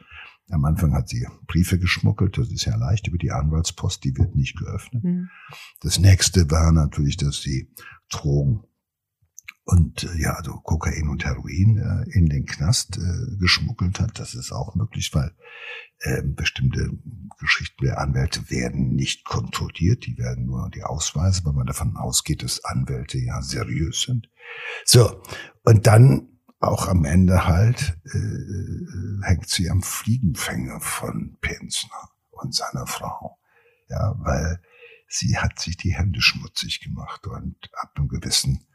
am 0.51 0.63
Anfang 0.65 0.93
hat 0.93 1.09
sie 1.09 1.27
Briefe 1.47 1.79
geschmuggelt, 1.79 2.37
das 2.37 2.51
ist 2.51 2.65
ja 2.65 2.75
leicht 2.75 3.07
über 3.07 3.17
die 3.17 3.31
Anwaltspost, 3.31 4.03
die 4.03 4.15
wird 4.15 4.35
nicht 4.35 4.57
geöffnet. 4.57 5.03
Mhm. 5.03 5.29
Das 5.81 5.99
nächste 5.99 6.49
war 6.51 6.71
natürlich, 6.71 7.17
dass 7.17 7.41
sie 7.41 7.71
Drogen 8.09 8.61
und 9.65 10.03
äh, 10.03 10.21
ja, 10.21 10.33
also 10.33 10.53
Kokain 10.53 11.09
und 11.09 11.25
Heroin 11.25 11.77
äh, 11.77 12.17
in 12.17 12.27
den 12.27 12.45
Knast 12.45 12.97
äh, 12.97 13.37
geschmuggelt 13.37 13.99
hat. 13.99 14.19
Das 14.19 14.35
ist 14.35 14.51
auch 14.51 14.75
möglich, 14.75 15.09
weil 15.13 15.35
äh, 15.99 16.21
bestimmte 16.23 16.91
Geschichten 17.39 17.83
der 17.83 17.99
Anwälte 17.99 18.49
werden 18.51 18.93
nicht 18.93 19.25
kontrolliert, 19.25 20.05
die 20.05 20.17
werden 20.19 20.45
nur 20.45 20.69
die 20.69 20.83
Ausweise, 20.83 21.43
weil 21.45 21.53
man 21.53 21.65
davon 21.65 21.97
ausgeht, 21.97 22.43
dass 22.43 22.63
Anwälte 22.63 23.17
ja 23.17 23.41
seriös 23.41 24.03
sind. 24.03 24.29
So, 24.85 25.21
und 25.63 25.87
dann 25.87 26.29
auch 26.59 26.87
am 26.87 27.03
Ende 27.03 27.47
halt 27.47 27.97
äh, 28.05 28.17
äh 28.17 29.21
hängt 29.23 29.49
sie 29.49 29.69
am 29.71 29.81
Fliegenfänger 29.81 30.79
von 30.79 31.37
Penzner 31.41 32.11
und 32.29 32.53
seiner 32.53 32.85
Frau. 32.85 33.39
Ja, 33.89 34.15
weil 34.19 34.61
sie 35.07 35.37
hat 35.37 35.59
sich 35.59 35.77
die 35.77 35.95
Hände 35.95 36.21
schmutzig 36.21 36.81
gemacht 36.81 37.25
und 37.25 37.55
ab 37.81 37.93
einem 37.95 38.07
gewissen 38.07 38.65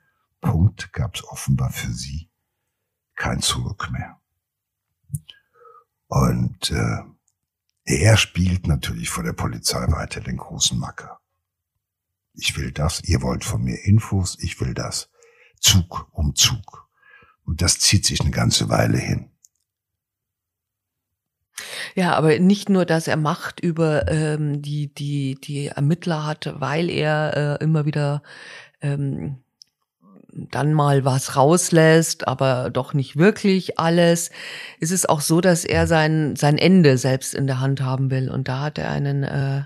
Punkt 0.40 0.92
gab 0.92 1.14
es 1.14 1.24
offenbar 1.24 1.70
für 1.70 1.92
sie 1.92 2.30
kein 3.16 3.42
Zurück 3.42 3.90
mehr. 3.92 4.18
Und 6.06 6.70
äh, 6.70 7.02
er 7.84 8.16
spielt 8.16 8.66
natürlich 8.66 9.10
vor 9.10 9.24
der 9.24 9.32
Polizei 9.32 9.86
weiter 9.88 10.20
den 10.20 10.38
großen 10.38 10.78
Macker. 10.78 11.20
Ich 12.32 12.56
will 12.56 12.72
das, 12.72 13.04
ihr 13.04 13.20
wollt 13.22 13.44
von 13.44 13.62
mir 13.62 13.84
Infos, 13.84 14.38
ich 14.40 14.60
will 14.60 14.74
das. 14.74 15.10
Zug 15.60 16.08
um 16.12 16.34
Zug. 16.34 16.88
Und 17.44 17.62
das 17.62 17.78
zieht 17.78 18.06
sich 18.06 18.20
eine 18.20 18.30
ganze 18.30 18.68
Weile 18.68 18.98
hin. 18.98 19.30
Ja, 21.94 22.14
aber 22.14 22.38
nicht 22.38 22.68
nur, 22.68 22.86
dass 22.86 23.06
er 23.06 23.16
Macht 23.16 23.60
über 23.60 24.08
ähm, 24.08 24.62
die, 24.62 24.92
die, 24.94 25.34
die 25.34 25.66
Ermittler 25.66 26.24
hat, 26.24 26.54
weil 26.58 26.88
er 26.88 27.58
äh, 27.60 27.64
immer 27.64 27.84
wieder 27.84 28.22
ähm, 28.80 29.42
dann 30.32 30.72
mal 30.72 31.04
was 31.04 31.36
rauslässt, 31.36 32.26
aber 32.28 32.70
doch 32.70 32.94
nicht 32.94 33.16
wirklich 33.16 33.78
alles, 33.78 34.30
ist 34.78 34.92
es 34.92 35.06
auch 35.06 35.20
so, 35.20 35.40
dass 35.40 35.64
er 35.64 35.86
sein, 35.86 36.36
sein 36.36 36.58
Ende 36.58 36.98
selbst 36.98 37.34
in 37.34 37.46
der 37.46 37.60
Hand 37.60 37.80
haben 37.80 38.10
will. 38.10 38.30
Und 38.30 38.48
da 38.48 38.60
hat 38.60 38.78
er 38.78 38.90
einen 38.90 39.22
äh, 39.22 39.62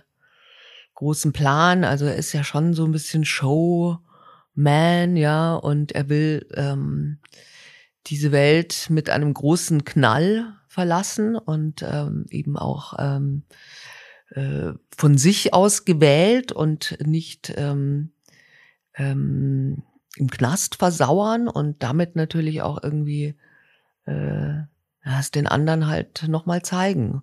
großen 0.95 1.33
Plan. 1.33 1.85
Also 1.85 2.07
er 2.07 2.17
ist 2.17 2.33
ja 2.33 2.45
schon 2.45 2.75
so 2.75 2.85
ein 2.85 2.93
bisschen 2.93 3.25
Showman, 3.25 5.17
ja, 5.17 5.55
und 5.55 5.93
er 5.93 6.09
will 6.09 6.47
ähm, 6.55 7.19
diese 8.07 8.33
Welt 8.33 8.87
mit 8.91 9.11
einem 9.11 9.33
großen 9.33 9.85
Knall 9.85 10.55
verlassen 10.69 11.37
und 11.37 11.83
ähm, 11.83 12.27
eben 12.31 12.57
auch 12.59 12.95
ähm, 12.99 13.45
äh, 14.31 14.73
von 14.97 15.17
sich 15.17 15.55
aus 15.55 15.85
gewählt 15.85 16.53
und 16.53 16.99
nicht 17.05 17.53
ähm, 17.57 18.13
ähm, 18.97 19.83
im 20.17 20.31
Knast 20.31 20.77
versauern 20.77 21.49
und 21.49 21.83
damit 21.83 22.17
natürlich 22.17 22.63
auch 22.63 22.83
irgendwie 22.83 23.35
äh, 24.07 24.63
es 25.03 25.31
den 25.31 25.47
anderen 25.47 25.87
halt 25.87 26.27
nochmal 26.29 26.63
zeigen. 26.63 27.23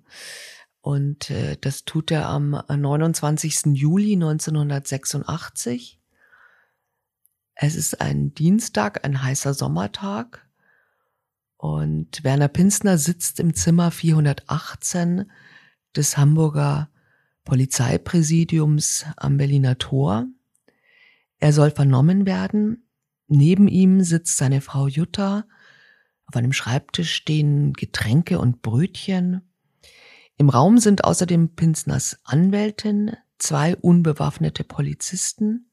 Und 0.81 1.29
äh, 1.29 1.57
das 1.61 1.85
tut 1.85 2.11
er 2.11 2.27
am 2.27 2.51
29. 2.51 3.73
Juli 3.73 4.13
1986. 4.13 5.99
Es 7.55 7.75
ist 7.75 8.01
ein 8.01 8.33
Dienstag, 8.33 9.05
ein 9.05 9.21
heißer 9.21 9.53
Sommertag. 9.53 10.47
Und 11.57 12.23
Werner 12.23 12.47
Pinsner 12.47 12.97
sitzt 12.97 13.39
im 13.39 13.53
Zimmer 13.53 13.91
418 13.91 15.31
des 15.95 16.17
Hamburger 16.17 16.89
Polizeipräsidiums 17.43 19.05
am 19.17 19.37
Berliner 19.37 19.77
Tor. 19.77 20.25
Er 21.41 21.53
soll 21.53 21.71
vernommen 21.71 22.25
werden. 22.25 22.87
Neben 23.27 23.67
ihm 23.67 24.03
sitzt 24.03 24.37
seine 24.37 24.61
Frau 24.61 24.87
Jutta. 24.87 25.45
Auf 26.27 26.35
einem 26.35 26.53
Schreibtisch 26.53 27.13
stehen 27.13 27.73
Getränke 27.73 28.39
und 28.39 28.61
Brötchen. 28.61 29.41
Im 30.37 30.49
Raum 30.49 30.77
sind 30.77 31.03
außerdem 31.03 31.55
Pinsners 31.55 32.19
Anwältin, 32.23 33.17
zwei 33.39 33.75
unbewaffnete 33.75 34.63
Polizisten, 34.63 35.71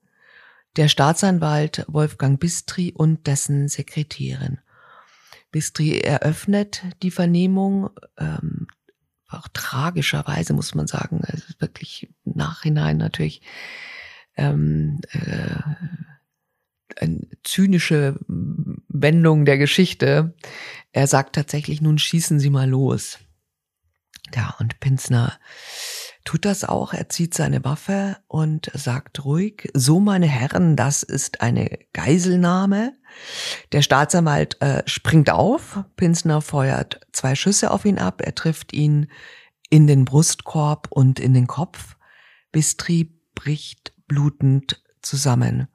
der 0.76 0.88
Staatsanwalt 0.88 1.84
Wolfgang 1.86 2.40
Bistri 2.40 2.92
und 2.92 3.26
dessen 3.26 3.68
Sekretärin. 3.68 4.60
Bistri 5.50 5.98
eröffnet 6.00 6.82
die 7.02 7.10
Vernehmung, 7.10 7.90
ähm, 8.16 8.68
auch 9.28 9.48
tragischerweise 9.52 10.54
muss 10.54 10.74
man 10.74 10.86
sagen, 10.86 11.20
also 11.24 11.44
wirklich 11.58 12.08
im 12.24 12.32
Nachhinein 12.36 12.96
natürlich 12.96 13.42
ähm, 14.38 15.00
äh, 15.10 15.58
zynische 17.44 18.18
Wendung 18.26 19.44
der 19.44 19.58
Geschichte. 19.58 20.34
Er 20.92 21.06
sagt 21.06 21.34
tatsächlich, 21.34 21.80
nun 21.80 21.98
schießen 21.98 22.40
Sie 22.40 22.50
mal 22.50 22.68
los. 22.68 23.18
Ja, 24.34 24.54
und 24.58 24.80
Pinsner 24.80 25.38
tut 26.24 26.44
das 26.44 26.64
auch. 26.64 26.92
Er 26.92 27.08
zieht 27.08 27.34
seine 27.34 27.64
Waffe 27.64 28.18
und 28.26 28.70
sagt 28.74 29.24
ruhig, 29.24 29.70
so 29.74 30.00
meine 30.00 30.26
Herren, 30.26 30.76
das 30.76 31.02
ist 31.02 31.40
eine 31.40 31.78
Geiselnahme. 31.92 32.92
Der 33.72 33.82
Staatsanwalt 33.82 34.60
äh, 34.60 34.82
springt 34.86 35.30
auf. 35.30 35.84
Pinsner 35.96 36.42
feuert 36.42 37.00
zwei 37.12 37.34
Schüsse 37.34 37.70
auf 37.70 37.84
ihn 37.84 37.98
ab. 37.98 38.20
Er 38.22 38.34
trifft 38.34 38.72
ihn 38.72 39.10
in 39.70 39.86
den 39.86 40.04
Brustkorb 40.04 40.88
und 40.90 41.18
in 41.20 41.32
den 41.32 41.46
Kopf. 41.46 41.96
Bistri 42.52 43.18
bricht 43.34 43.92
blutend 44.08 44.82
zusammen. 45.02 45.68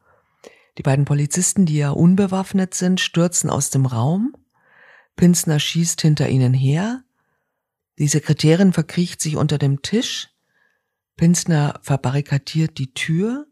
Die 0.77 0.83
beiden 0.83 1.05
Polizisten, 1.05 1.65
die 1.65 1.77
ja 1.77 1.91
unbewaffnet 1.91 2.73
sind, 2.73 2.99
stürzen 2.99 3.49
aus 3.49 3.69
dem 3.69 3.85
Raum. 3.85 4.35
Pinsner 5.15 5.59
schießt 5.59 6.01
hinter 6.01 6.29
ihnen 6.29 6.53
her. 6.53 7.03
Die 7.99 8.07
Sekretärin 8.07 8.73
verkriecht 8.73 9.21
sich 9.21 9.37
unter 9.37 9.57
dem 9.57 9.83
Tisch. 9.83 10.29
Pinsner 11.15 11.79
verbarrikadiert 11.83 12.79
die 12.79 12.93
Tür. 12.93 13.45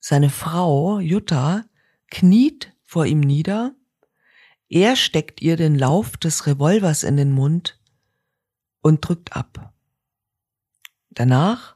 Seine 0.00 0.30
Frau, 0.30 0.98
Jutta, 0.98 1.64
kniet 2.10 2.72
vor 2.82 3.06
ihm 3.06 3.20
nieder. 3.20 3.74
Er 4.68 4.96
steckt 4.96 5.40
ihr 5.40 5.56
den 5.56 5.78
Lauf 5.78 6.16
des 6.16 6.46
Revolvers 6.46 7.04
in 7.04 7.16
den 7.16 7.30
Mund 7.30 7.80
und 8.80 9.06
drückt 9.06 9.36
ab. 9.36 9.72
Danach 11.10 11.73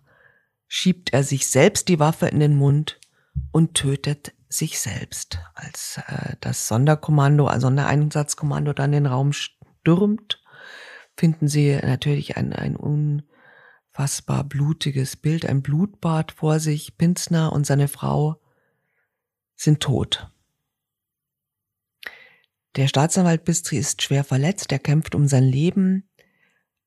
schiebt 0.69 1.13
er 1.13 1.25
sich 1.25 1.49
selbst 1.49 1.89
die 1.89 1.99
Waffe 1.99 2.27
in 2.27 2.41
den 2.41 2.57
Mund 2.57 3.01
und 3.51 3.75
tötet 3.75 4.35
sich 4.49 4.79
selbst. 4.79 5.39
Als 5.55 5.99
äh, 6.07 6.37
das 6.41 6.69
Sonderkommando, 6.69 7.47
also 7.47 7.67
Sondereinsatzkommando 7.67 8.73
dann 8.73 8.93
den 8.93 9.07
Raum 9.07 9.33
stürmt, 9.33 10.43
finden 11.17 11.49
sie 11.49 11.77
natürlich 11.83 12.37
ein, 12.37 12.53
ein 12.53 12.77
unfassbar 12.77 14.45
blutiges 14.45 15.17
Bild, 15.17 15.47
ein 15.47 15.63
Blutbad 15.63 16.33
vor 16.33 16.61
sich. 16.61 16.97
Pinzner 16.97 17.53
und 17.53 17.67
seine 17.67 17.89
Frau 17.89 18.41
sind 19.57 19.81
tot. 19.81 20.31
Der 22.77 22.87
Staatsanwalt 22.87 23.45
Bistri 23.45 23.77
ist 23.77 24.03
schwer 24.03 24.23
verletzt, 24.23 24.71
er 24.71 24.79
kämpft 24.79 25.15
um 25.15 25.27
sein 25.27 25.45
Leben. 25.45 26.09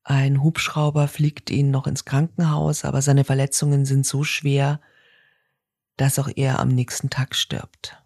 Ein 0.04 0.42
Hubschrauber 0.42 1.06
fliegt 1.06 1.50
ihn 1.50 1.70
noch 1.70 1.86
ins 1.86 2.04
Krankenhaus, 2.04 2.84
aber 2.84 3.02
seine 3.02 3.24
Verletzungen 3.24 3.84
sind 3.84 4.04
so 4.04 4.24
schwer, 4.24 4.80
dass 5.96 6.18
auch 6.18 6.28
er 6.34 6.58
am 6.58 6.68
nächsten 6.68 7.10
Tag 7.10 7.36
stirbt. 7.36 8.02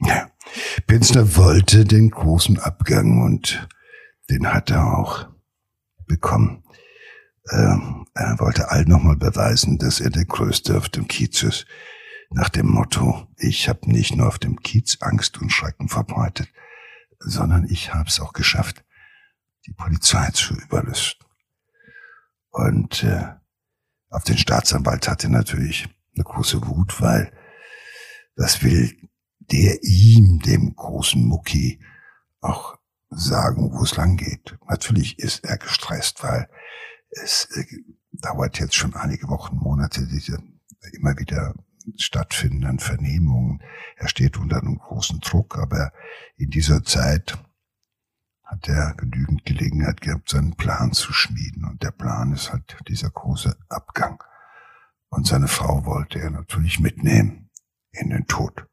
Ja, 0.00 0.30
Pinsner 0.86 1.36
wollte 1.36 1.84
den 1.84 2.10
großen 2.10 2.58
Abgang 2.58 3.22
und 3.22 3.68
den 4.30 4.52
hat 4.52 4.70
er 4.70 4.96
auch 4.96 5.28
bekommen. 6.06 6.64
Ähm, 7.50 8.06
er 8.14 8.38
wollte 8.38 8.70
allen 8.70 8.88
nochmal 8.88 9.16
beweisen, 9.16 9.78
dass 9.78 10.00
er 10.00 10.10
der 10.10 10.24
Größte 10.24 10.76
auf 10.76 10.88
dem 10.88 11.08
Kiez 11.08 11.42
ist. 11.42 11.66
Nach 12.30 12.48
dem 12.48 12.66
Motto, 12.66 13.26
ich 13.38 13.68
habe 13.68 13.90
nicht 13.90 14.14
nur 14.14 14.28
auf 14.28 14.38
dem 14.38 14.60
Kiez 14.60 14.98
Angst 15.00 15.38
und 15.38 15.50
Schrecken 15.50 15.88
verbreitet, 15.88 16.48
sondern 17.18 17.66
ich 17.68 17.94
habe 17.94 18.08
es 18.08 18.20
auch 18.20 18.32
geschafft, 18.32 18.84
die 19.68 19.74
Polizei 19.74 20.30
zu 20.30 20.54
überlisten. 20.54 21.26
Und 22.50 23.04
äh, 23.04 23.34
auf 24.08 24.24
den 24.24 24.38
Staatsanwalt 24.38 25.06
hatte 25.06 25.28
natürlich 25.28 25.88
eine 26.14 26.24
große 26.24 26.66
Wut, 26.66 27.00
weil 27.00 27.32
was 28.36 28.62
will 28.62 28.96
der 29.50 29.82
ihm, 29.82 30.40
dem 30.40 30.74
großen 30.74 31.24
Mucki, 31.24 31.80
auch 32.40 32.78
sagen, 33.10 33.72
wo 33.72 33.82
es 33.82 33.96
lang 33.96 34.16
geht. 34.16 34.58
Natürlich 34.68 35.18
ist 35.18 35.44
er 35.44 35.58
gestresst, 35.58 36.22
weil 36.22 36.48
es 37.10 37.48
äh, 37.56 37.64
dauert 38.12 38.58
jetzt 38.58 38.74
schon 38.74 38.94
einige 38.94 39.28
Wochen, 39.28 39.56
Monate, 39.56 40.06
diese 40.06 40.38
immer 40.92 41.16
wieder 41.18 41.54
stattfindenden 41.96 42.78
Vernehmungen. 42.78 43.62
Er 43.96 44.08
steht 44.08 44.36
unter 44.36 44.60
einem 44.60 44.78
großen 44.78 45.20
Druck, 45.20 45.58
aber 45.58 45.92
in 46.36 46.50
dieser 46.50 46.84
Zeit 46.84 47.38
hat 48.48 48.66
er 48.66 48.94
genügend 48.94 49.44
Gelegenheit 49.44 50.00
gehabt, 50.00 50.30
seinen 50.30 50.56
Plan 50.56 50.92
zu 50.92 51.12
schmieden. 51.12 51.66
Und 51.66 51.82
der 51.82 51.90
Plan 51.90 52.32
ist 52.32 52.50
halt 52.50 52.78
dieser 52.88 53.10
große 53.10 53.54
Abgang. 53.68 54.22
Und 55.10 55.26
seine 55.26 55.48
Frau 55.48 55.84
wollte 55.84 56.18
er 56.18 56.30
natürlich 56.30 56.80
mitnehmen 56.80 57.50
in 57.92 58.08
den 58.08 58.26
Tod. 58.26 58.66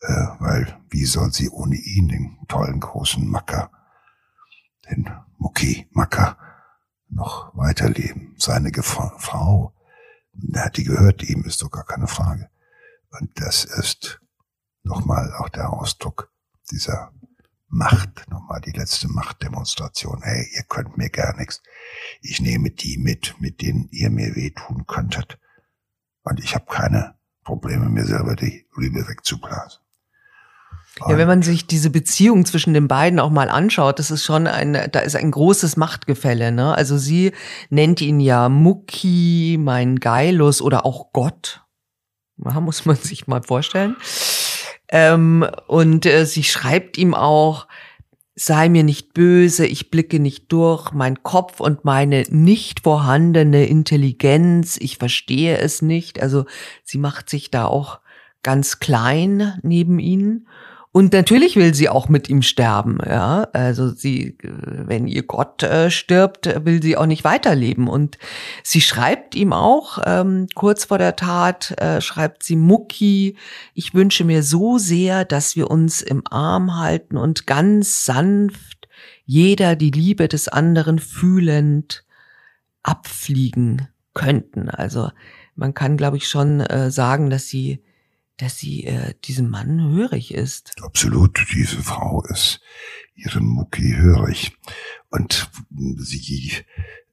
Äh, 0.00 0.26
weil 0.40 0.80
wie 0.90 1.04
soll 1.04 1.32
sie 1.32 1.48
ohne 1.48 1.76
ihn, 1.76 2.08
den 2.08 2.38
tollen 2.48 2.80
großen 2.80 3.26
Macker, 3.26 3.70
den 4.90 5.08
Mucki 5.38 5.88
Macker, 5.92 6.36
noch 7.08 7.56
weiterleben? 7.56 8.34
Seine 8.38 8.72
Gefa 8.72 9.14
Frau, 9.18 9.72
die 10.32 10.84
gehört 10.84 11.22
ihm, 11.22 11.44
ist 11.44 11.62
doch 11.62 11.70
gar 11.70 11.84
keine 11.84 12.08
Frage. 12.08 12.50
Und 13.10 13.30
das 13.40 13.64
ist 13.64 14.20
nochmal 14.82 15.32
auch 15.34 15.48
der 15.48 15.72
Ausdruck 15.72 16.32
dieser 16.72 17.12
Macht, 17.74 18.30
nochmal 18.30 18.60
die 18.60 18.70
letzte 18.70 19.08
Machtdemonstration. 19.08 20.22
Hey, 20.22 20.48
ihr 20.54 20.62
könnt 20.62 20.96
mir 20.96 21.10
gar 21.10 21.36
nichts. 21.36 21.60
Ich 22.20 22.40
nehme 22.40 22.70
die 22.70 22.98
mit, 22.98 23.34
mit 23.40 23.60
denen 23.62 23.88
ihr 23.90 24.10
mir 24.10 24.36
wehtun 24.36 24.86
könntet. 24.86 25.40
Und 26.22 26.38
ich 26.38 26.54
habe 26.54 26.66
keine 26.66 27.16
Probleme, 27.42 27.88
mir 27.88 28.06
selber 28.06 28.36
die 28.36 28.64
Liebe 28.76 29.08
wegzublasen. 29.08 29.80
Ja, 31.00 31.18
wenn 31.18 31.26
man 31.26 31.42
sich 31.42 31.66
diese 31.66 31.90
Beziehung 31.90 32.46
zwischen 32.46 32.74
den 32.74 32.86
beiden 32.86 33.18
auch 33.18 33.30
mal 33.30 33.48
anschaut, 33.48 33.98
das 33.98 34.12
ist 34.12 34.22
schon 34.22 34.46
ein, 34.46 34.74
da 34.92 35.00
ist 35.00 35.16
ein 35.16 35.32
großes 35.32 35.76
Machtgefälle, 35.76 36.52
ne? 36.52 36.76
Also 36.76 36.96
sie 36.96 37.32
nennt 37.70 38.00
ihn 38.00 38.20
ja 38.20 38.48
Mucki, 38.48 39.58
mein 39.60 39.98
Geilus 39.98 40.62
oder 40.62 40.86
auch 40.86 41.12
Gott. 41.12 41.64
Ja, 42.36 42.60
muss 42.60 42.84
man 42.84 42.94
sich 42.94 43.26
mal 43.26 43.42
vorstellen. 43.42 43.96
Ähm, 44.88 45.46
und 45.66 46.06
äh, 46.06 46.26
sie 46.26 46.44
schreibt 46.44 46.98
ihm 46.98 47.14
auch, 47.14 47.66
sei 48.36 48.68
mir 48.68 48.82
nicht 48.82 49.14
böse, 49.14 49.66
ich 49.66 49.90
blicke 49.90 50.18
nicht 50.18 50.50
durch, 50.50 50.92
mein 50.92 51.22
Kopf 51.22 51.60
und 51.60 51.84
meine 51.84 52.24
nicht 52.30 52.80
vorhandene 52.80 53.66
Intelligenz, 53.66 54.76
ich 54.80 54.98
verstehe 54.98 55.58
es 55.58 55.82
nicht. 55.82 56.20
Also 56.20 56.44
sie 56.82 56.98
macht 56.98 57.30
sich 57.30 57.50
da 57.50 57.66
auch 57.66 58.00
ganz 58.42 58.80
klein 58.80 59.58
neben 59.62 59.98
ihn. 59.98 60.48
Und 60.96 61.12
natürlich 61.12 61.56
will 61.56 61.74
sie 61.74 61.88
auch 61.88 62.08
mit 62.08 62.28
ihm 62.28 62.40
sterben, 62.40 62.98
ja. 63.04 63.48
Also 63.52 63.88
sie, 63.88 64.38
wenn 64.40 65.08
ihr 65.08 65.24
Gott 65.24 65.64
äh, 65.64 65.90
stirbt, 65.90 66.64
will 66.64 66.80
sie 66.80 66.96
auch 66.96 67.06
nicht 67.06 67.24
weiterleben. 67.24 67.88
Und 67.88 68.16
sie 68.62 68.80
schreibt 68.80 69.34
ihm 69.34 69.52
auch, 69.52 69.98
ähm, 70.06 70.46
kurz 70.54 70.84
vor 70.84 70.98
der 70.98 71.16
Tat, 71.16 71.72
äh, 71.80 72.00
schreibt 72.00 72.44
sie, 72.44 72.54
Mucki, 72.54 73.36
ich 73.74 73.92
wünsche 73.92 74.22
mir 74.22 74.44
so 74.44 74.78
sehr, 74.78 75.24
dass 75.24 75.56
wir 75.56 75.68
uns 75.68 76.00
im 76.00 76.22
Arm 76.30 76.78
halten 76.78 77.16
und 77.16 77.44
ganz 77.44 78.04
sanft, 78.04 78.86
jeder 79.24 79.74
die 79.74 79.90
Liebe 79.90 80.28
des 80.28 80.46
anderen 80.46 81.00
fühlend, 81.00 82.04
abfliegen 82.84 83.88
könnten. 84.14 84.70
Also 84.70 85.10
man 85.56 85.74
kann, 85.74 85.96
glaube 85.96 86.18
ich, 86.18 86.28
schon 86.28 86.60
äh, 86.60 86.92
sagen, 86.92 87.30
dass 87.30 87.48
sie 87.48 87.82
dass 88.36 88.58
sie 88.58 88.84
äh, 88.84 89.14
diesem 89.24 89.50
Mann 89.50 89.80
hörig 89.80 90.34
ist. 90.34 90.72
Absolut, 90.82 91.46
diese 91.54 91.82
Frau 91.82 92.22
ist 92.24 92.60
ihrem 93.14 93.46
Mucki 93.46 93.94
hörig. 93.96 94.56
Und 95.10 95.50
sie 95.98 96.52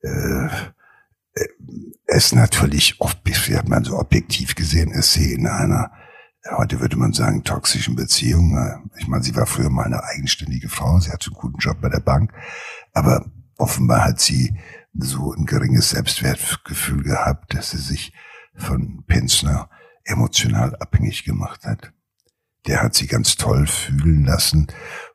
äh, 0.01 0.45
äh, 1.33 1.47
ist 2.07 2.33
natürlich 2.33 2.99
oft, 2.99 3.19
wie 3.23 3.55
hat 3.55 3.67
man 3.67 3.83
so 3.83 3.97
objektiv 3.97 4.55
gesehen, 4.55 4.91
ist 4.91 5.13
sie 5.13 5.33
in 5.33 5.47
einer, 5.47 5.91
heute 6.57 6.79
würde 6.79 6.97
man 6.97 7.13
sagen, 7.13 7.43
toxischen 7.43 7.95
Beziehung. 7.95 8.57
Ich 8.97 9.07
meine, 9.07 9.23
sie 9.23 9.35
war 9.35 9.45
früher 9.45 9.69
mal 9.69 9.85
eine 9.85 10.03
eigenständige 10.03 10.69
Frau, 10.69 10.99
sie 10.99 11.11
hatte 11.11 11.27
einen 11.27 11.39
guten 11.39 11.59
Job 11.59 11.79
bei 11.81 11.89
der 11.89 11.99
Bank, 11.99 12.33
aber 12.93 13.31
offenbar 13.57 14.03
hat 14.03 14.19
sie 14.19 14.57
so 14.93 15.31
ein 15.33 15.45
geringes 15.45 15.91
Selbstwertgefühl 15.91 17.03
gehabt, 17.03 17.53
dass 17.53 17.71
sie 17.71 17.77
sich 17.77 18.11
von 18.55 19.03
Pinsner 19.07 19.69
emotional 20.03 20.75
abhängig 20.77 21.23
gemacht 21.23 21.63
hat. 21.63 21.93
Der 22.67 22.81
hat 22.81 22.93
sie 22.95 23.07
ganz 23.07 23.35
toll 23.35 23.67
fühlen 23.67 24.25
lassen 24.25 24.67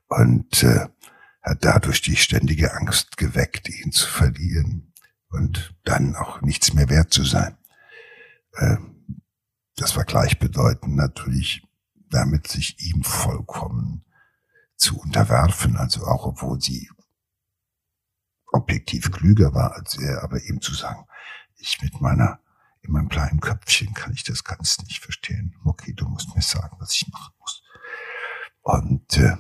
und 0.09 0.63
äh, 0.63 0.89
hat 1.43 1.65
dadurch 1.65 2.03
die 2.03 2.17
ständige 2.17 2.75
Angst 2.75 3.17
geweckt, 3.17 3.69
ihn 3.69 3.93
zu 3.93 4.09
verlieren 4.09 4.93
und 5.29 5.75
dann 5.85 6.17
auch 6.17 6.41
nichts 6.41 6.73
mehr 6.73 6.89
wert 6.89 7.13
zu 7.13 7.25
sein. 7.25 7.57
Äh, 8.55 8.77
das 9.77 9.97
war 9.97 10.05
gleichbedeutend 10.05 10.97
natürlich 10.97 11.63
damit 12.11 12.47
sich 12.47 12.81
ihm 12.81 13.03
vollkommen 13.03 14.05
zu 14.77 14.99
unterwerfen, 14.99 15.77
also 15.77 16.05
auch 16.07 16.27
obwohl 16.27 16.61
sie 16.61 16.91
objektiv 18.53 19.11
klüger 19.11 19.55
war 19.55 19.75
als 19.75 19.99
er, 19.99 20.23
aber 20.23 20.43
ihm 20.43 20.61
zu 20.61 20.75
sagen, 20.75 21.07
ich 21.57 21.81
mit 21.83 22.01
meiner 22.01 22.41
in 22.87 22.93
meinem 22.93 23.09
kleinen 23.09 23.41
Köpfchen 23.41 23.95
kann 23.95 24.13
ich 24.13 24.25
das 24.25 24.45
ganz 24.45 24.79
nicht 24.85 25.03
verstehen. 25.03 25.55
Okay, 25.65 25.93
du 25.95 26.09
musst 26.09 26.35
mir 26.35 26.43
sagen, 26.43 26.77
was 26.79 26.95
ich 26.95 27.09
machen 27.09 27.35
muss. 27.39 27.63
Und 28.63 29.17
äh, 29.19 29.37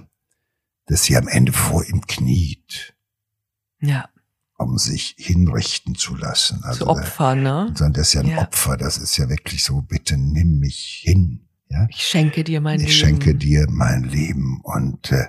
dass 0.86 1.04
sie 1.04 1.16
am 1.16 1.28
Ende 1.28 1.52
vor 1.52 1.84
ihm 1.84 2.06
kniet. 2.06 2.94
Ja. 3.80 4.08
Um 4.58 4.78
sich 4.78 5.14
hinrichten 5.18 5.96
zu 5.96 6.14
lassen. 6.14 6.62
Also 6.64 6.86
zu 6.86 6.90
Opfer, 6.90 7.34
ne? 7.34 7.72
Sondern 7.74 7.92
das 7.94 8.08
ist 8.08 8.14
ja 8.14 8.20
ein 8.22 8.28
ja. 8.28 8.38
Opfer. 8.38 8.76
Das 8.76 8.96
ist 8.96 9.16
ja 9.16 9.28
wirklich 9.28 9.62
so, 9.62 9.82
bitte 9.82 10.16
nimm 10.16 10.58
mich 10.58 11.02
hin. 11.02 11.46
Ja? 11.68 11.86
Ich 11.90 12.06
schenke 12.06 12.44
dir 12.44 12.60
mein 12.60 12.80
ich 12.80 12.86
Leben. 12.86 12.92
Ich 12.92 12.98
schenke 12.98 13.34
dir 13.34 13.66
mein 13.68 14.04
Leben. 14.04 14.60
Und 14.62 15.12
äh, 15.12 15.26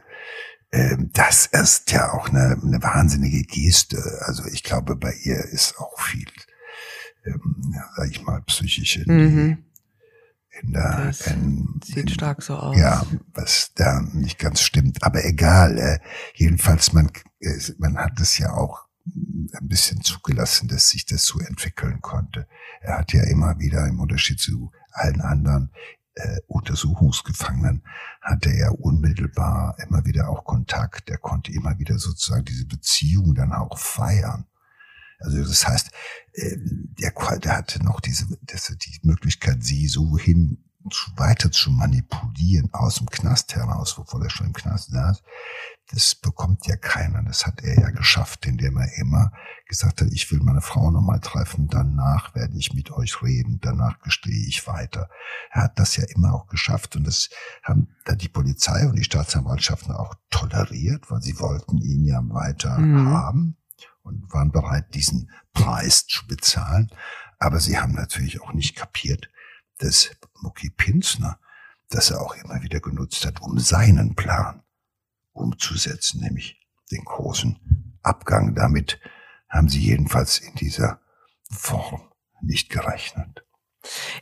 äh, 0.69 0.97
das 1.11 1.47
ist 1.47 1.91
ja 1.91 2.13
auch 2.13 2.29
eine, 2.29 2.57
eine 2.61 2.81
wahnsinnige 2.81 3.43
Geste. 3.43 4.01
Also 4.25 4.45
ich 4.45 4.63
glaube, 4.63 4.95
bei 4.95 5.13
ihr 5.23 5.43
ist 5.45 5.77
auch 5.79 5.99
viel 5.99 6.27
ähm, 7.25 7.73
ja, 7.73 7.89
sag 7.95 8.09
ich 8.09 8.21
mal, 8.23 8.41
psychisch 8.43 8.97
in, 8.97 9.15
mhm. 9.15 9.57
in 10.61 10.73
der, 10.73 11.05
das 11.05 11.27
in, 11.27 11.79
sieht 11.83 11.97
in, 11.97 12.07
stark 12.09 12.41
so 12.41 12.55
aus. 12.55 12.77
Ja, 12.77 13.05
was 13.33 13.71
da 13.75 14.01
nicht 14.13 14.39
ganz 14.39 14.61
stimmt. 14.61 15.03
Aber 15.03 15.23
egal, 15.25 15.77
äh, 15.77 15.99
jedenfalls, 16.35 16.93
man, 16.93 17.11
äh, 17.39 17.57
man 17.77 17.97
hat 17.97 18.19
es 18.19 18.37
ja 18.37 18.53
auch 18.53 18.87
ein 19.05 19.67
bisschen 19.67 20.01
zugelassen, 20.01 20.67
dass 20.67 20.89
sich 20.89 21.05
das 21.05 21.23
so 21.23 21.39
entwickeln 21.39 22.01
konnte. 22.01 22.47
Er 22.81 22.97
hat 22.97 23.13
ja 23.13 23.23
immer 23.23 23.57
wieder 23.59 23.87
im 23.87 23.99
Unterschied 23.99 24.39
zu 24.39 24.71
allen 24.91 25.21
anderen 25.21 25.71
äh, 26.17 26.39
Untersuchungsgefangenen 26.47 27.83
hatte 28.21 28.49
er 28.49 28.79
unmittelbar 28.79 29.75
immer 29.87 30.03
wieder 30.05 30.29
auch 30.29 30.43
Kontakt. 30.43 31.09
Er 31.09 31.17
konnte 31.17 31.51
immer 31.51 31.77
wieder 31.79 31.97
sozusagen 31.99 32.45
diese 32.45 32.65
Beziehung 32.65 33.35
dann 33.35 33.53
auch 33.53 33.77
feiern. 33.77 34.45
Also 35.19 35.43
das 35.43 35.67
heißt, 35.67 35.91
ähm, 36.35 36.93
der, 36.99 37.11
der 37.39 37.57
hatte 37.57 37.83
noch 37.83 37.99
diese, 37.99 38.27
das, 38.43 38.67
die 38.67 38.99
Möglichkeit, 39.03 39.63
sie 39.63 39.87
so 39.87 40.17
hin 40.17 40.63
zu, 40.89 41.11
weiter 41.17 41.51
zu 41.51 41.71
manipulieren 41.71 42.73
aus 42.73 42.95
dem 42.95 43.09
Knast 43.09 43.55
heraus, 43.55 43.97
wovor 43.97 44.23
er 44.23 44.29
schon 44.29 44.47
im 44.47 44.53
Knast 44.53 44.91
saß. 44.91 45.21
Das 45.89 46.15
bekommt 46.15 46.67
ja 46.67 46.75
keiner. 46.75 47.23
Das 47.23 47.45
hat 47.45 47.61
er 47.61 47.79
ja 47.79 47.89
geschafft, 47.91 48.45
indem 48.45 48.77
er 48.77 48.97
immer 48.97 49.31
gesagt 49.67 50.01
hat, 50.01 50.09
ich 50.11 50.29
will 50.31 50.39
meine 50.41 50.61
Frau 50.61 50.91
nochmal 50.91 51.19
treffen, 51.19 51.67
danach 51.67 52.35
werde 52.35 52.57
ich 52.57 52.73
mit 52.73 52.91
euch 52.91 53.21
reden, 53.21 53.59
danach 53.61 53.99
gestehe 53.99 54.47
ich 54.47 54.67
weiter. 54.67 55.09
Er 55.51 55.63
hat 55.63 55.79
das 55.79 55.95
ja 55.95 56.03
immer 56.15 56.33
auch 56.33 56.47
geschafft 56.47 56.95
und 56.95 57.05
das 57.05 57.29
haben 57.63 57.89
da 58.05 58.15
die 58.15 58.29
Polizei 58.29 58.87
und 58.87 58.95
die 58.97 59.03
Staatsanwaltschaften 59.03 59.93
auch 59.93 60.15
toleriert, 60.29 61.09
weil 61.09 61.21
sie 61.21 61.39
wollten 61.39 61.77
ihn 61.77 62.05
ja 62.05 62.21
weiter 62.29 62.77
mhm. 62.77 63.09
haben 63.09 63.57
und 64.07 64.33
waren 64.33 64.51
bereit, 64.51 64.95
diesen 64.95 65.29
Preis 65.53 66.07
zu 66.07 66.25
bezahlen. 66.27 66.89
Aber 67.37 67.59
sie 67.59 67.77
haben 67.77 67.93
natürlich 67.93 68.41
auch 68.41 68.53
nicht 68.53 68.75
kapiert, 68.75 69.29
dass 69.77 70.09
Mucki 70.41 70.69
Pinsner 70.69 71.39
das 71.89 72.11
er 72.11 72.21
auch 72.21 72.35
immer 72.35 72.61
wieder 72.61 72.79
genutzt 72.79 73.25
hat, 73.25 73.41
um 73.41 73.59
seinen 73.59 74.15
Plan 74.15 74.63
umzusetzen, 75.31 76.21
nämlich 76.21 76.59
den 76.91 77.03
großen 77.03 77.97
Abgang. 78.01 78.55
Damit 78.55 78.99
haben 79.49 79.69
sie 79.69 79.79
jedenfalls 79.79 80.39
in 80.39 80.55
dieser 80.55 81.01
Form 81.49 82.11
nicht 82.41 82.69
gerechnet. 82.69 83.45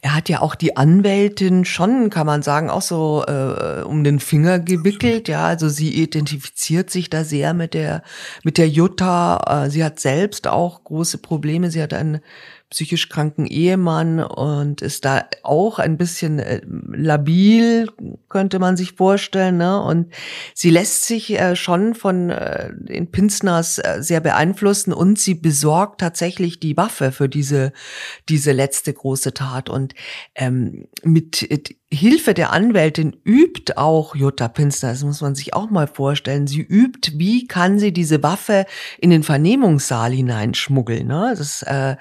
Er 0.01 0.15
hat 0.15 0.29
ja 0.29 0.41
auch 0.41 0.55
die 0.55 0.77
Anwältin 0.77 1.65
schon, 1.65 2.09
kann 2.09 2.25
man 2.25 2.41
sagen, 2.41 2.69
auch 2.69 2.81
so 2.81 3.23
äh, 3.27 3.81
um 3.83 4.03
den 4.03 4.19
Finger 4.19 4.59
gewickelt. 4.59 5.27
Ja, 5.27 5.45
also 5.45 5.69
sie 5.69 6.01
identifiziert 6.01 6.89
sich 6.89 7.09
da 7.09 7.23
sehr 7.23 7.53
mit 7.53 7.73
der 7.73 8.03
mit 8.43 8.57
der 8.57 8.69
Jutta. 8.69 9.65
Äh, 9.65 9.69
sie 9.69 9.83
hat 9.83 9.99
selbst 9.99 10.47
auch 10.47 10.83
große 10.83 11.17
Probleme. 11.17 11.71
Sie 11.71 11.81
hat 11.81 11.93
einen 11.93 12.21
psychisch 12.69 13.09
kranken 13.09 13.45
Ehemann 13.45 14.19
und 14.19 14.81
ist 14.81 15.05
da 15.05 15.25
auch 15.43 15.79
ein 15.79 15.97
bisschen 15.97 16.39
äh, 16.39 16.61
labil, 16.65 17.89
könnte 18.27 18.59
man 18.59 18.75
sich 18.75 18.93
vorstellen. 18.93 19.57
Ne? 19.57 19.81
Und 19.81 20.11
sie 20.53 20.71
lässt 20.71 21.05
sich 21.05 21.39
äh, 21.39 21.55
schon 21.55 21.93
von 21.93 22.31
äh, 22.31 22.71
den 22.73 23.11
Pinsners 23.11 23.77
äh, 23.77 23.97
sehr 23.99 24.19
beeinflussen 24.19 24.93
und 24.93 25.19
sie 25.19 25.35
besorgt 25.35 26.01
tatsächlich 26.01 26.59
die 26.59 26.75
Waffe 26.75 27.11
für 27.11 27.29
diese, 27.29 27.71
diese 28.29 28.51
letzte 28.51 28.93
große 28.93 29.33
Tat. 29.33 29.69
Und 29.69 29.93
ähm, 30.33 30.87
mit 31.03 31.47
Hilfe 31.93 32.33
der 32.33 32.51
Anwältin 32.51 33.15
übt 33.23 33.77
auch 33.77 34.15
Jutta 34.15 34.47
Pinsner, 34.47 34.89
das 34.89 35.03
muss 35.03 35.21
man 35.21 35.35
sich 35.35 35.53
auch 35.53 35.69
mal 35.69 35.85
vorstellen, 35.85 36.47
sie 36.47 36.61
übt, 36.61 37.11
wie 37.19 37.47
kann 37.47 37.77
sie 37.77 37.93
diese 37.93 38.23
Waffe 38.23 38.65
in 38.97 39.11
den 39.11 39.21
Vernehmungssaal 39.21 40.11
hineinschmuggeln. 40.11 41.07
Ne? 41.07 41.35
Das, 41.37 41.61
äh, 41.61 41.95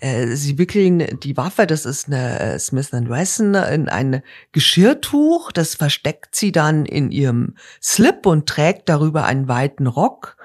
äh, 0.00 0.28
sie 0.28 0.56
wickeln 0.56 1.20
die 1.22 1.36
Waffe, 1.36 1.66
das 1.66 1.84
ist 1.84 2.06
eine 2.06 2.40
äh, 2.40 2.58
Smith 2.58 2.90
Wesson, 2.92 3.54
in 3.54 3.90
ein 3.90 4.22
Geschirrtuch, 4.52 5.52
das 5.52 5.74
versteckt 5.74 6.34
sie 6.34 6.50
dann 6.50 6.86
in 6.86 7.10
ihrem 7.10 7.54
Slip 7.82 8.24
und 8.24 8.48
trägt 8.48 8.88
darüber 8.88 9.26
einen 9.26 9.46
weiten 9.46 9.86
Rock. 9.86 10.37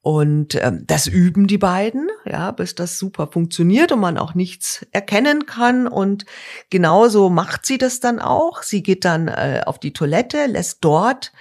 Und 0.00 0.54
ähm, 0.54 0.84
das 0.86 1.06
üben 1.06 1.46
die 1.48 1.58
beiden, 1.58 2.08
ja, 2.24 2.52
bis 2.52 2.74
das 2.74 2.98
super 2.98 3.26
funktioniert 3.26 3.90
und 3.92 4.00
man 4.00 4.16
auch 4.16 4.34
nichts 4.34 4.86
erkennen 4.92 5.44
kann. 5.46 5.86
Und 5.88 6.24
genauso 6.70 7.30
macht 7.30 7.66
sie 7.66 7.78
das 7.78 8.00
dann 8.00 8.20
auch. 8.20 8.62
Sie 8.62 8.82
geht 8.82 9.04
dann 9.04 9.28
äh, 9.28 9.62
auf 9.66 9.78
die 9.78 9.92
Toilette, 9.92 10.46
lässt 10.46 10.78
dort 10.82 11.32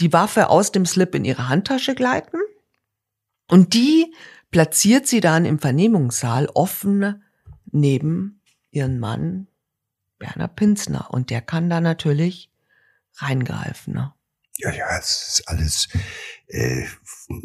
die 0.00 0.12
Waffe 0.12 0.48
aus 0.48 0.72
dem 0.72 0.86
Slip 0.86 1.14
in 1.14 1.24
ihre 1.24 1.48
Handtasche 1.48 1.94
gleiten. 1.94 2.38
Und 3.48 3.74
die 3.74 4.14
platziert 4.50 5.06
sie 5.06 5.20
dann 5.20 5.44
im 5.44 5.58
Vernehmungssaal 5.58 6.48
offen 6.54 7.22
neben 7.70 8.40
ihren 8.70 8.98
Mann 8.98 9.48
Berner 10.18 10.48
Pinsner. 10.48 11.08
Und 11.10 11.30
der 11.30 11.42
kann 11.42 11.68
da 11.68 11.80
natürlich 11.80 12.50
reingreifen. 13.16 13.94
Ne? 13.94 14.14
Ja, 14.62 14.70
ja, 14.72 14.98
es 14.98 15.38
ist 15.38 15.48
alles 15.48 15.88
äh, 16.48 16.84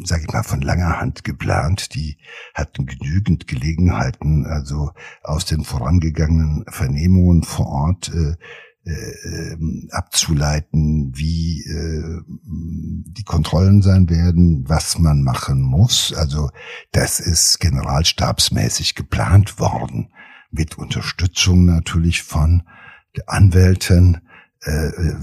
sage 0.04 0.24
ich 0.26 0.32
mal, 0.32 0.42
von 0.42 0.60
langer 0.60 1.00
Hand 1.00 1.24
geplant. 1.24 1.94
Die 1.94 2.18
hatten 2.54 2.86
genügend 2.86 3.46
Gelegenheiten, 3.46 4.46
also 4.46 4.92
aus 5.22 5.44
den 5.44 5.64
vorangegangenen 5.64 6.64
Vernehmungen 6.68 7.42
vor 7.42 7.66
Ort 7.66 8.10
äh, 8.14 8.36
äh, 8.84 9.52
ähm, 9.52 9.88
abzuleiten, 9.90 11.12
wie 11.14 11.62
äh, 11.62 12.22
die 12.26 13.24
Kontrollen 13.24 13.82
sein 13.82 14.08
werden, 14.08 14.64
was 14.68 14.98
man 14.98 15.22
machen 15.22 15.60
muss. 15.60 16.14
Also 16.14 16.50
das 16.92 17.20
ist 17.20 17.60
generalstabsmäßig 17.60 18.94
geplant 18.94 19.58
worden, 19.58 20.12
mit 20.50 20.78
Unterstützung 20.78 21.66
natürlich 21.66 22.22
von 22.22 22.62
der 23.16 23.28
Anwältin, 23.28 24.22
äh, 24.64 24.86
äh 24.86 25.16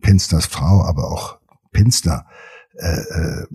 Pinsters 0.00 0.46
Frau, 0.46 0.84
aber 0.84 1.10
auch 1.10 1.38
Pinster 1.72 2.26
äh, 2.76 2.86
äh, 2.86 3.46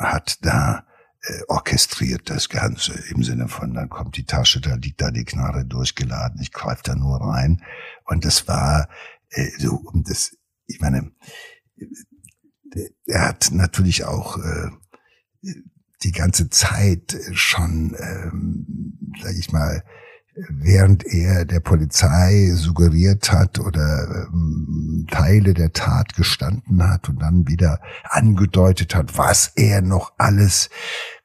hat 0.00 0.44
da 0.44 0.86
äh, 1.22 1.42
orchestriert 1.48 2.30
das 2.30 2.48
Ganze 2.48 2.92
im 3.10 3.22
Sinne 3.22 3.48
von, 3.48 3.74
dann 3.74 3.88
kommt 3.88 4.16
die 4.16 4.26
Tasche, 4.26 4.60
da 4.60 4.74
liegt 4.74 5.00
da 5.00 5.10
die 5.10 5.24
Knarre 5.24 5.64
durchgeladen, 5.64 6.40
ich 6.40 6.52
greife 6.52 6.82
da 6.84 6.94
nur 6.94 7.20
rein. 7.20 7.62
Und 8.04 8.24
das 8.24 8.48
war 8.48 8.88
äh, 9.30 9.48
so, 9.58 9.76
und 9.76 10.08
das, 10.10 10.36
ich 10.66 10.80
meine, 10.80 11.12
äh, 11.78 12.90
er 13.06 13.28
hat 13.28 13.50
natürlich 13.52 14.04
auch 14.04 14.38
äh, 14.38 14.70
die 16.02 16.12
ganze 16.12 16.50
Zeit 16.50 17.16
schon, 17.32 17.96
ähm, 17.98 19.12
sag 19.22 19.34
ich 19.34 19.52
mal, 19.52 19.82
während 20.48 21.04
er 21.04 21.44
der 21.44 21.60
Polizei 21.60 22.50
suggeriert 22.52 23.32
hat 23.32 23.58
oder 23.58 24.28
ähm, 24.32 25.06
Teile 25.10 25.54
der 25.54 25.72
Tat 25.72 26.14
gestanden 26.14 26.86
hat 26.86 27.08
und 27.08 27.22
dann 27.22 27.48
wieder 27.48 27.80
angedeutet 28.04 28.94
hat, 28.94 29.16
was 29.16 29.52
er 29.56 29.80
noch 29.80 30.12
alles 30.18 30.68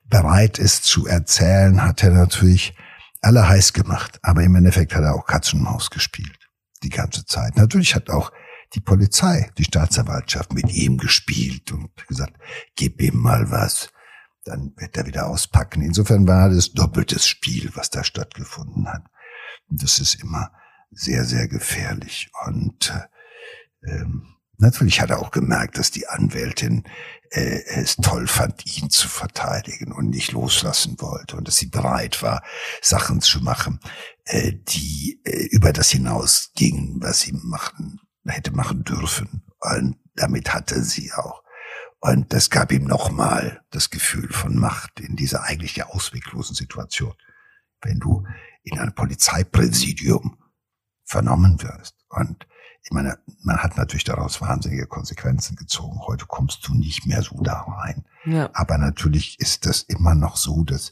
bereit 0.09 0.59
ist 0.59 0.86
zu 0.86 1.07
erzählen, 1.07 1.84
hat 1.84 2.03
er 2.03 2.12
natürlich 2.12 2.76
alle 3.22 3.47
heiß 3.47 3.74
gemacht. 3.74 4.20
Aber 4.24 4.43
im 4.43 4.55
Endeffekt 4.55 4.95
hat 4.95 5.03
er 5.03 5.16
auch 5.16 5.26
Katz 5.26 5.53
und 5.53 5.64
Maus 5.64 5.89
gespielt. 5.89 6.49
Die 6.84 6.89
ganze 6.89 7.26
Zeit. 7.26 7.57
Natürlich 7.57 7.95
hat 7.95 8.09
auch 8.09 8.32
die 8.74 8.80
Polizei, 8.80 9.51
die 9.57 9.66
Staatsanwaltschaft 9.66 10.53
mit 10.53 10.72
ihm 10.74 10.97
gespielt 10.97 11.72
und 11.72 11.89
gesagt, 12.07 12.34
gib 12.76 13.01
ihm 13.01 13.18
mal 13.18 13.51
was 13.51 13.91
dann 14.44 14.74
wird 14.78 14.98
er 14.98 15.06
wieder 15.06 15.28
auspacken. 15.28 15.82
Insofern 15.82 16.28
war 16.28 16.50
das 16.50 16.72
doppeltes 16.72 17.28
Spiel, 17.28 17.72
was 17.76 17.89
da 17.89 18.04
stattgefunden 18.04 18.88
hat. 18.88 19.04
Und 19.70 19.84
das 19.84 20.00
ist 20.00 20.16
immer 20.16 20.52
sehr, 20.92 21.26
sehr 21.26 21.48
gefährlich. 21.48 22.32
Und 22.46 22.94
äh, 23.86 23.92
ähm, 23.92 24.36
natürlich 24.58 25.02
hat 25.02 25.10
er 25.10 25.20
auch 25.20 25.32
gemerkt, 25.32 25.78
dass 25.78 25.92
die 25.92 26.08
Anwältin 26.08 26.84
äh, 27.30 27.64
es 27.66 27.96
toll 27.96 28.28
fand, 28.28 28.66
ihn 28.66 28.89
zu 28.89 29.08
verteidigen 29.08 29.92
und 29.92 30.10
nicht 30.10 30.32
loslassen 30.32 30.96
wollte 31.00 31.38
und 31.38 31.48
dass 31.48 31.58
sie 31.58 31.68
bereit 31.68 32.22
war, 32.22 32.44
Sachen 32.82 33.22
zu 33.22 33.42
machen, 33.42 33.80
äh, 34.26 34.54
die 34.54 35.22
äh, 35.24 35.46
über 35.52 35.72
das 35.72 35.89
hinausgingen, 35.89 37.02
was 37.02 37.22
sie 37.22 37.34
machen 37.34 38.00
hätte 38.26 38.52
machen 38.52 38.84
dürfen. 38.84 39.44
Und 39.60 39.98
damit 40.16 40.54
hatte 40.54 40.84
sie 40.84 41.12
auch 41.14 41.42
und 42.02 42.34
das 42.34 42.49
gab 42.49 42.72
ihm 42.72 42.86
nochmal 42.86 43.64
das 43.70 43.91
Gefühl 43.91 44.34
von 44.34 44.58
Macht 44.58 44.99
in 44.99 45.16
dieser 45.16 45.43
eigentlich 45.43 45.76
ja 45.76 45.88
ausweglosen 45.88 46.56
Situation. 46.56 47.14
Wenn 47.82 47.99
du 47.99 48.26
in 48.64 48.80
einem 48.80 48.93
Polizeipräsidium 48.93 50.38
vernommen 51.06 51.62
wirst. 51.62 51.95
Und 52.10 52.47
ich 52.84 52.91
meine, 52.91 53.20
man 53.43 53.58
hat 53.58 53.78
natürlich 53.78 54.04
daraus 54.04 54.41
wahnsinnige 54.41 54.88
Konsequenzen 54.88 55.56
gezogen. 55.56 55.99
Heute 56.08 56.26
kommst 56.26 56.68
du 56.68 56.74
nicht 56.74 57.06
mehr 57.06 57.22
so 57.22 57.39
da 57.41 57.62
rein. 57.62 58.06
Ja. 58.26 58.49
Aber 58.54 58.78
natürlich 58.80 59.39
ist 59.39 59.68
das 59.68 59.84
immer 59.84 60.16
noch 60.16 60.38
so, 60.38 60.64
dass 60.64 60.91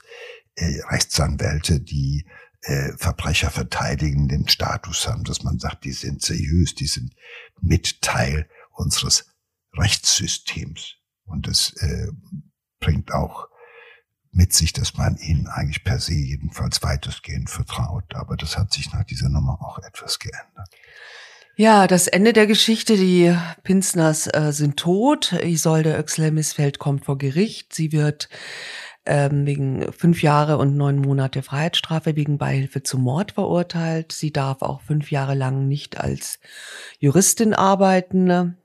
äh, 0.56 0.82
Rechtsanwälte, 0.90 1.80
die 1.80 2.28
äh, 2.62 2.92
Verbrecher 2.98 3.50
verteidigen, 3.50 4.28
den 4.28 4.48
Status 4.48 5.08
haben, 5.08 5.24
dass 5.24 5.44
man 5.44 5.58
sagt, 5.58 5.86
die 5.86 5.94
sind 5.94 6.22
seriös, 6.22 6.76
die 6.76 6.88
sind 6.88 7.16
mit 7.62 8.02
Teil 8.02 8.48
unseres 8.72 9.34
Rechtssystems. 9.74 10.99
Und 11.30 11.48
es 11.48 11.74
äh, 11.82 12.08
bringt 12.80 13.14
auch 13.14 13.48
mit 14.32 14.54
sich, 14.54 14.74
dass 14.74 14.96
man 14.96 15.18
ihnen 15.18 15.48
eigentlich 15.48 15.84
per 15.84 16.00
se 16.00 16.14
jedenfalls 16.14 16.84
weitestgehend 16.84 17.50
vertraut. 17.50 18.16
Aber 18.16 18.38
das 18.38 18.58
hat 18.58 18.72
sich 18.72 18.92
nach 18.94 19.04
dieser 19.04 19.30
Nummer 19.30 19.60
auch 19.62 19.80
etwas 19.80 20.20
geändert. 20.20 20.70
Ja, 21.56 21.88
das 21.88 22.08
Ende 22.08 22.32
der 22.32 22.48
Geschichte, 22.48 22.96
die 22.96 23.36
Pinsners 23.64 24.28
äh, 24.34 24.54
sind 24.54 24.78
tot. 24.78 25.34
Isolde 25.44 25.98
Oechsler-Missfeld 25.98 26.80
kommt 26.80 27.04
vor 27.04 27.18
Gericht. 27.18 27.74
Sie 27.74 27.92
wird 27.92 28.30
ähm, 29.06 29.46
wegen 29.46 29.92
fünf 29.92 30.22
Jahre 30.22 30.58
und 30.58 30.78
neun 30.78 31.00
Monate 31.00 31.42
Freiheitsstrafe 31.42 32.16
wegen 32.16 32.38
Beihilfe 32.38 32.84
zum 32.84 33.02
Mord 33.02 33.34
verurteilt. 33.34 34.14
Sie 34.14 34.32
darf 34.32 34.62
auch 34.62 34.82
fünf 34.82 35.12
Jahre 35.12 35.34
lang 35.34 35.68
nicht 35.68 36.00
als 36.00 36.40
Juristin 37.00 37.54
arbeiten. 37.54 38.56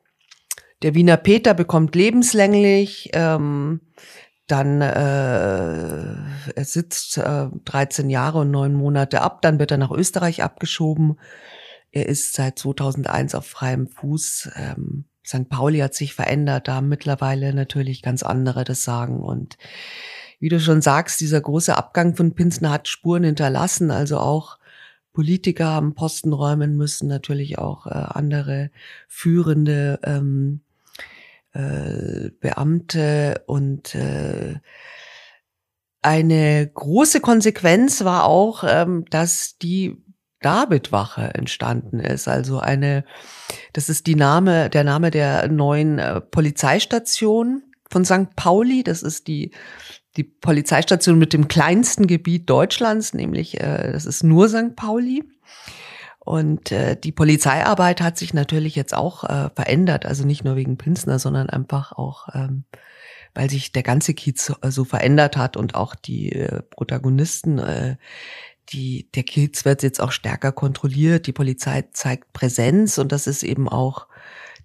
Der 0.83 0.95
Wiener 0.95 1.17
Peter 1.17 1.55
bekommt 1.55 1.95
lebenslänglich, 1.95 3.11
ähm, 3.13 3.81
dann 4.47 4.83
äh, 4.83 6.15
er 6.55 6.65
sitzt 6.65 7.17
äh, 7.17 7.49
13 7.65 8.11
Jahre 8.11 8.41
und 8.41 8.51
neun 8.51 8.75
Monate 8.75 9.23
ab, 9.23 9.41
dann 9.41 9.59
wird 9.59 9.71
er 9.71 9.79
nach 9.79 9.91
Österreich 9.91 10.43
abgeschoben. 10.43 11.19
Er 11.91 12.07
ist 12.07 12.35
seit 12.35 12.59
2001 12.59 13.35
auf 13.35 13.47
freiem 13.47 13.87
Fuß. 13.89 14.51
Ähm, 14.57 15.07
St. 15.27 15.49
Pauli 15.49 15.79
hat 15.79 15.95
sich 15.95 16.15
verändert, 16.15 16.69
da 16.69 16.83
mittlerweile 16.83 17.55
natürlich 17.55 18.03
ganz 18.03 18.23
andere 18.23 18.65
das 18.65 18.83
sagen. 18.83 19.21
Und 19.21 19.57
wie 20.41 20.51
du 20.51 20.61
schon 20.61 20.83
sagst, 20.83 21.21
dieser 21.21 21.41
große 21.41 21.75
Abgang 21.75 22.15
von 22.15 22.35
Pinsner 22.35 22.71
hat 22.71 22.89
Spuren 22.89 23.25
hinterlassen, 23.25 23.91
also 23.91 24.19
auch 24.19 24.59
Politiker 25.15 25.67
haben 25.67 25.95
Posten 25.95 26.33
räumen 26.33 26.77
müssen, 26.77 27.09
natürlich 27.09 27.57
auch 27.59 27.87
äh, 27.87 27.91
andere 27.91 28.71
führende 29.07 30.01
ähm, 30.03 30.64
äh, 31.55 32.31
Beamte 32.41 33.43
und 33.47 33.95
äh, 33.95 34.57
eine 36.03 36.71
große 36.73 37.21
Konsequenz 37.21 38.05
war 38.05 38.25
auch, 38.25 38.65
ähm, 38.67 39.07
dass 39.09 39.57
die 39.57 39.97
Davidwache 40.41 41.33
entstanden 41.35 42.01
ist. 42.01 42.29
Also 42.29 42.59
eine, 42.59 43.05
das 43.73 43.89
ist 43.89 44.07
die 44.07 44.15
Name, 44.15 44.69
der 44.69 44.85
Name 44.85 45.11
der 45.11 45.49
neuen 45.49 45.99
äh, 45.99 46.21
Polizeistation 46.21 47.63
von 47.91 48.05
St. 48.05 48.37
Pauli. 48.37 48.83
Das 48.83 49.03
ist 49.03 49.27
die, 49.27 49.53
die 50.19 50.25
Polizeistation 50.25 51.19
mit 51.19 51.33
dem 51.33 51.49
kleinsten 51.49 52.07
Gebiet 52.07 52.51
Deutschlands, 52.51 53.15
nämlich 53.15 53.59
äh, 53.61 53.93
das 53.93 54.05
ist 54.05 54.23
nur 54.23 54.51
St. 54.51 54.77
Pauli. 54.77 55.25
Und 56.25 56.73
äh, 56.73 56.97
die 56.97 57.13
Polizeiarbeit 57.13 58.01
hat 58.01 58.17
sich 58.17 58.33
natürlich 58.33 58.75
jetzt 58.75 58.95
auch 58.95 59.25
äh, 59.25 59.51
verändert, 59.55 60.07
also 60.07 60.25
nicht 60.25 60.43
nur 60.43 60.57
wegen 60.57 60.79
Pinsner, 60.79 61.19
sondern 61.19 61.51
einfach 61.51 61.93
auch, 61.93 62.29
ähm, 62.35 62.65
weil 63.35 63.51
sich 63.51 63.73
der 63.73 63.83
ganze 63.83 64.15
Kiez 64.15 64.47
so, 64.47 64.55
äh, 64.63 64.71
so 64.71 64.85
verändert 64.85 65.37
hat 65.37 65.57
und 65.59 65.75
auch 65.75 65.95
die 65.95 66.33
äh, 66.33 66.63
Protagonisten, 66.71 67.59
äh, 67.59 67.97
die 68.71 69.11
der 69.15 69.25
Kiez 69.25 69.67
wird 69.67 69.83
jetzt 69.83 70.01
auch 70.01 70.13
stärker 70.13 70.51
kontrolliert. 70.51 71.27
Die 71.27 71.33
Polizei 71.33 71.85
zeigt 71.93 72.33
Präsenz 72.33 72.97
und 72.97 73.13
das 73.13 73.27
ist 73.27 73.43
eben 73.43 73.69
auch 73.69 74.09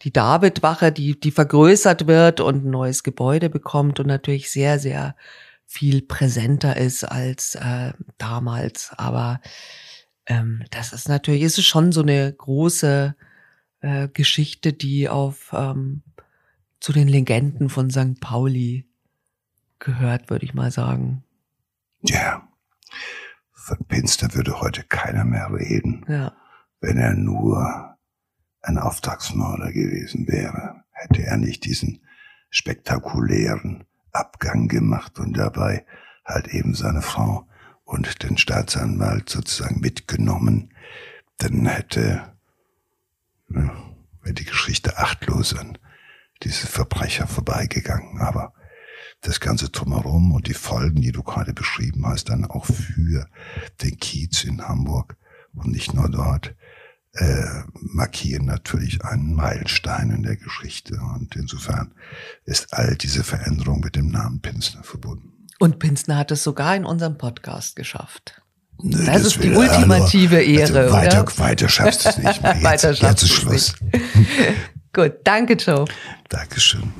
die 0.03 0.13
Davidwache, 0.13 0.93
die 0.93 1.19
die 1.19 1.31
vergrößert 1.31 2.07
wird 2.07 2.39
und 2.39 2.65
ein 2.65 2.69
neues 2.69 3.03
Gebäude 3.03 3.49
bekommt 3.49 3.99
und 3.99 4.07
natürlich 4.07 4.49
sehr 4.49 4.79
sehr 4.79 5.15
viel 5.65 6.01
präsenter 6.01 6.77
ist 6.77 7.03
als 7.03 7.55
äh, 7.55 7.91
damals. 8.17 8.91
Aber 8.97 9.41
ähm, 10.29 10.63
das 10.71 10.93
ist 10.93 11.09
natürlich, 11.09 11.41
ist 11.41 11.57
es 11.57 11.65
schon 11.65 11.91
so 11.91 12.01
eine 12.01 12.31
große 12.31 13.15
äh, 13.81 14.07
Geschichte, 14.07 14.71
die 14.71 15.09
auf 15.09 15.51
ähm, 15.53 16.03
zu 16.79 16.93
den 16.93 17.07
Legenden 17.09 17.67
von 17.69 17.89
St. 17.89 18.21
Pauli 18.21 18.85
gehört, 19.79 20.29
würde 20.29 20.45
ich 20.45 20.53
mal 20.53 20.71
sagen. 20.71 21.23
Ja, 22.03 22.47
von 23.51 23.77
Pinster 23.87 24.33
würde 24.33 24.61
heute 24.61 24.83
keiner 24.83 25.25
mehr 25.25 25.49
reden, 25.51 26.05
Ja. 26.07 26.33
wenn 26.79 26.97
er 26.97 27.13
nur 27.15 27.97
ein 28.61 28.77
Auftragsmörder 28.77 29.71
gewesen 29.73 30.27
wäre. 30.27 30.83
Hätte 30.91 31.23
er 31.23 31.37
nicht 31.37 31.65
diesen 31.65 32.01
spektakulären 32.49 33.85
Abgang 34.11 34.67
gemacht 34.67 35.19
und 35.19 35.37
dabei 35.37 35.85
halt 36.25 36.47
eben 36.49 36.73
seine 36.73 37.01
Frau 37.01 37.47
und 37.89 38.21
den 38.21 38.37
Staatsanwalt 38.37 39.29
sozusagen 39.29 39.79
mitgenommen, 39.79 40.71
dann 41.39 41.65
hätte 41.65 42.33
ja, 43.49 43.71
wäre 44.21 44.35
die 44.35 44.45
Geschichte 44.45 44.97
achtlos 44.97 45.57
an 45.57 45.77
diese 46.43 46.67
Verbrecher 46.67 47.25
vorbeigegangen. 47.25 48.19
Aber 48.19 48.53
das 49.21 49.39
ganze 49.39 49.69
Drumherum 49.69 50.33
und 50.33 50.47
die 50.47 50.53
Folgen, 50.53 51.01
die 51.01 51.11
du 51.11 51.23
gerade 51.23 51.53
beschrieben 51.53 52.05
hast, 52.05 52.29
dann 52.29 52.45
auch 52.45 52.65
für 52.65 53.27
den 53.81 53.97
Kiez 53.97 54.43
in 54.43 54.61
Hamburg 54.67 55.17
und 55.53 55.71
nicht 55.71 55.93
nur 55.95 56.09
dort, 56.09 56.55
äh, 57.13 57.63
markieren 57.73 58.45
natürlich 58.45 59.03
einen 59.03 59.33
Meilenstein 59.33 60.11
in 60.11 60.21
der 60.21 60.35
Geschichte. 60.35 60.99
Und 61.15 61.35
insofern 61.35 61.95
ist 62.45 62.71
all 62.71 62.95
diese 62.95 63.23
Veränderung 63.23 63.79
mit 63.79 63.95
dem 63.95 64.09
Namen 64.09 64.41
Pinsner 64.41 64.83
verbunden. 64.83 65.28
Und 65.59 65.77
Pinsner 65.79 66.17
hat 66.17 66.31
es 66.31 66.43
sogar 66.43 66.75
in 66.75 66.85
unserem 66.85 67.17
Podcast 67.17 67.75
geschafft. 67.75 68.41
Nö, 68.81 69.05
Das 69.05 69.23
ist 69.25 69.43
die 69.43 69.51
ultimative 69.51 70.37
hallo. 70.37 70.47
Ehre, 70.47 70.79
Also 70.79 70.93
weiter, 70.93 71.23
oder? 71.23 71.37
weiter 71.37 71.69
schaffst 71.69 72.05
du 72.05 72.09
es 72.09 72.17
nicht 72.17 72.41
mehr. 72.41 72.53
Jetzt, 72.55 72.63
Weiter 72.63 72.89
jetzt 72.91 72.99
schaffst 72.99 73.23
ist 73.23 73.31
du's 73.31 73.37
Schluss. 73.37 73.75
Gut, 74.93 75.13
danke, 75.25 75.53
Joe. 75.53 75.85
Dankeschön. 76.29 76.91